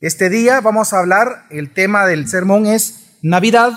Este 0.00 0.30
día 0.30 0.60
vamos 0.60 0.92
a 0.92 1.00
hablar, 1.00 1.46
el 1.50 1.72
tema 1.72 2.06
del 2.06 2.28
sermón 2.28 2.66
es 2.66 3.16
Navidad, 3.20 3.72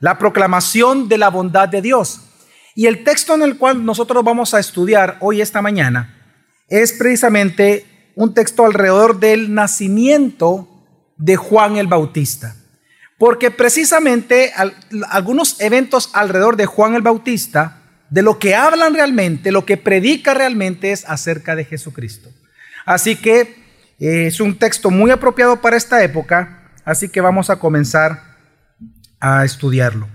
la 0.00 0.16
proclamación 0.16 1.10
de 1.10 1.18
la 1.18 1.28
bondad 1.28 1.68
de 1.68 1.82
Dios. 1.82 2.22
Y 2.74 2.86
el 2.86 3.04
texto 3.04 3.34
en 3.34 3.42
el 3.42 3.58
cual 3.58 3.84
nosotros 3.84 4.24
vamos 4.24 4.54
a 4.54 4.60
estudiar 4.60 5.18
hoy, 5.20 5.42
esta 5.42 5.60
mañana, 5.60 6.40
es 6.68 6.94
precisamente 6.94 7.84
un 8.14 8.32
texto 8.32 8.64
alrededor 8.64 9.20
del 9.20 9.52
nacimiento 9.52 10.86
de 11.18 11.36
Juan 11.36 11.76
el 11.76 11.86
Bautista. 11.86 12.56
Porque 13.18 13.50
precisamente 13.50 14.54
algunos 15.10 15.60
eventos 15.60 16.08
alrededor 16.14 16.56
de 16.56 16.64
Juan 16.64 16.94
el 16.94 17.02
Bautista, 17.02 17.82
de 18.08 18.22
lo 18.22 18.38
que 18.38 18.54
hablan 18.54 18.94
realmente, 18.94 19.52
lo 19.52 19.66
que 19.66 19.76
predica 19.76 20.32
realmente 20.32 20.92
es 20.92 21.04
acerca 21.06 21.54
de 21.54 21.66
Jesucristo. 21.66 22.30
Así 22.86 23.16
que 23.16 23.67
es 23.98 24.40
un 24.40 24.56
texto 24.58 24.90
muy 24.90 25.10
apropiado 25.10 25.60
para 25.60 25.76
esta 25.76 26.02
época, 26.02 26.70
así 26.84 27.08
que 27.08 27.20
vamos 27.20 27.50
a 27.50 27.58
comenzar 27.58 28.22
a 29.20 29.44
estudiarlo. 29.44 30.08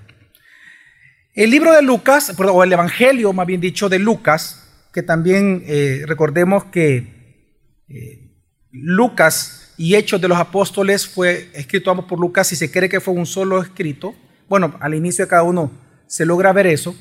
El 1.34 1.50
libro 1.50 1.74
de 1.74 1.82
Lucas, 1.82 2.34
o 2.38 2.64
el 2.64 2.72
Evangelio 2.72 3.34
más 3.34 3.48
bien 3.48 3.60
dicho 3.60 3.90
de 3.90 4.00
Lucas, 4.00 4.88
que 4.94 5.02
también 5.02 5.64
eh, 5.66 6.04
recordemos 6.05 6.66
que 6.66 7.52
eh, 7.90 8.32
Lucas 8.72 9.74
y 9.77 9.96
Hechos 9.96 10.22
de 10.22 10.27
los 10.27 10.38
Apóstoles 10.38 11.08
fue 11.08 11.50
escrito 11.54 12.08
por 12.08 12.20
Lucas 12.20 12.52
y 12.52 12.55
se 12.55 12.72
cree 12.72 12.88
que 12.88 13.02
fue 13.02 13.13
un 13.13 13.26
solo 13.26 13.62
escrito. 13.62 14.16
Bueno, 14.48 14.77
al 14.80 14.94
inicio 14.94 15.26
de 15.26 15.30
cada 15.30 15.44
uno 15.44 15.72
se 16.08 16.26
logra 16.26 16.54
ver 16.54 16.68
eso. 16.68 16.96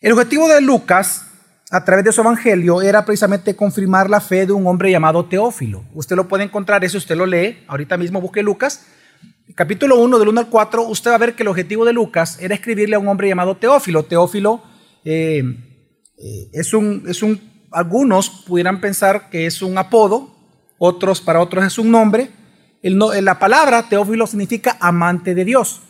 El 0.00 0.12
objetivo 0.12 0.46
de 0.48 0.60
Lucas 0.60 1.29
a 1.70 1.84
través 1.84 2.04
de 2.04 2.12
su 2.12 2.20
evangelio 2.20 2.82
era 2.82 3.04
precisamente 3.04 3.54
confirmar 3.54 4.10
la 4.10 4.20
fe 4.20 4.44
de 4.44 4.52
un 4.52 4.66
hombre 4.66 4.90
llamado 4.90 5.26
Teófilo. 5.26 5.84
Usted 5.94 6.16
lo 6.16 6.26
puede 6.26 6.42
encontrar, 6.42 6.84
eso 6.84 6.98
usted 6.98 7.16
lo 7.16 7.26
lee, 7.26 7.64
ahorita 7.68 7.96
mismo 7.96 8.20
busque 8.20 8.42
Lucas, 8.42 8.86
capítulo 9.54 10.00
1 10.00 10.18
del 10.18 10.28
1 10.28 10.40
al 10.40 10.48
4, 10.48 10.82
usted 10.82 11.12
va 11.12 11.14
a 11.14 11.18
ver 11.18 11.36
que 11.36 11.44
el 11.44 11.48
objetivo 11.48 11.84
de 11.84 11.92
Lucas 11.92 12.38
era 12.40 12.56
escribirle 12.56 12.96
a 12.96 12.98
un 12.98 13.06
hombre 13.06 13.28
llamado 13.28 13.56
Teófilo. 13.56 14.02
Teófilo 14.02 14.62
eh, 15.04 15.44
eh, 16.18 16.50
es, 16.52 16.74
un, 16.74 17.04
es 17.06 17.22
un, 17.22 17.40
algunos 17.70 18.30
pudieran 18.48 18.80
pensar 18.80 19.30
que 19.30 19.46
es 19.46 19.62
un 19.62 19.78
apodo, 19.78 20.34
otros 20.76 21.20
para 21.20 21.40
otros 21.40 21.64
es 21.64 21.78
un 21.78 21.92
nombre. 21.92 22.30
La 22.82 23.38
palabra 23.38 23.88
Teófilo 23.88 24.26
significa 24.26 24.76
amante 24.80 25.36
de 25.36 25.44
Dios. 25.44 25.82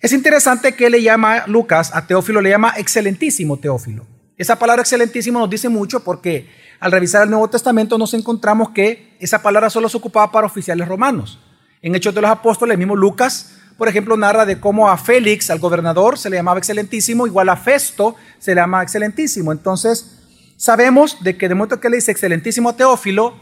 Es 0.00 0.12
interesante 0.12 0.72
que 0.72 0.88
le 0.88 1.02
llama 1.02 1.44
Lucas 1.46 1.90
a 1.94 2.06
Teófilo, 2.06 2.40
le 2.40 2.50
llama 2.50 2.72
excelentísimo 2.78 3.58
Teófilo. 3.58 4.17
Esa 4.38 4.56
palabra 4.56 4.82
excelentísimo 4.82 5.40
nos 5.40 5.50
dice 5.50 5.68
mucho 5.68 6.04
porque 6.04 6.48
al 6.78 6.92
revisar 6.92 7.24
el 7.24 7.30
Nuevo 7.30 7.50
Testamento 7.50 7.98
nos 7.98 8.14
encontramos 8.14 8.70
que 8.70 9.16
esa 9.18 9.42
palabra 9.42 9.68
solo 9.68 9.88
se 9.88 9.96
ocupaba 9.96 10.30
para 10.30 10.46
oficiales 10.46 10.86
romanos. 10.86 11.40
En 11.82 11.96
Hechos 11.96 12.14
de 12.14 12.22
los 12.22 12.30
Apóstoles, 12.30 12.74
el 12.74 12.78
mismo 12.78 12.94
Lucas, 12.94 13.56
por 13.76 13.88
ejemplo, 13.88 14.16
narra 14.16 14.46
de 14.46 14.60
cómo 14.60 14.88
a 14.88 14.96
Félix, 14.96 15.50
al 15.50 15.58
gobernador, 15.58 16.18
se 16.18 16.30
le 16.30 16.36
llamaba 16.36 16.58
excelentísimo, 16.58 17.26
igual 17.26 17.48
a 17.48 17.56
Festo 17.56 18.14
se 18.38 18.54
le 18.54 18.60
llama 18.60 18.82
excelentísimo. 18.82 19.50
Entonces, 19.50 20.20
sabemos 20.56 21.22
de 21.22 21.36
que 21.36 21.48
de 21.48 21.56
momento 21.56 21.80
que 21.80 21.88
le 21.88 21.96
dice 21.96 22.12
excelentísimo 22.12 22.68
a 22.68 22.76
Teófilo, 22.76 23.34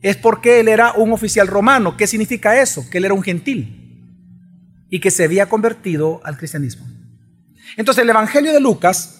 es 0.00 0.16
porque 0.16 0.60
él 0.60 0.68
era 0.68 0.92
un 0.92 1.12
oficial 1.12 1.46
romano. 1.46 1.96
¿Qué 1.96 2.06
significa 2.06 2.60
eso? 2.60 2.88
Que 2.90 2.98
él 2.98 3.04
era 3.04 3.14
un 3.14 3.22
gentil 3.22 3.74
y 4.88 5.00
que 5.00 5.10
se 5.10 5.24
había 5.24 5.48
convertido 5.48 6.20
al 6.24 6.38
cristianismo. 6.38 6.86
Entonces, 7.76 8.02
el 8.02 8.10
Evangelio 8.10 8.52
de 8.52 8.60
Lucas 8.60 9.17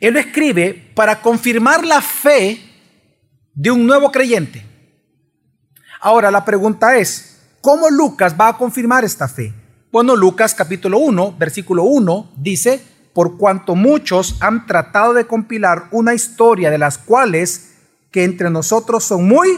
él 0.00 0.14
lo 0.14 0.20
escribe 0.20 0.92
para 0.94 1.20
confirmar 1.20 1.84
la 1.84 2.00
fe 2.00 2.60
de 3.54 3.70
un 3.70 3.86
nuevo 3.86 4.12
creyente. 4.12 4.64
Ahora 6.00 6.30
la 6.30 6.44
pregunta 6.44 6.96
es, 6.96 7.38
¿cómo 7.60 7.88
Lucas 7.88 8.34
va 8.38 8.48
a 8.48 8.58
confirmar 8.58 9.04
esta 9.04 9.28
fe? 9.28 9.54
Bueno, 9.90 10.14
Lucas 10.14 10.54
capítulo 10.54 10.98
1, 10.98 11.36
versículo 11.38 11.84
1 11.84 12.32
dice, 12.36 12.82
por 13.14 13.38
cuanto 13.38 13.74
muchos 13.74 14.36
han 14.40 14.66
tratado 14.66 15.14
de 15.14 15.26
compilar 15.26 15.88
una 15.90 16.12
historia 16.12 16.70
de 16.70 16.78
las 16.78 16.98
cuales 16.98 17.72
que 18.10 18.24
entre 18.24 18.50
nosotros 18.50 19.04
son 19.04 19.26
muy 19.26 19.48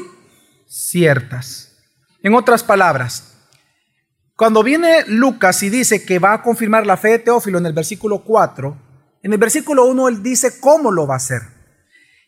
ciertas. 0.68 1.76
En 2.22 2.34
otras 2.34 2.62
palabras, 2.62 3.34
cuando 4.36 4.62
viene 4.62 5.04
Lucas 5.08 5.62
y 5.64 5.70
dice 5.70 6.04
que 6.04 6.20
va 6.20 6.34
a 6.34 6.42
confirmar 6.42 6.86
la 6.86 6.96
fe 6.96 7.08
de 7.08 7.18
Teófilo 7.18 7.58
en 7.58 7.66
el 7.66 7.72
versículo 7.72 8.22
4, 8.22 8.76
en 9.28 9.34
el 9.34 9.38
versículo 9.38 9.84
1 9.84 10.08
él 10.08 10.22
dice 10.22 10.58
cómo 10.58 10.90
lo 10.90 11.06
va 11.06 11.12
a 11.12 11.18
hacer. 11.18 11.42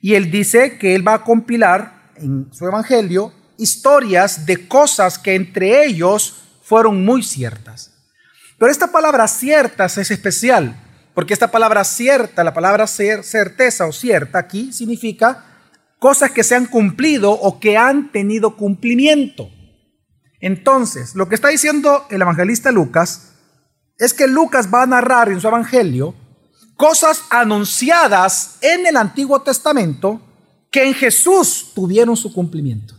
Y 0.03 0.17
él 0.17 0.31
dice 0.31 0.77
que 0.77 0.95
él 0.95 1.07
va 1.07 1.15
a 1.15 1.25
compilar 1.25 2.13
en 2.17 2.53
su 2.53 2.67
evangelio 2.67 3.33
historias 3.57 4.45
de 4.45 4.69
cosas 4.69 5.19
que 5.19 5.35
entre 5.35 5.87
ellos 5.87 6.43
fueron 6.63 7.03
muy 7.03 7.23
ciertas. 7.23 7.95
Pero 8.59 8.71
esta 8.71 8.93
palabra 8.93 9.29
ciertas 9.29 9.97
es 9.97 10.11
especial, 10.11 10.79
porque 11.15 11.33
esta 11.33 11.51
palabra 11.51 11.85
cierta, 11.85 12.45
la 12.45 12.53
palabra 12.53 12.87
certeza 12.87 13.87
o 13.87 13.93
cierta 13.93 14.39
aquí 14.39 14.71
significa 14.71 15.47
cosas 15.99 16.33
que 16.33 16.45
se 16.45 16.55
han 16.55 16.67
cumplido 16.67 17.33
o 17.33 17.61
que 17.61 17.79
han 17.79 18.13
tenido 18.13 18.59
cumplimiento. 18.59 19.49
Entonces, 20.39 21.15
lo 21.15 21.31
que 21.31 21.35
está 21.35 21.49
diciendo 21.49 22.05
el 22.11 22.21
evangelista 22.21 22.71
Lucas 22.71 23.33
es 23.97 24.13
que 24.13 24.27
Lucas 24.27 24.69
va 24.73 24.83
a 24.83 24.87
narrar 24.87 25.31
en 25.31 25.41
su 25.41 25.49
evangelio 25.49 26.15
cosas 26.81 27.25
anunciadas 27.29 28.57
en 28.63 28.87
el 28.87 28.97
Antiguo 28.97 29.43
Testamento 29.43 30.19
que 30.71 30.89
en 30.89 30.95
Jesús 30.95 31.73
tuvieron 31.75 32.17
su 32.17 32.33
cumplimiento. 32.33 32.95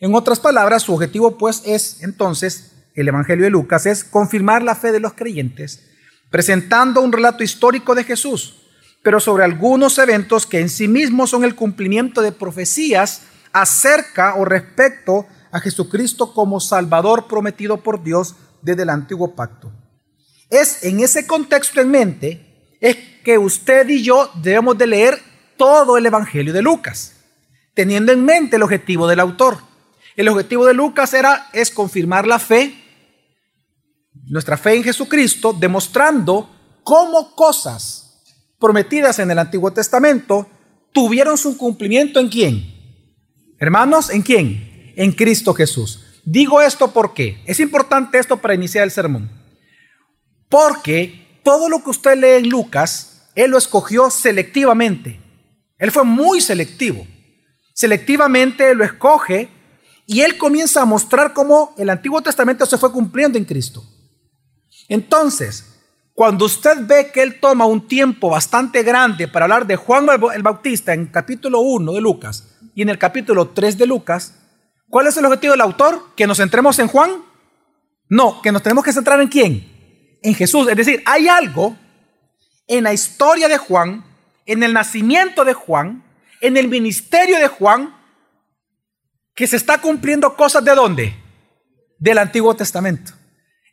En 0.00 0.14
otras 0.14 0.40
palabras, 0.40 0.84
su 0.84 0.94
objetivo 0.94 1.36
pues 1.36 1.60
es 1.66 2.02
entonces, 2.02 2.72
el 2.94 3.08
Evangelio 3.08 3.44
de 3.44 3.50
Lucas, 3.50 3.84
es 3.84 4.04
confirmar 4.04 4.62
la 4.62 4.74
fe 4.74 4.90
de 4.90 5.00
los 5.00 5.12
creyentes, 5.12 5.86
presentando 6.30 7.02
un 7.02 7.12
relato 7.12 7.44
histórico 7.44 7.94
de 7.94 8.04
Jesús, 8.04 8.62
pero 9.02 9.20
sobre 9.20 9.44
algunos 9.44 9.98
eventos 9.98 10.46
que 10.46 10.60
en 10.60 10.70
sí 10.70 10.88
mismos 10.88 11.28
son 11.28 11.44
el 11.44 11.54
cumplimiento 11.54 12.22
de 12.22 12.32
profecías 12.32 13.20
acerca 13.52 14.36
o 14.36 14.46
respecto 14.46 15.26
a 15.50 15.60
Jesucristo 15.60 16.32
como 16.32 16.58
Salvador 16.58 17.26
prometido 17.28 17.82
por 17.82 18.02
Dios 18.02 18.34
desde 18.62 18.84
el 18.84 18.88
antiguo 18.88 19.34
pacto. 19.34 19.70
Es 20.48 20.84
en 20.84 21.00
ese 21.00 21.26
contexto 21.26 21.78
en 21.78 21.90
mente 21.90 22.51
es 22.82 22.96
que 23.24 23.38
usted 23.38 23.88
y 23.88 24.02
yo 24.02 24.30
debemos 24.34 24.76
de 24.76 24.88
leer 24.88 25.18
todo 25.56 25.96
el 25.96 26.04
Evangelio 26.04 26.52
de 26.52 26.62
Lucas, 26.62 27.14
teniendo 27.74 28.12
en 28.12 28.24
mente 28.24 28.56
el 28.56 28.62
objetivo 28.62 29.06
del 29.06 29.20
autor. 29.20 29.58
El 30.16 30.28
objetivo 30.28 30.66
de 30.66 30.74
Lucas 30.74 31.14
era 31.14 31.48
es 31.52 31.70
confirmar 31.70 32.26
la 32.26 32.40
fe, 32.40 32.74
nuestra 34.24 34.58
fe 34.58 34.74
en 34.74 34.82
Jesucristo, 34.82 35.52
demostrando 35.52 36.50
cómo 36.82 37.36
cosas 37.36 38.20
prometidas 38.58 39.20
en 39.20 39.30
el 39.30 39.38
Antiguo 39.38 39.72
Testamento 39.72 40.48
tuvieron 40.92 41.38
su 41.38 41.56
cumplimiento 41.56 42.18
en 42.18 42.28
quién? 42.28 42.74
Hermanos, 43.60 44.10
¿en 44.10 44.22
quién? 44.22 44.92
En 44.96 45.12
Cristo 45.12 45.54
Jesús. 45.54 46.20
Digo 46.24 46.60
esto 46.60 46.92
porque 46.92 47.40
es 47.46 47.60
importante 47.60 48.18
esto 48.18 48.38
para 48.38 48.54
iniciar 48.54 48.82
el 48.82 48.90
sermón. 48.90 49.30
Porque 50.48 51.21
todo 51.42 51.68
lo 51.68 51.82
que 51.82 51.90
usted 51.90 52.16
lee 52.16 52.44
en 52.44 52.48
Lucas, 52.48 53.28
él 53.34 53.50
lo 53.50 53.58
escogió 53.58 54.10
selectivamente. 54.10 55.20
Él 55.78 55.90
fue 55.90 56.04
muy 56.04 56.40
selectivo. 56.40 57.06
Selectivamente 57.74 58.74
lo 58.74 58.84
escoge 58.84 59.48
y 60.06 60.20
él 60.20 60.36
comienza 60.38 60.82
a 60.82 60.86
mostrar 60.86 61.32
cómo 61.32 61.74
el 61.78 61.90
Antiguo 61.90 62.20
Testamento 62.22 62.66
se 62.66 62.78
fue 62.78 62.92
cumpliendo 62.92 63.38
en 63.38 63.44
Cristo. 63.44 63.82
Entonces, 64.88 65.72
cuando 66.14 66.44
usted 66.44 66.86
ve 66.86 67.10
que 67.12 67.22
él 67.22 67.40
toma 67.40 67.64
un 67.64 67.88
tiempo 67.88 68.28
bastante 68.28 68.82
grande 68.82 69.28
para 69.28 69.46
hablar 69.46 69.66
de 69.66 69.76
Juan 69.76 70.06
el 70.34 70.42
Bautista 70.42 70.92
en 70.92 71.06
capítulo 71.06 71.60
1 71.60 71.92
de 71.94 72.00
Lucas 72.00 72.48
y 72.74 72.82
en 72.82 72.90
el 72.90 72.98
capítulo 72.98 73.48
3 73.48 73.78
de 73.78 73.86
Lucas, 73.86 74.34
¿cuál 74.88 75.06
es 75.06 75.16
el 75.16 75.24
objetivo 75.24 75.52
del 75.52 75.62
autor? 75.62 76.14
¿Que 76.14 76.26
nos 76.26 76.36
centremos 76.36 76.78
en 76.78 76.88
Juan? 76.88 77.10
No, 78.08 78.42
que 78.42 78.52
nos 78.52 78.62
tenemos 78.62 78.84
que 78.84 78.92
centrar 78.92 79.20
en 79.20 79.28
quién? 79.28 79.71
En 80.22 80.34
Jesús. 80.34 80.68
Es 80.68 80.76
decir, 80.76 81.02
hay 81.04 81.28
algo 81.28 81.76
en 82.66 82.84
la 82.84 82.92
historia 82.92 83.48
de 83.48 83.58
Juan, 83.58 84.04
en 84.46 84.62
el 84.62 84.72
nacimiento 84.72 85.44
de 85.44 85.54
Juan, 85.54 86.04
en 86.40 86.56
el 86.56 86.68
ministerio 86.68 87.38
de 87.38 87.48
Juan, 87.48 87.94
que 89.34 89.46
se 89.46 89.56
está 89.56 89.78
cumpliendo 89.78 90.36
cosas 90.36 90.64
de 90.64 90.74
dónde? 90.74 91.14
Del 91.98 92.18
Antiguo 92.18 92.54
Testamento. 92.54 93.12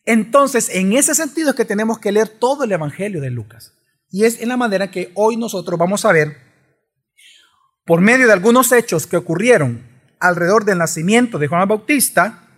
Entonces, 0.05 0.69
en 0.69 0.93
ese 0.93 1.13
sentido 1.13 1.51
es 1.51 1.55
que 1.55 1.65
tenemos 1.65 1.99
que 1.99 2.11
leer 2.11 2.27
todo 2.27 2.63
el 2.63 2.71
Evangelio 2.71 3.21
de 3.21 3.29
Lucas. 3.29 3.73
Y 4.09 4.25
es 4.25 4.41
en 4.41 4.49
la 4.49 4.57
manera 4.57 4.89
que 4.89 5.11
hoy 5.15 5.37
nosotros 5.37 5.77
vamos 5.77 6.05
a 6.05 6.11
ver, 6.11 6.37
por 7.85 8.01
medio 8.01 8.27
de 8.27 8.33
algunos 8.33 8.71
hechos 8.71 9.05
que 9.05 9.17
ocurrieron 9.17 9.87
alrededor 10.19 10.65
del 10.65 10.77
nacimiento 10.77 11.37
de 11.37 11.47
Juan 11.47 11.67
Bautista, 11.67 12.48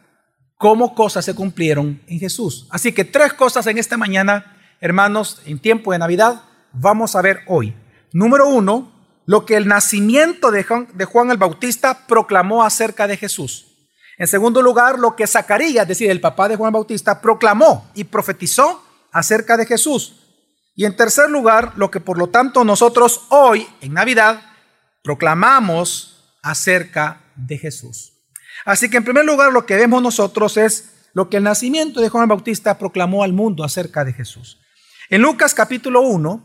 cómo 0.61 0.93
cosas 0.93 1.25
se 1.25 1.33
cumplieron 1.33 2.03
en 2.05 2.19
Jesús. 2.19 2.67
Así 2.69 2.91
que 2.91 3.03
tres 3.03 3.33
cosas 3.33 3.65
en 3.65 3.79
esta 3.79 3.97
mañana, 3.97 4.59
hermanos, 4.79 5.41
en 5.45 5.57
tiempo 5.57 5.91
de 5.91 5.97
Navidad, 5.97 6.43
vamos 6.71 7.15
a 7.15 7.21
ver 7.23 7.39
hoy. 7.47 7.75
Número 8.13 8.47
uno, 8.47 8.91
lo 9.25 9.43
que 9.43 9.55
el 9.55 9.67
nacimiento 9.67 10.51
de 10.51 10.63
Juan, 10.63 11.31
el 11.31 11.37
Bautista 11.37 12.05
proclamó 12.05 12.63
acerca 12.63 13.07
de 13.07 13.17
Jesús. 13.17 13.89
En 14.19 14.27
segundo 14.27 14.61
lugar, 14.61 14.99
lo 14.99 15.15
que 15.15 15.25
Zacarías, 15.25 15.81
es 15.81 15.87
decir, 15.87 16.11
el 16.11 16.21
papá 16.21 16.47
de 16.47 16.57
Juan 16.57 16.71
Bautista, 16.71 17.21
proclamó 17.21 17.89
y 17.95 18.03
profetizó 18.03 18.83
acerca 19.11 19.57
de 19.57 19.65
Jesús. 19.65 20.27
Y 20.75 20.85
en 20.85 20.95
tercer 20.95 21.31
lugar, 21.31 21.73
lo 21.75 21.89
que 21.89 21.99
por 21.99 22.19
lo 22.19 22.29
tanto 22.29 22.63
nosotros 22.63 23.21
hoy, 23.29 23.67
en 23.81 23.93
Navidad, 23.93 24.43
proclamamos 25.01 26.37
acerca 26.43 27.23
de 27.35 27.57
Jesús. 27.57 28.20
Así 28.65 28.89
que 28.89 28.97
en 28.97 29.03
primer 29.03 29.25
lugar, 29.25 29.51
lo 29.51 29.65
que 29.65 29.75
vemos 29.75 30.01
nosotros 30.01 30.57
es 30.57 30.91
lo 31.13 31.29
que 31.29 31.37
el 31.37 31.43
nacimiento 31.43 32.01
de 32.01 32.09
Juan 32.09 32.29
Bautista 32.29 32.77
proclamó 32.77 33.23
al 33.23 33.33
mundo 33.33 33.63
acerca 33.63 34.05
de 34.05 34.13
Jesús. 34.13 34.59
En 35.09 35.21
Lucas 35.21 35.53
capítulo 35.53 36.01
1, 36.01 36.41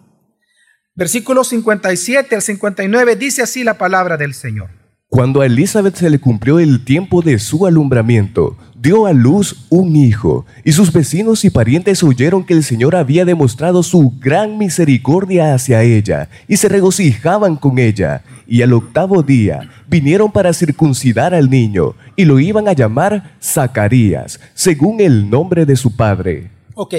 versículos 0.95 1.49
57 1.49 2.35
al 2.35 2.43
59, 2.43 3.17
dice 3.17 3.43
así 3.43 3.63
la 3.63 3.79
palabra 3.79 4.17
del 4.17 4.35
Señor. 4.35 4.71
Cuando 5.09 5.41
a 5.41 5.47
Elizabeth 5.47 5.95
se 5.95 6.11
le 6.11 6.19
cumplió 6.19 6.59
el 6.59 6.85
tiempo 6.85 7.23
de 7.23 7.39
su 7.39 7.65
alumbramiento, 7.65 8.57
dio 8.75 9.07
a 9.07 9.12
luz 9.12 9.67
un 9.69 9.95
hijo, 9.95 10.47
y 10.65 10.73
sus 10.73 10.93
vecinos 10.93 11.45
y 11.45 11.51
parientes 11.51 12.03
oyeron 12.03 12.45
que 12.45 12.55
el 12.55 12.65
Señor 12.65 12.97
había 12.97 13.25
demostrado 13.25 13.85
su 13.85 14.19
gran 14.19 14.59
misericordia 14.59 15.55
hacia 15.55 15.83
ella, 15.85 16.29
y 16.49 16.57
se 16.57 16.69
regocijaban 16.69 17.55
con 17.55 17.79
ella. 17.79 18.25
Y 18.47 18.63
al 18.63 18.73
octavo 18.73 19.23
día 19.23 19.69
vinieron 19.87 20.31
para 20.31 20.53
circuncidar 20.53 21.35
al 21.35 21.51
niño, 21.51 21.95
y 22.15 22.25
lo 22.25 22.39
iban 22.39 22.69
a 22.69 22.73
llamar 22.73 23.37
Zacarías, 23.43 24.41
según 24.55 25.01
el 25.01 25.29
nombre 25.29 25.67
de 25.67 25.77
su 25.77 25.97
padre. 25.97 26.51
Ok, 26.75 26.95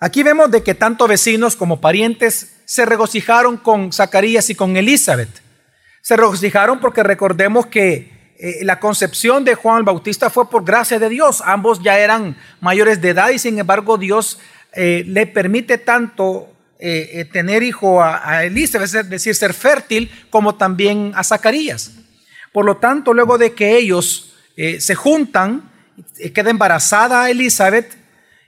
aquí 0.00 0.22
vemos 0.22 0.50
de 0.50 0.62
que 0.62 0.74
tanto 0.74 1.08
vecinos 1.08 1.56
como 1.56 1.80
parientes 1.80 2.56
se 2.64 2.86
regocijaron 2.86 3.56
con 3.56 3.92
Zacarías 3.92 4.48
y 4.50 4.54
con 4.54 4.76
Elizabeth 4.76 5.44
se 6.04 6.18
regocijaron 6.18 6.80
porque 6.80 7.02
recordemos 7.02 7.66
que 7.66 8.34
eh, 8.38 8.62
la 8.62 8.78
concepción 8.78 9.42
de 9.42 9.54
Juan 9.54 9.78
el 9.78 9.84
Bautista 9.84 10.28
fue 10.28 10.50
por 10.50 10.62
gracia 10.62 10.98
de 10.98 11.08
Dios. 11.08 11.42
Ambos 11.42 11.82
ya 11.82 11.98
eran 11.98 12.36
mayores 12.60 13.00
de 13.00 13.08
edad 13.08 13.30
y 13.30 13.38
sin 13.38 13.58
embargo 13.58 13.96
Dios 13.96 14.38
eh, 14.74 15.02
le 15.06 15.26
permite 15.26 15.78
tanto 15.78 16.53
eh, 16.86 17.24
tener 17.32 17.62
hijo 17.62 18.02
a, 18.02 18.28
a, 18.28 18.44
es 18.44 18.92
decir, 19.08 19.34
ser 19.34 19.54
fértil, 19.54 20.10
como 20.30 20.54
también 20.54 21.12
a 21.14 21.24
Zacarías. 21.24 21.92
Por 22.52 22.64
lo 22.64 22.76
tanto, 22.76 23.12
luego 23.12 23.38
de 23.38 23.52
que 23.52 23.76
ellos 23.76 24.32
se 24.56 24.94
juntan, 24.94 25.70
queda 26.32 26.50
embarazada 26.50 27.28
Elizabeth, 27.28 27.96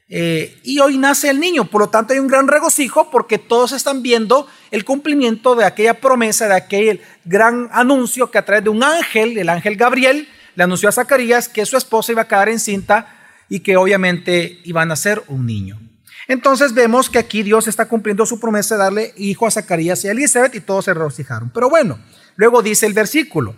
eh, 0.09 0.61
y 0.63 0.79
hoy 0.79 0.99
nace 0.99 1.31
el 1.31 1.41
niño, 1.41 1.65
por 1.65 1.81
lo 1.81 1.89
tanto 1.89 2.13
hay 2.13 2.21
un 2.21 2.29
gran 2.29 2.47
regocijo 2.47 3.11
porque 3.11 3.39
todos 3.39 3.73
están 3.73 4.03
viendo 4.03 4.47
el 4.71 4.85
cumplimiento 4.85 5.57
de 5.57 5.65
aquella 5.65 5.95
promesa, 5.95 6.47
de 6.47 6.55
aquel 6.55 7.01
gran 7.25 7.69
anuncio 7.73 8.31
que 8.31 8.39
a 8.39 8.45
través 8.45 8.63
de 8.63 8.71
un 8.71 8.85
ángel, 8.85 9.37
el 9.37 9.49
ángel 9.49 9.77
Gabriel, 9.77 10.29
le 10.55 10.63
anunció 10.63 10.89
a 10.89 10.93
Zacarías 10.93 11.49
que 11.49 11.67
su 11.67 11.77
esposa 11.77 12.13
iba 12.13 12.23
a 12.23 12.29
quedar 12.29 12.49
encinta 12.49 13.17
y 13.49 13.61
que 13.61 13.77
obviamente 13.77 14.61
iba 14.65 14.83
a 14.83 14.87
nacer 14.87 15.25
un 15.27 15.45
niño. 15.45 15.81
Entonces 16.29 16.75
vemos 16.75 17.09
que 17.09 17.19
aquí 17.19 17.43
Dios 17.43 17.69
está 17.69 17.87
cumpliendo 17.87 18.27
su 18.27 18.41
promesa 18.41 18.75
de 18.75 18.83
darle 18.83 19.15
hijo 19.17 19.47
a 19.47 19.51
Zacarías 19.51 20.05
y 20.05 20.09
a 20.09 20.13
Elizabeth 20.13 20.55
y 20.55 20.61
todos 20.61 20.87
se 20.87 20.95
regocijaron. 20.95 21.51
Pero 21.51 21.71
bueno, 21.71 21.99
luego 22.37 22.63
dice 22.63 22.87
el 22.87 22.95
versículo 22.95 23.55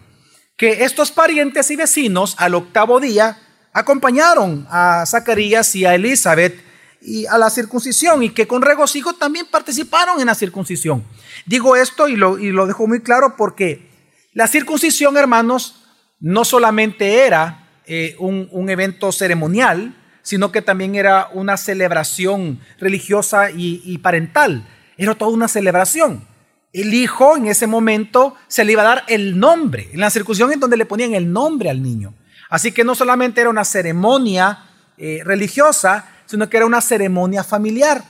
que 0.57 0.85
estos 0.85 1.13
parientes 1.13 1.71
y 1.71 1.77
vecinos 1.77 2.35
al 2.39 2.55
octavo 2.55 3.01
día 3.01 3.39
acompañaron 3.73 4.67
a 4.71 5.05
Zacarías 5.07 5.75
y 5.77 5.87
a 5.87 5.95
Elizabeth 5.95 6.61
y 7.01 7.27
a 7.27 7.39
la 7.39 7.49
circuncisión 7.49 8.23
y 8.23 8.31
que 8.31 8.49
con 8.49 8.63
regocijo 8.63 9.15
también 9.15 9.47
participaron 9.47 10.21
en 10.21 10.27
la 10.27 10.35
circuncisión. 10.35 11.05
Digo 11.47 11.77
esto 11.77 12.09
y 12.09 12.17
lo, 12.17 12.39
y 12.39 12.51
lo 12.51 12.67
dejo 12.67 12.87
muy 12.87 13.01
claro 13.01 13.35
porque 13.37 13.89
la 14.35 14.47
circuncisión, 14.47 15.17
hermanos, 15.17 15.85
no 16.21 16.45
solamente 16.45 17.27
era 17.27 17.83
eh, 17.87 18.17
un, 18.19 18.49
un, 18.51 18.69
evento 18.69 19.13
ceremonial, 19.13 19.97
sino 20.29 20.53
que 20.53 20.61
también 20.61 20.95
era 20.95 21.31
una 21.33 21.57
celebración 21.57 22.61
religiosa 22.79 23.51
y, 23.51 23.97
parental. 23.97 24.63
Era 24.99 25.15
toda 25.15 25.31
una 25.31 25.49
celebración. 25.49 26.23
El 26.71 26.93
hijo 26.93 27.39
en 27.39 27.47
ese 27.47 27.67
momento 27.67 28.37
se 28.47 28.63
le 28.67 28.73
iba 28.73 28.83
a 28.83 28.97
dar 28.97 29.05
el 29.09 29.39
nombre. 29.41 29.89
En 29.91 30.01
la 30.01 30.11
circuncisión 30.11 30.53
en 30.53 30.61
donde 30.61 30.77
le 30.77 30.85
ponían 30.85 31.15
el 31.15 31.33
nombre 31.33 31.71
al 31.71 31.83
niño. 31.83 32.13
Así 32.51 32.73
que 32.73 32.85
no 32.85 32.95
solamente 32.95 33.41
era 33.41 33.49
una 33.49 33.65
ceremonia 33.65 34.67
eh, 34.99 35.23
religiosa, 35.25 36.07
sino 36.27 36.51
que 36.51 36.59
era 36.59 36.67
una 36.67 36.83
ceremonia 36.83 37.43
familiar. 37.43 38.05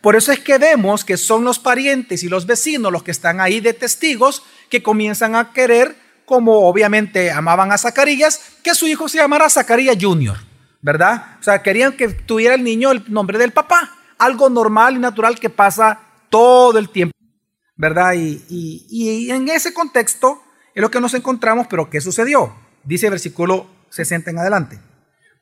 Por 0.00 0.16
eso 0.16 0.32
es 0.32 0.40
que 0.40 0.56
vemos 0.56 1.04
que 1.04 1.18
son 1.18 1.44
los 1.44 1.58
parientes 1.58 2.22
y 2.22 2.30
los 2.30 2.46
vecinos 2.46 2.90
los 2.90 3.02
que 3.02 3.10
están 3.10 3.42
ahí 3.42 3.60
de 3.60 3.74
testigos 3.74 4.42
que 4.70 4.82
comienzan 4.82 5.34
a 5.34 5.52
querer, 5.52 5.94
como 6.24 6.66
obviamente 6.66 7.30
amaban 7.30 7.72
a 7.72 7.76
Zacarías, 7.76 8.40
que 8.62 8.74
su 8.74 8.86
hijo 8.86 9.06
se 9.06 9.18
llamara 9.18 9.50
Zacarías 9.50 9.98
Jr., 10.00 10.47
¿verdad? 10.80 11.36
O 11.40 11.42
sea, 11.42 11.62
querían 11.62 11.92
que 11.96 12.08
tuviera 12.08 12.54
el 12.54 12.64
niño 12.64 12.90
el 12.90 13.04
nombre 13.08 13.38
del 13.38 13.52
papá, 13.52 13.90
algo 14.18 14.50
normal 14.50 14.96
y 14.96 14.98
natural 14.98 15.38
que 15.38 15.50
pasa 15.50 16.00
todo 16.30 16.78
el 16.78 16.88
tiempo, 16.90 17.16
¿verdad? 17.76 18.14
Y, 18.14 18.42
y 18.88 19.30
en 19.30 19.48
ese 19.48 19.72
contexto 19.72 20.42
es 20.74 20.82
lo 20.82 20.90
que 20.90 21.00
nos 21.00 21.14
encontramos, 21.14 21.66
pero 21.68 21.90
¿qué 21.90 22.00
sucedió? 22.00 22.54
Dice 22.84 23.06
el 23.06 23.12
versículo 23.12 23.66
60 23.90 24.30
en 24.30 24.38
adelante. 24.38 24.78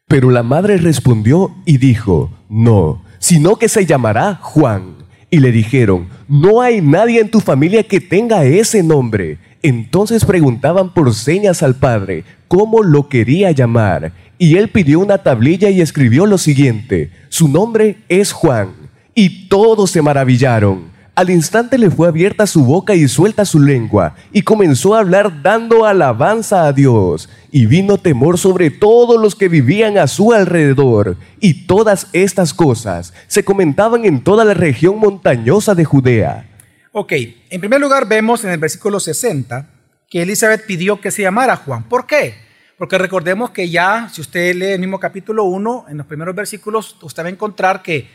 Pero 0.09 0.31
la 0.31 0.43
madre 0.45 0.77
respondió 0.77 1.55
y 1.65 1.79
dijo, 1.79 2.31
no, 2.49 3.03
sino 3.19 3.57
que 3.57 3.69
se 3.69 3.87
llamará 3.87 4.37
Juan. 4.37 4.95
Y 5.31 5.41
le 5.41 5.51
dijeron, 5.51 6.09
no 6.29 6.63
hay 6.63 6.81
nadie 6.81 7.21
en 7.21 7.31
tu 7.31 7.41
familia 7.41 7.83
que 7.83 8.01
tenga 8.01 8.45
ese 8.45 8.85
nombre. 8.85 9.39
Entonces 9.67 10.25
preguntaban 10.25 10.95
por 10.95 11.13
señas 11.13 11.61
al 11.65 11.75
padre 11.75 12.23
cómo 12.47 12.85
lo 12.85 13.09
quería 13.09 13.51
llamar. 13.51 14.13
Y 14.39 14.59
él 14.59 14.69
pidió 14.69 15.01
una 15.01 15.19
tablilla 15.19 15.71
y 15.71 15.81
escribió 15.81 16.25
lo 16.25 16.39
siguiente, 16.39 17.11
su 17.31 17.49
nombre 17.49 17.99
es 18.09 18.31
Juan. 18.31 18.69
Y 19.13 19.49
todos 19.49 19.91
se 19.91 20.03
maravillaron. 20.03 20.85
Al 21.17 21.31
instante 21.31 21.79
le 21.79 21.91
fue 21.91 22.07
abierta 22.07 22.47
su 22.47 22.65
boca 22.65 22.95
y 22.95 23.09
suelta 23.09 23.45
su 23.45 23.59
lengua, 23.59 24.15
y 24.33 24.43
comenzó 24.43 24.95
a 24.95 25.01
hablar 25.01 25.43
dando 25.43 25.85
alabanza 25.85 26.69
a 26.69 26.73
Dios. 26.73 27.29
Y 27.51 27.67
vino 27.67 27.99
temor 27.99 28.39
sobre 28.39 28.71
todos 28.71 29.21
los 29.21 29.35
que 29.35 29.49
vivían 29.49 29.99
a 29.99 30.07
su 30.07 30.33
alrededor. 30.33 31.17
Y 31.41 31.67
todas 31.67 32.07
estas 32.13 32.55
cosas 32.55 33.13
se 33.27 33.45
comentaban 33.45 34.05
en 34.05 34.23
toda 34.23 34.45
la 34.45 34.55
región 34.55 35.01
montañosa 35.01 35.75
de 35.75 35.85
Judea. 35.85 36.56
Ok, 36.99 37.13
en 37.51 37.61
primer 37.61 37.79
lugar 37.79 38.09
vemos 38.09 38.43
en 38.43 38.53
el 38.53 38.59
versículo 38.59 39.01
60 39.01 39.69
que 40.09 40.23
Elizabeth 40.23 40.65
pidió 40.65 40.99
que 40.99 41.11
se 41.11 41.21
llamara 41.21 41.57
Juan. 41.57 41.87
¿Por 41.91 42.07
qué? 42.07 42.37
Porque 42.79 42.97
recordemos 42.97 43.51
que 43.51 43.69
ya, 43.69 44.09
si 44.11 44.23
usted 44.23 44.55
lee 44.55 44.73
el 44.73 44.81
mismo 44.81 44.99
capítulo 44.99 45.45
1, 45.45 45.89
en 45.91 45.99
los 45.99 46.07
primeros 46.07 46.35
versículos, 46.35 46.97
usted 47.03 47.23
va 47.23 47.27
a 47.27 47.33
encontrar 47.33 47.83
que 47.83 48.09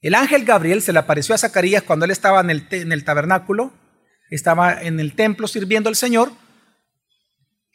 el 0.00 0.14
ángel 0.14 0.46
Gabriel 0.46 0.80
se 0.80 0.94
le 0.94 0.98
apareció 0.98 1.34
a 1.34 1.38
Zacarías 1.38 1.82
cuando 1.82 2.06
él 2.06 2.10
estaba 2.10 2.40
en 2.40 2.48
el, 2.48 3.04
tabernáculo, 3.04 3.74
estaba 4.30 4.80
en 4.80 4.98
el 4.98 5.14
templo 5.14 5.46
sirviendo 5.46 5.90
al 5.90 5.96
Señor. 5.96 6.32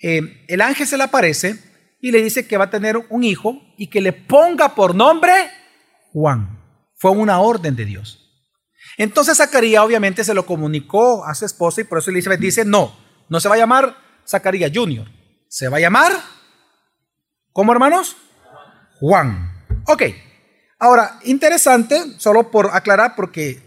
Eh, 0.01 0.43
el 0.47 0.61
ángel 0.61 0.87
se 0.87 0.97
le 0.97 1.03
aparece 1.03 1.59
y 1.99 2.09
le 2.09 2.23
dice 2.23 2.47
que 2.47 2.57
va 2.57 2.63
a 2.63 2.71
tener 2.71 2.97
un 3.11 3.23
hijo 3.23 3.61
y 3.77 3.91
que 3.91 4.01
le 4.01 4.11
ponga 4.11 4.73
por 4.73 4.95
nombre 4.95 5.33
Juan. 6.13 6.59
Fue 6.95 7.11
una 7.11 7.39
orden 7.41 7.75
de 7.75 7.85
Dios. 7.85 8.20
Entonces 9.01 9.37
Zacarías 9.37 9.83
obviamente 9.83 10.23
se 10.23 10.33
lo 10.33 10.45
comunicó 10.45 11.25
a 11.25 11.33
su 11.35 11.45
esposa 11.45 11.81
y 11.81 11.85
por 11.85 11.99
eso 11.99 12.11
Elizabeth 12.11 12.39
dice, 12.39 12.65
no, 12.65 12.95
no 13.29 13.39
se 13.39 13.49
va 13.49 13.55
a 13.55 13.59
llamar 13.59 13.95
Zacarías 14.27 14.71
Junior, 14.73 15.07
se 15.47 15.67
va 15.69 15.77
a 15.77 15.81
llamar, 15.81 16.11
¿cómo 17.51 17.71
hermanos? 17.71 18.15
Juan. 18.99 19.51
Ok, 19.87 20.03
Ahora, 20.81 21.19
interesante, 21.25 21.95
solo 22.17 22.49
por 22.49 22.71
aclarar, 22.73 23.13
porque 23.15 23.61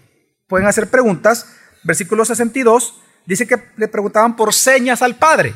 pueden 0.49 0.67
hacer 0.67 0.91
preguntas, 0.91 1.47
versículo 1.85 2.25
62 2.25 2.93
dice 3.25 3.47
que 3.47 3.63
le 3.77 3.87
preguntaban 3.87 4.35
por 4.35 4.53
señas 4.53 5.01
al 5.01 5.15
Padre. 5.15 5.55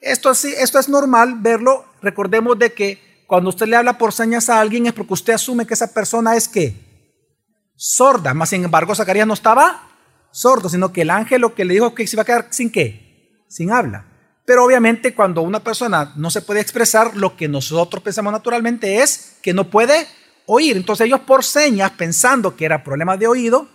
Esto, 0.00 0.30
esto 0.30 0.78
es 0.78 0.88
normal 0.88 1.38
verlo. 1.40 1.86
Recordemos 2.02 2.56
de 2.56 2.72
que 2.72 3.24
cuando 3.26 3.50
usted 3.50 3.66
le 3.66 3.74
habla 3.74 3.98
por 3.98 4.12
señas 4.12 4.48
a 4.48 4.60
alguien 4.60 4.86
es 4.86 4.92
porque 4.92 5.14
usted 5.14 5.32
asume 5.32 5.66
que 5.66 5.74
esa 5.74 5.92
persona 5.92 6.36
es 6.36 6.46
que 6.46 6.91
sorda. 7.82 8.32
Más 8.32 8.50
sin 8.50 8.62
embargo, 8.62 8.94
Zacarías 8.94 9.26
no 9.26 9.34
estaba 9.34 9.88
sordo, 10.30 10.68
sino 10.68 10.92
que 10.92 11.02
el 11.02 11.10
ángel 11.10 11.40
lo 11.40 11.52
que 11.52 11.64
le 11.64 11.74
dijo 11.74 11.96
que 11.96 12.06
se 12.06 12.14
iba 12.14 12.22
a 12.22 12.24
quedar 12.24 12.46
sin 12.50 12.70
qué, 12.70 13.44
sin 13.48 13.72
habla. 13.72 14.06
Pero 14.46 14.64
obviamente 14.64 15.16
cuando 15.16 15.42
una 15.42 15.64
persona 15.64 16.12
no 16.16 16.30
se 16.30 16.42
puede 16.42 16.60
expresar, 16.60 17.16
lo 17.16 17.36
que 17.36 17.48
nosotros 17.48 18.00
pensamos 18.00 18.32
naturalmente 18.32 19.02
es 19.02 19.36
que 19.42 19.52
no 19.52 19.68
puede 19.68 20.06
oír. 20.46 20.76
Entonces 20.76 21.06
ellos 21.06 21.20
por 21.20 21.42
señas, 21.42 21.90
pensando 21.92 22.54
que 22.54 22.66
era 22.66 22.84
problema 22.84 23.16
de 23.16 23.26
oído, 23.26 23.68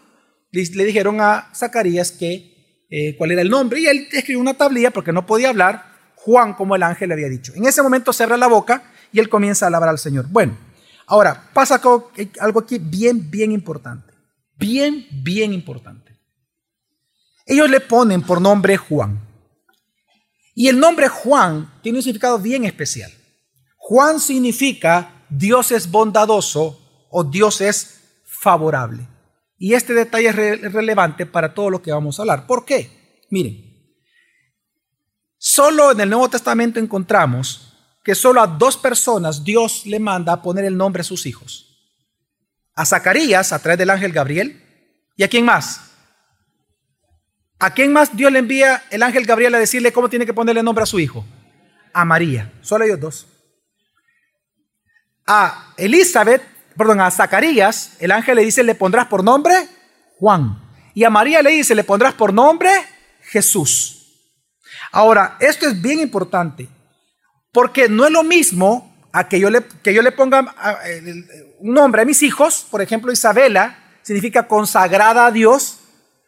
le 0.51 0.85
dijeron 0.85 1.19
a 1.19 1.49
Zacarías 1.53 2.13
que 2.13 2.85
eh, 2.89 3.17
cuál 3.17 3.31
era 3.31 3.41
el 3.41 3.49
nombre 3.49 3.81
y 3.81 3.87
él 3.87 4.07
escribió 4.13 4.39
una 4.39 4.53
tablilla 4.53 4.91
porque 4.91 5.11
no 5.11 5.25
podía 5.25 5.49
hablar, 5.49 5.83
Juan 6.15 6.53
como 6.53 6.77
el 6.77 6.83
ángel 6.83 7.09
le 7.09 7.15
había 7.15 7.27
dicho. 7.27 7.51
En 7.55 7.65
ese 7.65 7.81
momento 7.81 8.13
se 8.13 8.23
abre 8.23 8.37
la 8.37 8.47
boca 8.47 8.83
y 9.11 9.19
él 9.19 9.27
comienza 9.27 9.65
a 9.65 9.67
alabar 9.67 9.89
al 9.89 9.99
Señor. 9.99 10.27
Bueno, 10.29 10.57
ahora 11.07 11.49
pasa 11.53 11.81
algo 12.39 12.59
aquí 12.59 12.77
bien, 12.79 13.31
bien 13.31 13.51
importante. 13.51 14.13
Bien, 14.55 15.07
bien 15.11 15.53
importante. 15.53 16.17
Ellos 17.45 17.69
le 17.69 17.79
ponen 17.79 18.21
por 18.21 18.41
nombre 18.41 18.77
Juan. 18.77 19.25
Y 20.53 20.67
el 20.67 20.79
nombre 20.79 21.07
Juan 21.07 21.71
tiene 21.81 21.99
un 21.99 22.03
significado 22.03 22.39
bien 22.39 22.65
especial. 22.65 23.11
Juan 23.77 24.19
significa 24.19 25.25
Dios 25.29 25.71
es 25.71 25.89
bondadoso 25.89 27.07
o 27.09 27.23
Dios 27.23 27.61
es 27.61 28.21
favorable. 28.25 29.07
Y 29.57 29.73
este 29.73 29.93
detalle 29.93 30.29
es 30.29 30.73
relevante 30.73 31.25
para 31.25 31.53
todo 31.53 31.69
lo 31.69 31.81
que 31.81 31.91
vamos 31.91 32.19
a 32.19 32.23
hablar. 32.23 32.45
¿Por 32.45 32.65
qué? 32.65 33.23
Miren, 33.29 33.95
solo 35.37 35.91
en 35.91 36.01
el 36.01 36.09
Nuevo 36.09 36.29
Testamento 36.29 36.79
encontramos 36.79 37.66
que 38.07 38.15
solo 38.15 38.39
a 38.39 38.47
dos 38.47 38.77
personas 38.77 39.43
Dios 39.43 39.85
le 39.85 39.99
manda 39.99 40.31
a 40.31 40.41
poner 40.41 40.63
el 40.63 40.77
nombre 40.77 41.01
a 41.01 41.03
sus 41.03 41.25
hijos. 41.25 41.91
A 42.73 42.85
Zacarías 42.85 43.51
a 43.51 43.59
través 43.59 43.77
del 43.77 43.89
ángel 43.89 44.13
Gabriel. 44.13 44.63
¿Y 45.17 45.23
a 45.23 45.27
quién 45.27 45.43
más? 45.43 45.91
¿A 47.59 47.73
quién 47.73 47.91
más 47.91 48.15
Dios 48.15 48.31
le 48.31 48.39
envía 48.39 48.85
el 48.91 49.03
ángel 49.03 49.25
Gabriel 49.25 49.55
a 49.55 49.59
decirle 49.59 49.91
cómo 49.91 50.07
tiene 50.07 50.25
que 50.25 50.33
ponerle 50.33 50.63
nombre 50.63 50.83
a 50.83 50.85
su 50.85 51.01
hijo? 51.01 51.25
A 51.91 52.05
María. 52.05 52.53
Solo 52.61 52.85
ellos 52.85 53.01
dos. 53.01 53.27
A 55.25 55.73
Elizabeth 55.75 56.43
perdón, 56.77 57.01
a 57.01 57.11
Zacarías, 57.11 57.97
el 57.99 58.11
ángel 58.13 58.37
le 58.37 58.45
dice, 58.45 58.63
le 58.63 58.73
pondrás 58.73 59.07
por 59.07 59.21
nombre 59.21 59.67
Juan. 60.17 60.61
Y 60.93 61.03
a 61.03 61.09
María 61.09 61.41
le 61.41 61.49
dice, 61.49 61.75
le 61.75 61.83
pondrás 61.83 62.13
por 62.13 62.33
nombre 62.33 62.69
Jesús. 63.23 63.95
Ahora, 64.93 65.35
esto 65.41 65.67
es 65.67 65.81
bien 65.81 65.99
importante, 65.99 66.69
porque 67.57 67.89
no 67.89 68.05
es 68.05 68.11
lo 68.11 68.21
mismo 68.21 68.95
a 69.11 69.27
que 69.27 69.39
yo 69.39 69.49
le, 69.49 69.63
que 69.81 69.91
yo 69.91 70.03
le 70.03 70.11
ponga 70.11 70.53
un 71.57 71.73
nombre 71.73 72.03
a 72.03 72.05
mis 72.05 72.21
hijos, 72.21 72.67
por 72.69 72.83
ejemplo, 72.83 73.11
Isabela, 73.11 73.79
significa 74.03 74.47
consagrada 74.47 75.25
a 75.25 75.31
Dios. 75.31 75.79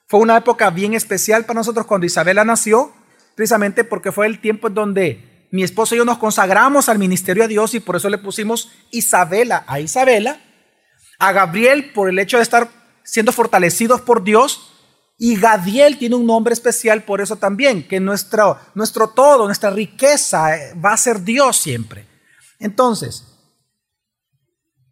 Fue 0.07 0.21
una 0.21 0.37
época 0.37 0.71
bien 0.71 0.95
especial 0.95 1.45
para 1.45 1.59
nosotros 1.59 1.85
cuando 1.85 2.07
Isabela 2.07 2.43
nació, 2.45 2.91
precisamente 3.35 3.83
porque 3.83 4.11
fue 4.11 4.25
el 4.25 4.39
tiempo 4.41 4.69
en 4.69 4.73
donde 4.73 5.47
mi 5.51 5.61
esposo 5.61 5.93
y 5.93 5.99
yo 5.99 6.05
nos 6.05 6.17
consagramos 6.17 6.89
al 6.89 6.97
ministerio 6.97 7.43
de 7.43 7.49
Dios 7.49 7.75
y 7.75 7.79
por 7.79 7.97
eso 7.97 8.09
le 8.09 8.17
pusimos 8.17 8.71
Isabela 8.89 9.65
a 9.67 9.79
Isabela, 9.79 10.41
a 11.19 11.31
Gabriel 11.31 11.91
por 11.93 12.09
el 12.09 12.17
hecho 12.17 12.37
de 12.37 12.43
estar 12.43 12.69
siendo 13.03 13.31
fortalecidos 13.31 14.01
por 14.01 14.23
Dios 14.23 14.68
y 15.21 15.35
Gadiel 15.35 15.97
tiene 15.97 16.15
un 16.15 16.25
nombre 16.25 16.53
especial 16.53 17.03
por 17.03 17.19
eso 17.19 17.35
también, 17.35 17.85
que 17.85 17.99
nuestro, 17.99 18.57
nuestro 18.73 19.09
todo, 19.09 19.45
nuestra 19.45 19.69
riqueza 19.69 20.55
eh, 20.55 20.73
va 20.73 20.93
a 20.93 20.97
ser 20.97 21.21
Dios 21.21 21.57
siempre. 21.57 22.07
Entonces, 22.57 23.25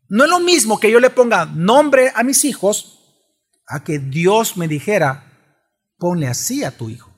no 0.09 0.25
es 0.25 0.29
lo 0.29 0.41
mismo 0.41 0.81
que 0.81 0.91
yo 0.91 0.99
le 0.99 1.09
ponga 1.09 1.45
nombre 1.45 2.11
a 2.13 2.23
mis 2.23 2.43
hijos 2.43 2.93
a 3.67 3.85
que 3.85 3.99
Dios 3.99 4.57
me 4.57 4.67
dijera, 4.67 5.31
ponle 5.97 6.27
así 6.27 6.65
a 6.65 6.75
tu 6.75 6.89
hijo. 6.89 7.09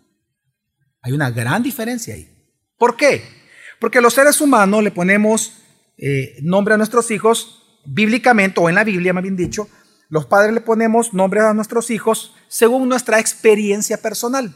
Hay 1.02 1.12
una 1.12 1.32
gran 1.32 1.64
diferencia 1.64 2.14
ahí. 2.14 2.30
¿Por 2.78 2.96
qué? 2.96 3.24
Porque 3.80 4.02
los 4.02 4.14
seres 4.14 4.40
humanos 4.40 4.84
le 4.84 4.92
ponemos 4.92 5.54
eh, 5.98 6.36
nombre 6.44 6.76
a 6.76 6.78
nuestros 6.78 7.10
hijos 7.10 7.82
bíblicamente, 7.86 8.60
o 8.60 8.70
en 8.70 8.76
la 8.76 8.84
Biblia 8.84 9.14
más 9.14 9.24
bien 9.24 9.36
dicho, 9.36 9.68
los 10.10 10.26
padres 10.26 10.54
le 10.54 10.62
ponemos 10.62 11.14
nombre 11.14 11.40
a 11.40 11.54
nuestros 11.54 11.92
hijos 11.92 12.36
según 12.48 12.90
nuestra 12.90 13.20
experiencia 13.20 14.02
personal. 14.02 14.56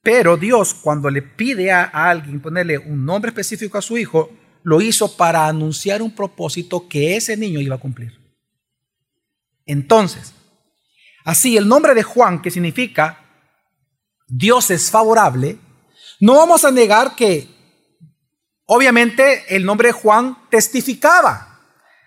Pero 0.00 0.36
Dios, 0.36 0.72
cuando 0.74 1.10
le 1.10 1.22
pide 1.22 1.72
a 1.72 1.82
alguien 1.82 2.40
ponerle 2.40 2.78
un 2.78 3.04
nombre 3.04 3.30
específico 3.30 3.76
a 3.76 3.82
su 3.82 3.98
hijo, 3.98 4.30
lo 4.62 4.80
hizo 4.80 5.16
para 5.16 5.48
anunciar 5.48 6.00
un 6.00 6.14
propósito 6.14 6.88
que 6.88 7.16
ese 7.16 7.36
niño 7.36 7.60
iba 7.60 7.74
a 7.74 7.80
cumplir. 7.80 8.16
Entonces, 9.64 10.32
así 11.24 11.56
el 11.56 11.66
nombre 11.66 11.92
de 11.94 12.04
Juan, 12.04 12.40
que 12.40 12.52
significa 12.52 13.24
Dios 14.28 14.70
es 14.70 14.88
favorable, 14.88 15.58
no 16.20 16.36
vamos 16.36 16.64
a 16.64 16.70
negar 16.70 17.16
que, 17.16 17.48
obviamente, 18.66 19.56
el 19.56 19.64
nombre 19.64 19.88
de 19.88 19.92
Juan 19.92 20.38
testificaba 20.48 21.55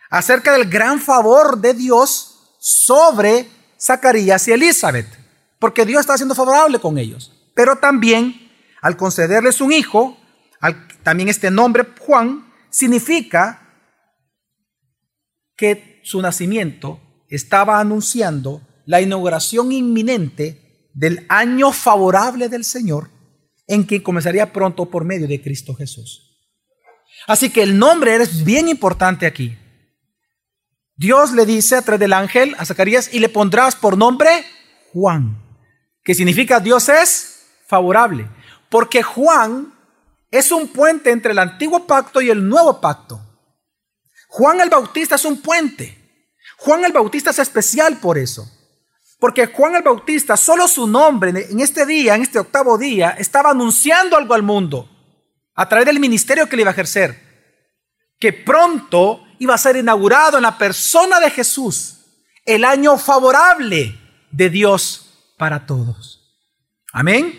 acerca 0.09 0.53
del 0.53 0.69
gran 0.69 0.99
favor 0.99 1.59
de 1.59 1.73
Dios 1.73 2.55
sobre 2.59 3.47
Zacarías 3.79 4.47
y 4.47 4.51
Elizabeth, 4.51 5.07
porque 5.59 5.85
Dios 5.85 6.01
está 6.01 6.17
siendo 6.17 6.35
favorable 6.35 6.79
con 6.79 6.97
ellos. 6.97 7.51
Pero 7.53 7.77
también, 7.77 8.51
al 8.81 8.97
concederles 8.97 9.61
un 9.61 9.71
hijo, 9.71 10.17
también 11.03 11.29
este 11.29 11.51
nombre 11.51 11.87
Juan 11.99 12.51
significa 12.69 13.61
que 15.55 16.01
su 16.03 16.21
nacimiento 16.21 16.99
estaba 17.29 17.79
anunciando 17.79 18.61
la 18.85 19.01
inauguración 19.01 19.71
inminente 19.71 20.89
del 20.93 21.25
año 21.29 21.71
favorable 21.71 22.49
del 22.49 22.63
Señor 22.65 23.11
en 23.67 23.85
que 23.85 24.01
comenzaría 24.01 24.51
pronto 24.51 24.89
por 24.89 25.05
medio 25.05 25.27
de 25.27 25.41
Cristo 25.41 25.75
Jesús. 25.75 26.29
Así 27.27 27.51
que 27.51 27.61
el 27.61 27.77
nombre 27.77 28.15
es 28.15 28.43
bien 28.43 28.67
importante 28.67 29.25
aquí. 29.27 29.57
Dios 30.99 31.31
le 31.31 31.45
dice 31.45 31.77
a 31.77 31.81
través 31.81 32.01
del 32.01 32.11
ángel 32.11 32.57
a 32.59 32.65
Zacarías 32.65 33.13
y 33.13 33.19
le 33.19 33.29
pondrás 33.29 33.73
por 33.73 33.97
nombre 33.97 34.45
Juan, 34.91 35.41
que 36.03 36.13
significa 36.13 36.59
Dios 36.59 36.89
es 36.89 37.45
favorable, 37.67 38.27
porque 38.67 39.01
Juan 39.01 39.73
es 40.29 40.51
un 40.51 40.67
puente 40.67 41.11
entre 41.11 41.31
el 41.31 41.39
antiguo 41.39 41.87
pacto 41.87 42.19
y 42.19 42.29
el 42.29 42.45
nuevo 42.45 42.81
pacto. 42.81 43.17
Juan 44.27 44.59
el 44.59 44.69
Bautista 44.69 45.15
es 45.15 45.23
un 45.23 45.41
puente. 45.41 45.97
Juan 46.57 46.83
el 46.83 46.91
Bautista 46.91 47.29
es 47.29 47.39
especial 47.39 47.97
por 47.99 48.17
eso. 48.17 48.51
Porque 49.19 49.47
Juan 49.47 49.77
el 49.77 49.83
Bautista, 49.83 50.35
solo 50.35 50.67
su 50.67 50.85
nombre 50.85 51.47
en 51.49 51.61
este 51.61 51.85
día, 51.85 52.15
en 52.15 52.23
este 52.23 52.39
octavo 52.39 52.77
día, 52.77 53.11
estaba 53.11 53.51
anunciando 53.51 54.17
algo 54.17 54.33
al 54.33 54.43
mundo 54.43 54.89
a 55.55 55.69
través 55.69 55.85
del 55.85 56.01
ministerio 56.01 56.49
que 56.49 56.57
le 56.57 56.63
iba 56.63 56.71
a 56.71 56.73
ejercer. 56.73 57.17
Que 58.19 58.33
pronto 58.33 59.23
iba 59.39 59.55
a 59.55 59.57
ser 59.57 59.77
inaugurado 59.77 60.37
en 60.37 60.43
la 60.43 60.57
persona 60.57 61.19
de 61.19 61.31
Jesús 61.31 61.95
el 62.45 62.63
año 62.63 62.97
favorable 62.97 63.97
de 64.31 64.49
Dios 64.49 65.33
para 65.37 65.65
todos. 65.65 66.37
Amén. 66.93 67.33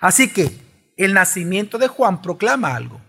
Así 0.00 0.32
que 0.32 0.50
el 0.96 1.14
nacimiento 1.14 1.78
de 1.78 1.88
Juan 1.88 2.22
proclama 2.22 2.74
algo. 2.74 3.00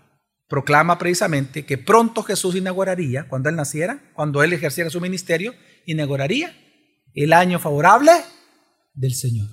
Proclama 0.48 0.98
precisamente 0.98 1.66
que 1.66 1.78
pronto 1.78 2.24
Jesús 2.24 2.56
inauguraría, 2.56 3.28
cuando 3.28 3.50
él 3.50 3.56
naciera, 3.56 4.02
cuando 4.14 4.44
él 4.44 4.54
ejerciera 4.54 4.90
su 4.90 5.00
ministerio, 5.00 5.54
inauguraría 5.86 6.56
el 7.14 7.34
año 7.34 7.60
favorable 7.60 8.12
del 8.94 9.14
Señor. 9.14 9.48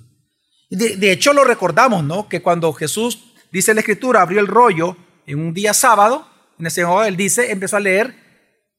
De, 0.69 1.11
hecho, 1.11 1.33
lo 1.33 1.43
recordamos, 1.43 2.03
¿no? 2.03 2.29
Que 2.29 2.41
cuando 2.41 2.71
Jesús, 2.73 3.33
dice 3.51 3.73
la 3.73 3.79
Escritura, 3.79 4.21
abrió 4.21 4.39
el 4.39 4.47
rollo 4.47 4.95
en 5.25 5.39
un 5.39 5.53
día 5.53 5.73
sábado, 5.73 6.27
en 6.59 6.67
ese 6.67 6.83
momento 6.83 7.05
él 7.05 7.17
dice, 7.17 7.51
empezó 7.51 7.77
a 7.77 7.79
leer 7.79 8.28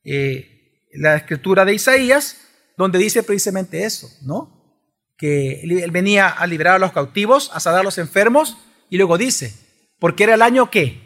eh, 0.05 0.89
la 0.93 1.17
Escritura 1.17 1.65
de 1.65 1.75
Isaías, 1.75 2.39
donde 2.77 2.99
dice 2.99 3.23
precisamente 3.23 3.85
eso, 3.85 4.09
¿no? 4.23 4.85
Que 5.17 5.61
él 5.61 5.91
venía 5.91 6.29
a 6.29 6.47
liberar 6.47 6.77
a 6.77 6.79
los 6.79 6.93
cautivos, 6.93 7.51
a 7.53 7.61
sanar 7.61 7.81
a 7.81 7.85
los 7.85 7.99
enfermos, 7.99 8.57
y 8.89 8.97
luego 8.97 9.19
dice, 9.19 9.55
porque 9.99 10.25
era 10.25 10.35
el 10.35 10.43
año 10.43 10.71
que 10.71 11.01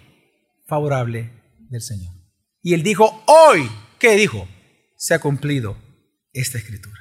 favorable 0.66 1.30
del 1.68 1.82
Señor. 1.82 2.14
Y 2.62 2.74
él 2.74 2.82
dijo, 2.82 3.24
hoy, 3.26 3.70
¿qué 3.98 4.16
dijo? 4.16 4.48
Se 4.96 5.14
ha 5.14 5.18
cumplido 5.18 5.76
esta 6.32 6.58
escritura. 6.58 6.98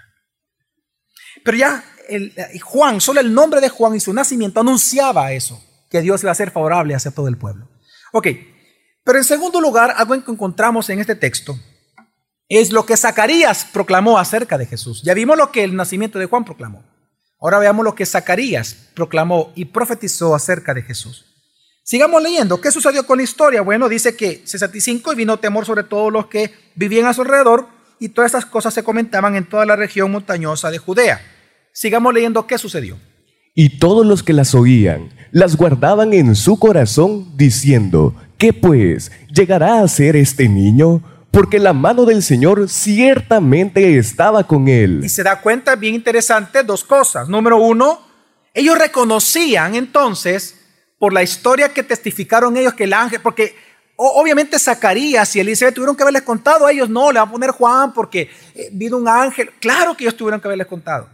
Pero 1.43 1.57
ya 1.57 1.85
el, 2.09 2.33
Juan, 2.61 2.99
solo 2.99 3.19
el 3.19 3.33
nombre 3.33 3.61
de 3.61 3.69
Juan 3.69 3.95
y 3.95 3.99
su 3.99 4.13
nacimiento 4.13 4.59
anunciaba 4.59 5.31
eso, 5.31 5.63
que 5.89 6.01
Dios 6.01 6.21
iba 6.23 6.31
a 6.31 6.35
ser 6.35 6.51
favorable 6.51 6.95
hacia 6.95 7.11
todo 7.11 7.27
el 7.27 7.37
pueblo. 7.37 7.69
Ok, 8.11 8.27
pero 9.03 9.17
en 9.17 9.23
segundo 9.23 9.61
lugar, 9.61 9.93
algo 9.95 10.21
que 10.23 10.31
encontramos 10.31 10.89
en 10.89 10.99
este 10.99 11.15
texto 11.15 11.57
es 12.49 12.71
lo 12.71 12.85
que 12.85 12.97
Zacarías 12.97 13.65
proclamó 13.65 14.17
acerca 14.17 14.57
de 14.57 14.65
Jesús. 14.65 15.01
Ya 15.03 15.13
vimos 15.13 15.37
lo 15.37 15.51
que 15.51 15.63
el 15.63 15.75
nacimiento 15.75 16.19
de 16.19 16.25
Juan 16.25 16.45
proclamó. 16.45 16.83
Ahora 17.39 17.59
veamos 17.59 17.83
lo 17.83 17.95
que 17.95 18.05
Zacarías 18.05 18.73
proclamó 18.93 19.51
y 19.55 19.65
profetizó 19.65 20.33
acerca 20.35 20.73
de 20.73 20.81
Jesús. 20.81 21.25
Sigamos 21.83 22.23
leyendo. 22.23 22.61
¿Qué 22.61 22.71
sucedió 22.71 23.05
con 23.05 23.17
la 23.17 23.23
historia? 23.23 23.61
Bueno, 23.61 23.89
dice 23.89 24.15
que 24.15 24.41
65 24.45 25.11
y 25.11 25.15
vino 25.17 25.37
temor 25.37 25.65
sobre 25.65 25.83
todos 25.83 26.13
los 26.13 26.27
que 26.27 26.53
vivían 26.75 27.05
a 27.05 27.13
su 27.13 27.21
alrededor 27.21 27.67
y 27.99 28.09
todas 28.09 28.29
estas 28.29 28.45
cosas 28.45 28.73
se 28.73 28.83
comentaban 28.83 29.35
en 29.35 29.45
toda 29.45 29.65
la 29.65 29.75
región 29.75 30.11
montañosa 30.11 30.71
de 30.71 30.77
Judea. 30.77 31.21
Sigamos 31.73 32.13
leyendo 32.13 32.47
qué 32.47 32.57
sucedió. 32.57 32.97
Y 33.53 33.77
todos 33.79 34.05
los 34.05 34.23
que 34.23 34.33
las 34.33 34.55
oían 34.55 35.09
las 35.31 35.57
guardaban 35.57 36.13
en 36.13 36.35
su 36.35 36.57
corazón, 36.57 37.35
diciendo, 37.35 38.15
¿qué 38.37 38.53
pues 38.53 39.11
llegará 39.33 39.81
a 39.81 39.87
ser 39.87 40.15
este 40.15 40.47
niño? 40.47 41.01
Porque 41.33 41.57
la 41.57 41.73
mano 41.73 42.05
del 42.05 42.21
Señor 42.21 42.69
ciertamente 42.69 43.97
estaba 43.97 44.43
con 44.43 44.67
él. 44.67 45.01
Y 45.03 45.09
se 45.09 45.23
da 45.23 45.41
cuenta, 45.41 45.75
bien 45.75 45.95
interesante, 45.95 46.61
dos 46.61 46.83
cosas. 46.83 47.27
Número 47.27 47.57
uno, 47.57 48.01
ellos 48.53 48.77
reconocían 48.77 49.73
entonces, 49.73 50.53
por 50.99 51.11
la 51.11 51.23
historia 51.23 51.73
que 51.73 51.81
testificaron 51.81 52.55
ellos, 52.55 52.75
que 52.75 52.83
el 52.83 52.93
ángel, 52.93 53.19
porque 53.19 53.55
obviamente 53.95 54.59
Zacarías 54.59 55.35
y 55.35 55.39
Elizabeth 55.39 55.73
tuvieron 55.73 55.95
que 55.95 56.03
haberles 56.03 56.21
contado 56.21 56.67
a 56.67 56.71
ellos, 56.71 56.87
no, 56.87 57.11
le 57.11 57.17
va 57.17 57.25
a 57.25 57.31
poner 57.31 57.49
Juan 57.49 57.93
porque 57.93 58.29
eh, 58.53 58.69
vino 58.71 58.97
un 58.97 59.07
ángel. 59.07 59.49
Claro 59.59 59.97
que 59.97 60.03
ellos 60.03 60.15
tuvieron 60.15 60.39
que 60.39 60.47
haberles 60.47 60.67
contado. 60.67 61.09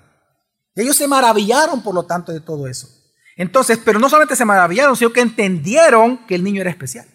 Ellos 0.76 0.98
se 0.98 1.08
maravillaron, 1.08 1.82
por 1.82 1.96
lo 1.96 2.04
tanto, 2.04 2.34
de 2.34 2.42
todo 2.42 2.68
eso. 2.68 2.90
Entonces, 3.38 3.80
pero 3.86 4.00
no 4.00 4.10
solamente 4.10 4.36
se 4.36 4.44
maravillaron, 4.44 4.98
sino 4.98 5.14
que 5.14 5.22
entendieron 5.22 6.18
que 6.28 6.36
el 6.36 6.44
niño 6.44 6.60
era 6.60 6.70
especial. 6.70 7.08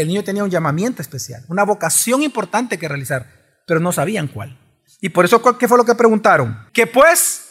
El 0.00 0.08
niño 0.08 0.24
tenía 0.24 0.44
un 0.44 0.50
llamamiento 0.50 1.02
especial, 1.02 1.44
una 1.48 1.64
vocación 1.64 2.22
importante 2.22 2.78
que 2.78 2.88
realizar, 2.88 3.26
pero 3.66 3.80
no 3.80 3.92
sabían 3.92 4.28
cuál. 4.28 4.58
Y 5.00 5.10
por 5.10 5.24
eso, 5.24 5.42
¿qué 5.58 5.68
fue 5.68 5.78
lo 5.78 5.84
que 5.84 5.94
preguntaron? 5.94 6.66
¿Qué 6.72 6.86
pues 6.86 7.48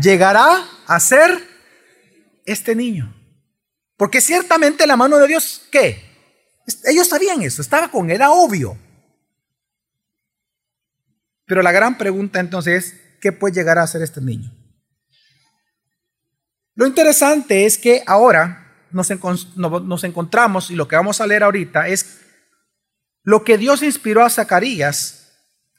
llegará 0.00 0.64
a 0.86 1.00
ser 1.00 1.30
este 2.46 2.74
niño? 2.74 3.14
Porque 3.96 4.20
ciertamente 4.20 4.86
la 4.86 4.96
mano 4.96 5.18
de 5.18 5.26
Dios, 5.26 5.62
¿qué? 5.70 6.02
Ellos 6.84 7.08
sabían 7.08 7.42
eso, 7.42 7.60
estaba 7.60 7.90
con 7.90 8.10
era 8.10 8.30
obvio. 8.30 8.78
Pero 11.46 11.62
la 11.62 11.72
gran 11.72 11.98
pregunta 11.98 12.40
entonces 12.40 12.84
es, 12.84 13.00
¿qué 13.20 13.32
puede 13.32 13.54
llegar 13.54 13.78
a 13.78 13.86
ser 13.86 14.02
este 14.02 14.20
niño? 14.20 14.52
Lo 16.74 16.86
interesante 16.86 17.66
es 17.66 17.76
que 17.76 18.02
ahora 18.06 18.69
nos, 18.92 19.56
nos 19.56 20.04
encontramos, 20.04 20.70
y 20.70 20.76
lo 20.76 20.88
que 20.88 20.96
vamos 20.96 21.20
a 21.20 21.26
leer 21.26 21.42
ahorita 21.42 21.88
es 21.88 22.20
lo 23.22 23.44
que 23.44 23.58
Dios 23.58 23.82
inspiró 23.82 24.24
a 24.24 24.30
Zacarías 24.30 25.20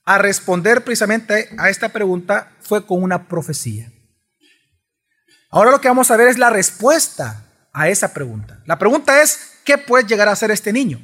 a 0.05 0.17
responder 0.17 0.83
precisamente 0.83 1.49
a 1.57 1.69
esta 1.69 1.89
pregunta 1.89 2.51
fue 2.59 2.85
con 2.85 3.01
una 3.01 3.27
profecía. 3.27 3.91
Ahora 5.49 5.71
lo 5.71 5.81
que 5.81 5.87
vamos 5.87 6.11
a 6.11 6.17
ver 6.17 6.27
es 6.27 6.37
la 6.37 6.49
respuesta 6.49 7.45
a 7.73 7.89
esa 7.89 8.13
pregunta. 8.13 8.61
La 8.65 8.79
pregunta 8.79 9.21
es, 9.21 9.59
¿qué 9.65 9.77
puede 9.77 10.05
llegar 10.05 10.27
a 10.27 10.35
ser 10.35 10.51
este 10.51 10.71
niño? 10.71 11.01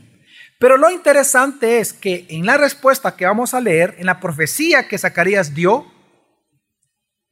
Pero 0.60 0.78
lo 0.78 0.90
interesante 0.90 1.80
es 1.80 1.94
que 1.94 2.26
en 2.30 2.46
la 2.46 2.58
respuesta 2.58 3.16
que 3.16 3.26
vamos 3.26 3.54
a 3.54 3.62
leer, 3.62 3.96
en 4.00 4.06
la 4.06 4.20
profecía 4.20 4.88
que 4.88 4.98
Zacarías 4.98 5.54
dio, 5.54 5.86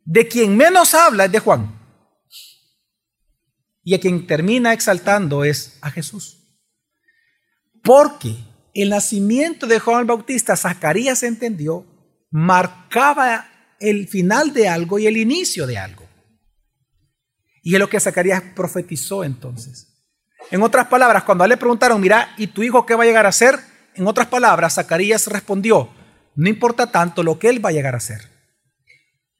de 0.03 0.27
quien 0.27 0.55
menos 0.55 0.93
habla 0.93 1.25
es 1.25 1.31
de 1.31 1.39
Juan. 1.39 1.84
Y 3.85 3.93
a 3.93 3.99
quien 3.99 4.25
termina 4.25 4.73
exaltando 4.73 5.45
es 5.45 5.77
a 5.81 5.91
Jesús. 5.91 6.59
Porque 7.83 8.35
el 8.73 8.89
nacimiento 8.89 9.67
de 9.67 9.79
Juan 9.79 10.01
el 10.01 10.05
Bautista, 10.07 10.57
Zacarías 10.57 11.21
entendió, 11.21 11.85
marcaba 12.31 13.47
el 13.79 14.07
final 14.07 14.51
de 14.53 14.67
algo 14.67 14.97
y 14.97 15.05
el 15.05 15.17
inicio 15.17 15.67
de 15.67 15.77
algo. 15.77 16.03
Y 17.61 17.75
es 17.75 17.79
lo 17.79 17.87
que 17.87 17.99
Zacarías 17.99 18.41
profetizó 18.55 19.23
entonces. 19.23 19.95
En 20.49 20.63
otras 20.63 20.87
palabras, 20.87 21.23
cuando 21.23 21.43
a 21.43 21.45
él 21.45 21.51
le 21.51 21.57
preguntaron, 21.57 22.01
mira, 22.01 22.33
¿y 22.37 22.47
tu 22.47 22.63
hijo 22.63 22.87
qué 22.87 22.95
va 22.95 23.03
a 23.03 23.07
llegar 23.07 23.27
a 23.27 23.31
ser? 23.31 23.59
En 23.93 24.07
otras 24.07 24.27
palabras, 24.27 24.75
Zacarías 24.75 25.27
respondió, 25.27 25.89
no 26.35 26.49
importa 26.49 26.91
tanto 26.91 27.21
lo 27.21 27.37
que 27.37 27.49
él 27.49 27.63
va 27.63 27.69
a 27.69 27.73
llegar 27.73 27.95
a 27.95 27.99
ser. 27.99 28.21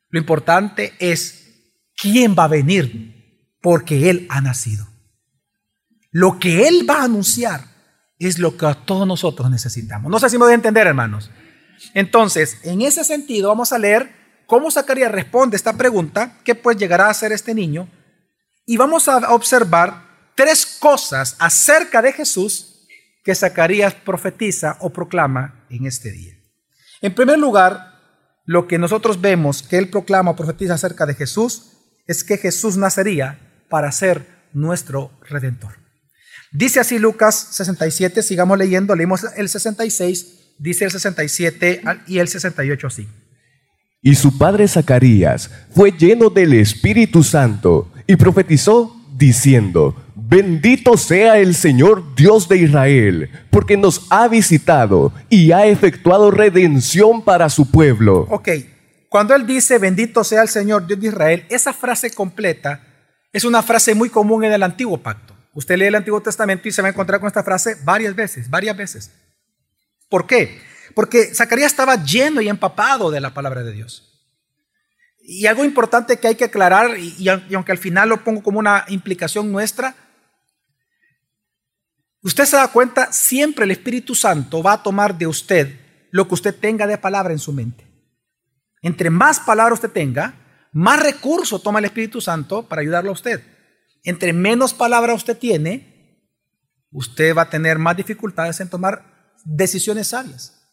Lo 0.09 0.19
importante 0.19 0.93
es 0.99 1.81
quién 1.97 2.35
va 2.37 2.43
a 2.43 2.49
venir 2.49 3.14
porque 3.65 4.11
él 4.11 4.27
ha 4.29 4.41
nacido. 4.41 4.85
Lo 6.11 6.37
que 6.37 6.67
él 6.67 6.87
va 6.87 6.99
a 6.99 7.05
anunciar 7.05 7.61
es 8.19 8.37
lo 8.37 8.57
que 8.57 8.67
todos 8.85 9.07
nosotros 9.07 9.49
necesitamos. 9.49 10.11
No 10.11 10.19
sé 10.19 10.29
si 10.29 10.37
me 10.37 10.43
voy 10.43 10.51
a 10.51 10.55
entender, 10.61 10.85
hermanos. 10.85 11.31
Entonces, 11.95 12.59
en 12.61 12.83
ese 12.83 13.03
sentido, 13.03 13.49
vamos 13.49 13.73
a 13.73 13.79
leer 13.79 14.43
cómo 14.45 14.69
Zacarías 14.69 15.11
responde 15.11 15.57
esta 15.57 15.73
pregunta, 15.73 16.37
¿qué 16.43 16.53
pues 16.53 16.77
llegará 16.77 17.09
a 17.09 17.13
ser 17.15 17.31
este 17.31 17.55
niño? 17.55 17.89
Y 18.67 18.77
vamos 18.77 19.07
a 19.07 19.33
observar 19.33 20.31
tres 20.35 20.77
cosas 20.79 21.35
acerca 21.39 22.03
de 22.03 22.13
Jesús 22.13 22.85
que 23.23 23.33
Zacarías 23.33 23.95
profetiza 23.95 24.77
o 24.79 24.91
proclama 24.91 25.65
en 25.71 25.87
este 25.87 26.11
día. 26.11 26.35
En 27.01 27.15
primer 27.15 27.39
lugar, 27.39 27.95
lo 28.45 28.67
que 28.67 28.77
nosotros 28.77 29.21
vemos 29.21 29.63
que 29.63 29.79
él 29.79 29.89
proclama 29.89 30.29
o 30.29 30.35
profetiza 30.35 30.75
acerca 30.75 31.07
de 31.07 31.15
Jesús 31.15 31.71
es 32.05 32.23
que 32.23 32.37
Jesús 32.37 32.77
nacería 32.77 33.39
para 33.69 33.91
ser 33.91 34.25
nuestro 34.53 35.11
redentor. 35.29 35.73
Dice 36.51 36.79
así 36.79 36.99
Lucas 36.99 37.49
67, 37.51 38.23
sigamos 38.23 38.57
leyendo, 38.57 38.95
leímos 38.95 39.25
el 39.35 39.49
66, 39.49 40.53
dice 40.57 40.85
el 40.85 40.91
67 40.91 41.81
y 42.07 42.19
el 42.19 42.27
68 42.27 42.87
así. 42.87 43.07
Y 44.01 44.15
su 44.15 44.37
padre 44.37 44.67
Zacarías 44.67 45.49
fue 45.73 45.91
lleno 45.91 46.29
del 46.29 46.53
Espíritu 46.53 47.23
Santo 47.23 47.91
y 48.07 48.15
profetizó 48.15 48.95
diciendo, 49.17 49.95
bendito 50.15 50.95
sea 50.95 51.39
el 51.39 51.55
Señor 51.55 52.15
Dios 52.15 52.47
de 52.47 52.57
Israel, 52.57 53.29
porque 53.49 53.77
nos 53.77 54.05
ha 54.09 54.27
visitado 54.27 55.11
y 55.29 55.51
ha 55.51 55.65
efectuado 55.65 56.31
redención 56.31 57.23
para 57.23 57.49
su 57.49 57.69
pueblo. 57.69 58.27
Ok, 58.29 58.49
cuando 59.09 59.35
él 59.35 59.45
dice, 59.45 59.77
bendito 59.77 60.23
sea 60.23 60.41
el 60.41 60.49
Señor 60.49 60.87
Dios 60.87 60.99
de 60.99 61.07
Israel, 61.07 61.45
esa 61.49 61.73
frase 61.73 62.11
completa 62.11 62.81
es 63.35 63.43
una 63.43 63.61
frase 63.61 63.93
muy 63.95 64.09
común 64.09 64.45
en 64.45 64.53
el 64.53 64.63
Antiguo 64.63 64.97
Pacto. 64.97 65.35
Usted 65.53 65.75
lee 65.75 65.87
el 65.87 65.95
Antiguo 65.95 66.21
Testamento 66.21 66.69
y 66.69 66.71
se 66.71 66.81
va 66.81 66.87
a 66.87 66.91
encontrar 66.91 67.19
con 67.19 67.27
esta 67.27 67.43
frase 67.43 67.75
varias 67.83 68.15
veces, 68.15 68.49
varias 68.49 68.77
veces. 68.77 69.11
¿Por 70.07 70.25
qué? 70.25 70.61
Porque 70.93 71.35
Zacarías 71.35 71.73
estaba 71.73 72.01
lleno 72.01 72.39
y 72.39 72.47
empapado 72.47 73.11
de 73.11 73.19
la 73.19 73.33
palabra 73.33 73.61
de 73.61 73.73
Dios. 73.73 74.25
Y 75.19 75.47
algo 75.47 75.65
importante 75.65 76.17
que 76.17 76.29
hay 76.29 76.35
que 76.35 76.45
aclarar, 76.45 76.97
y, 76.97 77.27
aunque 77.27 77.73
al 77.73 77.77
final 77.77 78.07
lo 78.07 78.23
pongo 78.23 78.41
como 78.41 78.57
una 78.57 78.85
implicación 78.87 79.51
nuestra, 79.51 79.93
usted 82.21 82.45
se 82.45 82.55
da 82.55 82.69
cuenta, 82.69 83.11
siempre 83.11 83.65
el 83.65 83.71
Espíritu 83.71 84.15
Santo 84.15 84.63
va 84.63 84.71
a 84.71 84.81
tomar 84.81 85.17
de 85.17 85.27
usted 85.27 85.77
lo 86.09 86.25
que 86.25 86.35
usted 86.35 86.55
tenga 86.55 86.87
de 86.87 86.97
palabra 86.97 87.33
en 87.33 87.39
su 87.39 87.51
mente. 87.51 87.85
Entre 88.81 89.09
más 89.09 89.41
palabra 89.41 89.73
usted 89.73 89.91
tenga, 89.91 90.44
más 90.75 90.99
recurso 90.99 91.59
toma 91.59 91.79
el 91.79 91.85
Espíritu 91.85 92.19
Santo 92.19 92.67
para 92.67 92.81
ayudarlo 92.81 93.09
a 93.09 93.13
usted. 93.13 93.41
Entre 94.03 94.33
menos 94.33 94.73
palabra 94.73 95.13
usted 95.13 95.37
tiene, 95.37 96.19
usted 96.91 97.33
va 97.33 97.43
a 97.43 97.49
tener 97.49 97.79
más 97.79 97.95
dificultades 97.95 98.59
en 98.59 98.69
tomar 98.69 99.33
decisiones 99.45 100.09
sabias. 100.09 100.67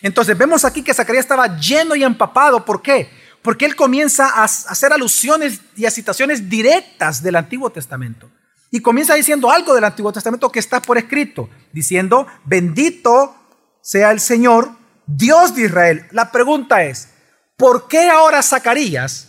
Entonces 0.00 0.38
vemos 0.38 0.64
aquí 0.64 0.82
que 0.82 0.94
Zacarías 0.94 1.26
estaba 1.26 1.58
lleno 1.58 1.94
y 1.94 2.02
empapado. 2.02 2.64
¿Por 2.64 2.80
qué? 2.80 3.10
Porque 3.42 3.66
él 3.66 3.76
comienza 3.76 4.26
a 4.26 4.44
hacer 4.44 4.90
alusiones 4.90 5.60
y 5.76 5.84
a 5.84 5.90
citaciones 5.90 6.48
directas 6.48 7.22
del 7.22 7.36
Antiguo 7.36 7.68
Testamento. 7.68 8.30
Y 8.70 8.80
comienza 8.80 9.12
diciendo 9.16 9.50
algo 9.50 9.74
del 9.74 9.84
Antiguo 9.84 10.14
Testamento 10.14 10.50
que 10.50 10.60
está 10.60 10.80
por 10.80 10.96
escrito, 10.96 11.50
diciendo, 11.74 12.26
bendito 12.46 13.36
sea 13.82 14.12
el 14.12 14.20
Señor, 14.20 14.70
Dios 15.06 15.54
de 15.54 15.64
Israel. 15.64 16.06
La 16.10 16.32
pregunta 16.32 16.84
es, 16.84 17.10
¿por 17.56 17.88
qué 17.88 18.08
ahora 18.10 18.42
Zacarías, 18.42 19.28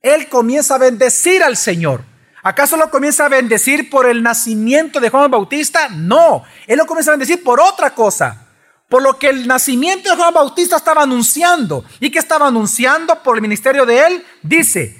él 0.00 0.28
comienza 0.28 0.76
a 0.76 0.78
bendecir 0.78 1.42
al 1.42 1.56
Señor? 1.56 2.04
¿Acaso 2.42 2.76
lo 2.76 2.90
comienza 2.90 3.26
a 3.26 3.28
bendecir 3.28 3.90
por 3.90 4.06
el 4.06 4.22
nacimiento 4.22 5.00
de 5.00 5.10
Juan 5.10 5.30
Bautista? 5.30 5.88
No, 5.88 6.44
él 6.66 6.78
lo 6.78 6.86
comienza 6.86 7.10
a 7.10 7.14
bendecir 7.16 7.42
por 7.42 7.60
otra 7.60 7.94
cosa 7.94 8.48
por 8.88 9.02
lo 9.02 9.18
que 9.18 9.28
el 9.28 9.46
nacimiento 9.46 10.10
de 10.10 10.16
Juan 10.16 10.34
Bautista 10.34 10.76
estaba 10.76 11.02
anunciando. 11.02 11.84
¿Y 12.00 12.10
que 12.10 12.18
estaba 12.18 12.48
anunciando 12.48 13.22
por 13.22 13.36
el 13.36 13.42
ministerio 13.42 13.84
de 13.84 14.06
él? 14.06 14.26
Dice, 14.42 14.96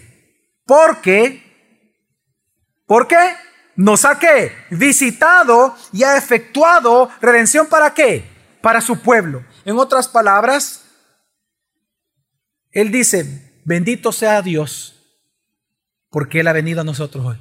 porque, 0.66 1.42
¿por 2.87 3.08
qué? 3.08 3.34
Nos 3.76 4.04
ha 4.04 4.18
¿qué? 4.18 4.52
visitado 4.70 5.74
y 5.92 6.02
ha 6.02 6.16
efectuado 6.16 7.11
redención 7.20 7.66
para 7.66 7.94
qué? 7.94 8.28
Para 8.61 8.80
su 8.80 9.00
pueblo. 9.00 9.44
En 9.64 9.78
otras 9.78 10.08
palabras, 10.08 10.82
él 12.70 12.90
dice, 12.90 13.62
bendito 13.64 14.12
sea 14.12 14.42
Dios, 14.42 14.94
porque 16.11 16.40
Él 16.40 16.48
ha 16.48 16.52
venido 16.52 16.81
a 16.81 16.85
nosotros 16.85 17.24
hoy. 17.24 17.38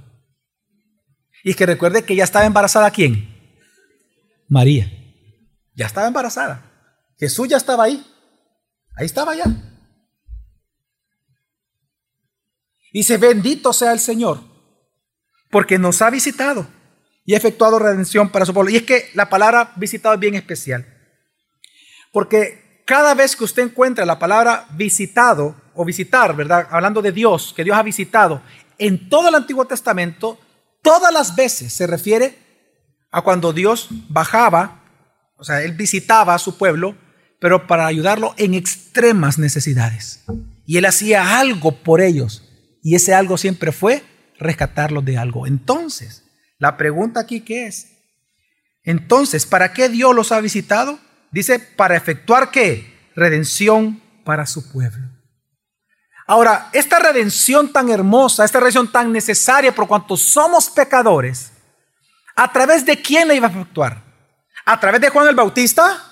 Y 1.44 1.54
que 1.54 1.66
recuerde 1.66 2.04
que 2.04 2.16
ya 2.16 2.24
estaba 2.24 2.46
embarazada 2.46 2.92
quién? 2.92 3.34
María. 4.48 4.92
Ya 5.76 5.86
estaba 5.86 6.08
embarazada. 6.08 6.72
Jesús 7.18 7.48
ya 7.48 7.58
estaba 7.58 7.84
ahí. 7.84 8.06
Ahí 8.96 9.06
estaba 9.06 9.36
ya. 9.36 9.46
Dice, 12.92 13.18
bendito 13.18 13.74
sea 13.74 13.92
el 13.94 14.00
Señor, 14.00 14.42
porque 15.52 15.78
nos 15.78 16.02
ha 16.02 16.10
visitado 16.10 16.68
y 17.26 17.36
ha 17.36 17.38
efectuado 17.38 17.78
redención 17.78 18.30
para 18.30 18.46
su 18.46 18.54
pueblo. 18.54 18.72
Y 18.72 18.78
es 18.78 18.84
que 18.84 19.12
la 19.14 19.30
palabra 19.30 19.74
visitado 19.76 20.16
es 20.16 20.20
bien 20.20 20.34
especial. 20.34 20.86
Porque 22.12 22.67
cada 22.88 23.14
vez 23.14 23.36
que 23.36 23.44
usted 23.44 23.62
encuentra 23.62 24.04
la 24.04 24.18
palabra 24.18 24.66
visitado 24.72 25.56
o 25.76 25.86
visitar, 25.86 26.36
¿verdad? 26.36 26.68
Hablando 26.72 27.04
de 27.04 27.12
Dios, 27.12 27.54
que 27.56 27.64
Dios 27.64 27.78
ha 27.78 27.84
visitado, 27.84 28.42
en 28.80 29.10
todo 29.10 29.30
el 29.30 29.36
Antiguo 29.36 29.66
Testamento, 29.66 30.40
todas 30.82 31.14
las 31.14 31.36
veces 31.36 31.72
se 31.72 31.86
refiere 31.86 32.40
a 33.12 33.22
cuando 33.22 33.54
Dios 33.54 33.90
bajaba 34.10 34.86
o 35.38 35.44
sea, 35.44 35.62
él 35.64 35.74
visitaba 35.74 36.34
a 36.34 36.40
su 36.40 36.58
pueblo, 36.58 36.96
pero 37.40 37.68
para 37.68 37.86
ayudarlo 37.86 38.34
en 38.38 38.56
extremas 38.56 39.38
necesidades. 39.38 40.24
Y 40.66 40.78
él 40.78 40.86
hacía 40.86 41.40
algo 41.40 41.72
por 41.84 42.02
ellos. 42.02 42.44
Y 42.82 42.96
ese 42.96 43.14
algo 43.14 43.38
siempre 43.38 43.72
fue 43.72 44.04
rescatarlos 44.40 45.06
de 45.06 45.18
algo. 45.18 45.46
Entonces, 45.46 46.24
la 46.58 46.78
pregunta 46.78 47.20
aquí 47.20 47.42
qué 47.42 47.68
es? 47.68 47.90
Entonces, 48.84 49.46
¿para 49.46 49.74
qué 49.74 49.90
Dios 49.90 50.16
los 50.16 50.32
ha 50.32 50.42
visitado? 50.42 51.00
Dice, 51.32 51.60
para 51.60 51.96
efectuar 51.96 52.52
qué? 52.52 53.10
Redención 53.16 54.02
para 54.24 54.46
su 54.46 54.72
pueblo. 54.72 55.08
Ahora, 56.26 56.70
esta 56.74 57.00
redención 57.00 57.72
tan 57.72 57.90
hermosa, 57.90 58.44
esta 58.44 58.60
redención 58.60 58.92
tan 58.92 59.12
necesaria 59.12 59.74
por 59.74 59.88
cuanto 59.88 60.18
somos 60.18 60.70
pecadores, 60.70 61.52
¿A 62.40 62.54
través 62.54 62.86
de 62.86 63.02
quién 63.02 63.28
la 63.28 63.34
iba 63.34 63.48
a 63.48 63.50
efectuar? 63.50 64.04
¿A 64.64 64.80
través 64.80 65.02
de 65.02 65.10
Juan 65.10 65.28
el 65.28 65.34
Bautista? 65.34 66.04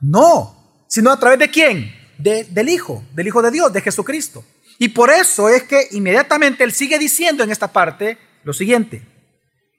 No, 0.00 0.86
sino 0.88 1.12
a 1.12 1.18
través 1.18 1.38
de 1.38 1.50
quién? 1.50 1.94
del 2.18 2.70
Hijo, 2.70 3.04
del 3.12 3.26
Hijo 3.26 3.42
de 3.42 3.50
Dios, 3.50 3.70
de 3.74 3.82
Jesucristo. 3.82 4.42
Y 4.78 4.88
por 4.88 5.10
eso 5.10 5.50
es 5.50 5.64
que 5.64 5.88
inmediatamente 5.90 6.64
él 6.64 6.72
sigue 6.72 6.98
diciendo 6.98 7.44
en 7.44 7.50
esta 7.50 7.68
parte 7.68 8.16
lo 8.42 8.54
siguiente. 8.54 9.06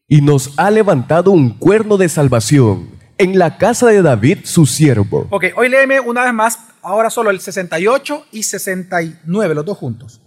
Y 0.07 0.21
nos 0.21 0.53
ha 0.57 0.69
levantado 0.69 1.31
un 1.31 1.57
cuerno 1.57 1.97
de 1.97 2.07
salvación 2.09 2.91
en 3.17 3.37
la 3.37 3.57
casa 3.57 3.87
de 3.87 4.01
David, 4.01 4.39
su 4.43 4.65
siervo. 4.65 5.27
Ok, 5.29 5.45
hoy 5.55 5.69
léeme 5.69 5.99
una 5.99 6.23
vez 6.23 6.33
más, 6.33 6.59
ahora 6.81 7.09
solo 7.09 7.29
el 7.29 7.39
68 7.39 8.27
y 8.31 8.43
69, 8.43 9.55
los 9.55 9.65
dos 9.65 9.77
juntos. 9.77 10.21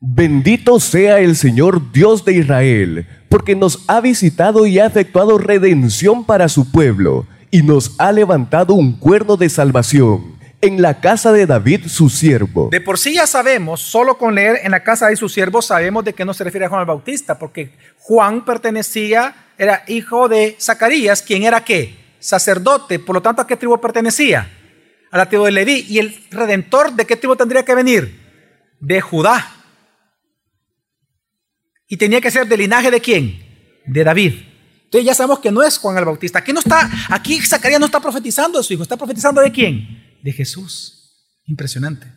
Bendito 0.00 0.80
sea 0.80 1.18
el 1.18 1.36
Señor 1.36 1.92
Dios 1.92 2.24
de 2.24 2.34
Israel, 2.34 3.06
porque 3.28 3.54
nos 3.54 3.84
ha 3.86 4.00
visitado 4.00 4.66
y 4.66 4.78
ha 4.78 4.86
efectuado 4.86 5.36
redención 5.38 6.24
para 6.24 6.48
su 6.48 6.70
pueblo, 6.70 7.26
y 7.50 7.62
nos 7.62 7.96
ha 7.98 8.12
levantado 8.12 8.74
un 8.74 8.96
cuerno 8.96 9.36
de 9.36 9.48
salvación 9.48 10.38
en 10.62 10.80
la 10.82 11.00
casa 11.00 11.32
de 11.32 11.46
David, 11.46 11.86
su 11.86 12.10
siervo. 12.10 12.68
De 12.70 12.80
por 12.80 12.98
sí 12.98 13.14
ya 13.14 13.26
sabemos, 13.26 13.80
solo 13.80 14.18
con 14.18 14.34
leer 14.34 14.60
en 14.62 14.70
la 14.70 14.82
casa 14.82 15.08
de 15.08 15.16
su 15.16 15.28
siervo, 15.28 15.62
sabemos 15.62 16.04
de 16.04 16.12
qué 16.12 16.24
no 16.24 16.34
se 16.34 16.44
refiere 16.44 16.66
a 16.66 16.68
Juan 16.68 16.82
el 16.82 16.86
Bautista, 16.86 17.38
porque 17.38 17.72
Juan 17.98 18.44
pertenecía, 18.44 19.34
era 19.58 19.84
hijo 19.88 20.28
de 20.28 20.56
Zacarías, 20.60 21.22
quien 21.22 21.42
era 21.42 21.64
qué? 21.64 21.99
Sacerdote, 22.20 22.98
por 22.98 23.16
lo 23.16 23.22
tanto, 23.22 23.42
¿a 23.42 23.46
qué 23.46 23.56
tribu 23.56 23.80
pertenecía? 23.80 24.48
A 25.10 25.18
la 25.18 25.28
tribu 25.28 25.44
de 25.44 25.52
Leví. 25.52 25.86
¿Y 25.88 25.98
el 25.98 26.24
redentor 26.30 26.92
de 26.92 27.06
qué 27.06 27.16
tribu 27.16 27.34
tendría 27.34 27.64
que 27.64 27.74
venir? 27.74 28.76
De 28.78 29.00
Judá. 29.00 29.56
Y 31.88 31.96
tenía 31.96 32.20
que 32.20 32.30
ser 32.30 32.46
del 32.46 32.60
linaje 32.60 32.90
de 32.90 33.00
quién? 33.00 33.82
De 33.86 34.04
David. 34.04 34.34
Entonces 34.84 35.06
ya 35.06 35.14
sabemos 35.14 35.40
que 35.40 35.50
no 35.50 35.62
es 35.62 35.78
Juan 35.78 35.96
el 35.98 36.04
Bautista. 36.04 36.40
Aquí 36.40 36.52
no 36.52 36.60
está, 36.60 36.90
aquí 37.08 37.40
Zacarías 37.40 37.80
no 37.80 37.86
está 37.86 38.00
profetizando 38.00 38.58
de 38.58 38.64
su 38.64 38.72
hijo, 38.72 38.82
está 38.82 38.96
profetizando 38.96 39.40
de 39.40 39.50
quién? 39.50 40.18
De 40.22 40.32
Jesús. 40.32 41.16
Impresionante. 41.46 42.12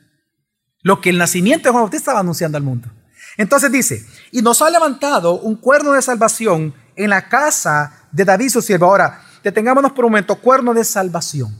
Lo 0.81 0.99
que 0.99 1.09
el 1.09 1.17
nacimiento 1.17 1.63
de 1.63 1.71
Juan 1.71 1.83
Bautista 1.83 2.01
estaba 2.01 2.19
anunciando 2.19 2.57
al 2.57 2.63
mundo. 2.63 2.91
Entonces 3.37 3.71
dice, 3.71 4.05
y 4.31 4.41
nos 4.41 4.61
ha 4.61 4.69
levantado 4.69 5.39
un 5.39 5.55
cuerno 5.55 5.93
de 5.93 6.01
salvación 6.01 6.73
en 6.95 7.09
la 7.09 7.29
casa 7.29 8.07
de 8.11 8.25
David 8.25 8.49
su 8.49 8.61
siervo. 8.61 8.85
Ahora, 8.85 9.23
detengámonos 9.43 9.91
por 9.91 10.05
un 10.05 10.11
momento, 10.11 10.35
cuerno 10.35 10.73
de 10.73 10.83
salvación. 10.83 11.57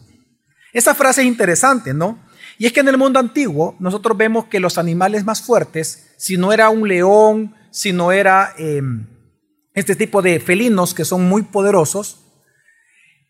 Esa 0.71 0.95
frase 0.95 1.21
es 1.21 1.27
interesante, 1.27 1.93
¿no? 1.93 2.19
Y 2.57 2.65
es 2.65 2.73
que 2.73 2.79
en 2.79 2.87
el 2.87 2.97
mundo 2.97 3.19
antiguo 3.19 3.75
nosotros 3.79 4.17
vemos 4.17 4.45
que 4.45 4.59
los 4.59 4.77
animales 4.77 5.23
más 5.23 5.41
fuertes, 5.41 6.13
si 6.17 6.37
no 6.37 6.53
era 6.53 6.69
un 6.69 6.87
león, 6.87 7.55
si 7.71 7.93
no 7.93 8.11
era 8.11 8.53
em, 8.57 9.07
este 9.73 9.95
tipo 9.95 10.21
de 10.21 10.39
felinos 10.39 10.93
que 10.93 11.05
son 11.05 11.27
muy 11.27 11.43
poderosos. 11.43 12.19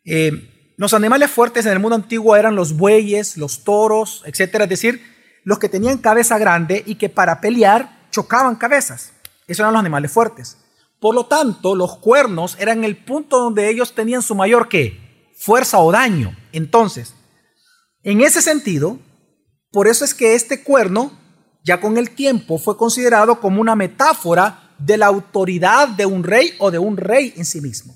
Em, 0.06 0.50
los 0.78 0.94
animales 0.94 1.32
fuertes 1.32 1.66
en 1.66 1.74
el 1.74 1.80
mundo 1.80 1.96
antiguo 1.96 2.36
eran 2.36 2.56
los 2.56 2.76
bueyes, 2.76 3.38
los 3.38 3.64
toros, 3.64 4.24
etcétera, 4.26 4.66
es 4.66 4.70
decir, 4.70 5.02
los 5.44 5.60
que 5.60 5.70
tenían 5.70 5.98
cabeza 5.98 6.38
grande 6.38 6.84
y 6.86 6.96
que 6.96 7.10
para 7.10 7.42
pelear 7.42 8.08
chocaban 8.12 8.56
cabezas. 8.56 9.14
Esos 9.48 9.60
eran 9.60 9.74
los 9.74 9.80
animales 9.80 10.12
fuertes. 10.12 10.58
Por 11.04 11.16
lo 11.16 11.26
tanto, 11.26 11.76
los 11.76 11.98
cuernos 11.98 12.56
eran 12.62 12.86
el 12.86 12.96
punto 12.96 13.38
donde 13.38 13.70
ellos 13.70 13.94
tenían 13.94 14.22
su 14.22 14.36
mayor 14.36 14.70
¿qué? 14.70 15.34
fuerza 15.38 15.80
o 15.80 15.92
daño. 15.92 16.34
Entonces, 16.54 17.14
en 18.04 18.22
ese 18.22 18.42
sentido, 18.42 18.98
por 19.70 19.90
eso 19.90 20.06
es 20.06 20.14
que 20.14 20.34
este 20.34 20.64
cuerno 20.64 21.12
ya 21.62 21.82
con 21.82 21.98
el 21.98 22.12
tiempo 22.12 22.58
fue 22.58 22.78
considerado 22.78 23.42
como 23.42 23.60
una 23.60 23.76
metáfora 23.76 24.74
de 24.80 24.96
la 24.96 25.08
autoridad 25.08 25.90
de 25.90 26.06
un 26.06 26.24
rey 26.24 26.54
o 26.58 26.72
de 26.72 26.80
un 26.80 26.96
rey 26.96 27.34
en 27.36 27.44
sí 27.44 27.60
mismo. 27.60 27.94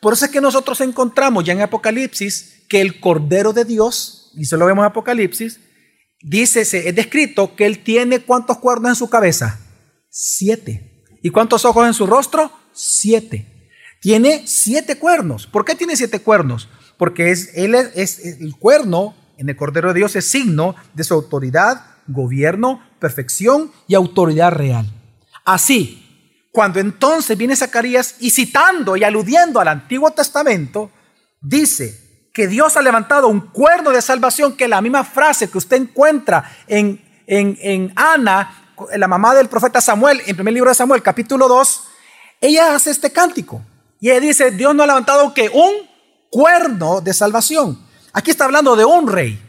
Por 0.00 0.14
eso 0.14 0.24
es 0.24 0.32
que 0.32 0.40
nosotros 0.40 0.80
encontramos 0.80 1.44
ya 1.44 1.52
en 1.52 1.60
Apocalipsis 1.60 2.64
que 2.68 2.80
el 2.80 2.98
Cordero 2.98 3.52
de 3.52 3.64
Dios, 3.64 4.32
y 4.34 4.46
se 4.46 4.56
lo 4.56 4.66
vemos 4.66 4.82
en 4.82 4.90
Apocalipsis, 4.90 5.60
dice, 6.20 6.62
es 6.62 6.96
descrito 6.96 7.54
que 7.54 7.64
él 7.64 7.84
tiene 7.84 8.18
cuántos 8.18 8.58
cuernos 8.58 8.88
en 8.88 8.96
su 8.96 9.08
cabeza? 9.08 9.60
Siete. 10.10 10.93
¿Y 11.24 11.30
cuántos 11.30 11.64
ojos 11.64 11.86
en 11.86 11.94
su 11.94 12.06
rostro? 12.06 12.52
Siete. 12.74 13.70
Tiene 13.98 14.42
siete 14.46 14.98
cuernos. 14.98 15.46
¿Por 15.46 15.64
qué 15.64 15.74
tiene 15.74 15.96
siete 15.96 16.20
cuernos? 16.20 16.68
Porque 16.98 17.30
es, 17.30 17.52
él 17.54 17.74
es 17.74 18.18
el 18.18 18.54
cuerno 18.58 19.14
en 19.38 19.48
el 19.48 19.56
Cordero 19.56 19.88
de 19.88 20.00
Dios 20.00 20.14
es 20.16 20.30
signo 20.30 20.76
de 20.92 21.02
su 21.02 21.14
autoridad, 21.14 21.80
gobierno, 22.08 22.82
perfección 22.98 23.72
y 23.88 23.94
autoridad 23.94 24.52
real. 24.52 24.84
Así, 25.46 26.46
cuando 26.52 26.78
entonces 26.78 27.38
viene 27.38 27.56
Zacarías 27.56 28.16
y 28.20 28.30
citando 28.30 28.94
y 28.94 29.02
aludiendo 29.02 29.60
al 29.60 29.68
Antiguo 29.68 30.10
Testamento, 30.10 30.90
dice 31.40 32.28
que 32.34 32.48
Dios 32.48 32.76
ha 32.76 32.82
levantado 32.82 33.28
un 33.28 33.40
cuerno 33.40 33.92
de 33.92 34.02
salvación, 34.02 34.58
que 34.58 34.64
es 34.64 34.70
la 34.70 34.82
misma 34.82 35.04
frase 35.04 35.48
que 35.48 35.56
usted 35.56 35.78
encuentra 35.78 36.44
en, 36.66 37.02
en, 37.26 37.56
en 37.62 37.94
Ana, 37.96 38.63
la 38.96 39.08
mamá 39.08 39.34
del 39.34 39.48
profeta 39.48 39.80
Samuel, 39.80 40.22
en 40.26 40.36
primer 40.36 40.54
libro 40.54 40.70
de 40.70 40.74
Samuel, 40.74 41.02
capítulo 41.02 41.48
2, 41.48 41.82
ella 42.40 42.74
hace 42.74 42.90
este 42.90 43.12
cántico. 43.12 43.62
Y 44.00 44.10
ella 44.10 44.20
dice, 44.20 44.50
Dios 44.50 44.74
no 44.74 44.82
ha 44.82 44.86
levantado 44.86 45.32
que 45.32 45.48
un 45.48 45.72
cuerno 46.30 47.00
de 47.00 47.14
salvación. 47.14 47.78
Aquí 48.12 48.30
está 48.30 48.44
hablando 48.44 48.76
de 48.76 48.84
un 48.84 49.08
rey. 49.08 49.40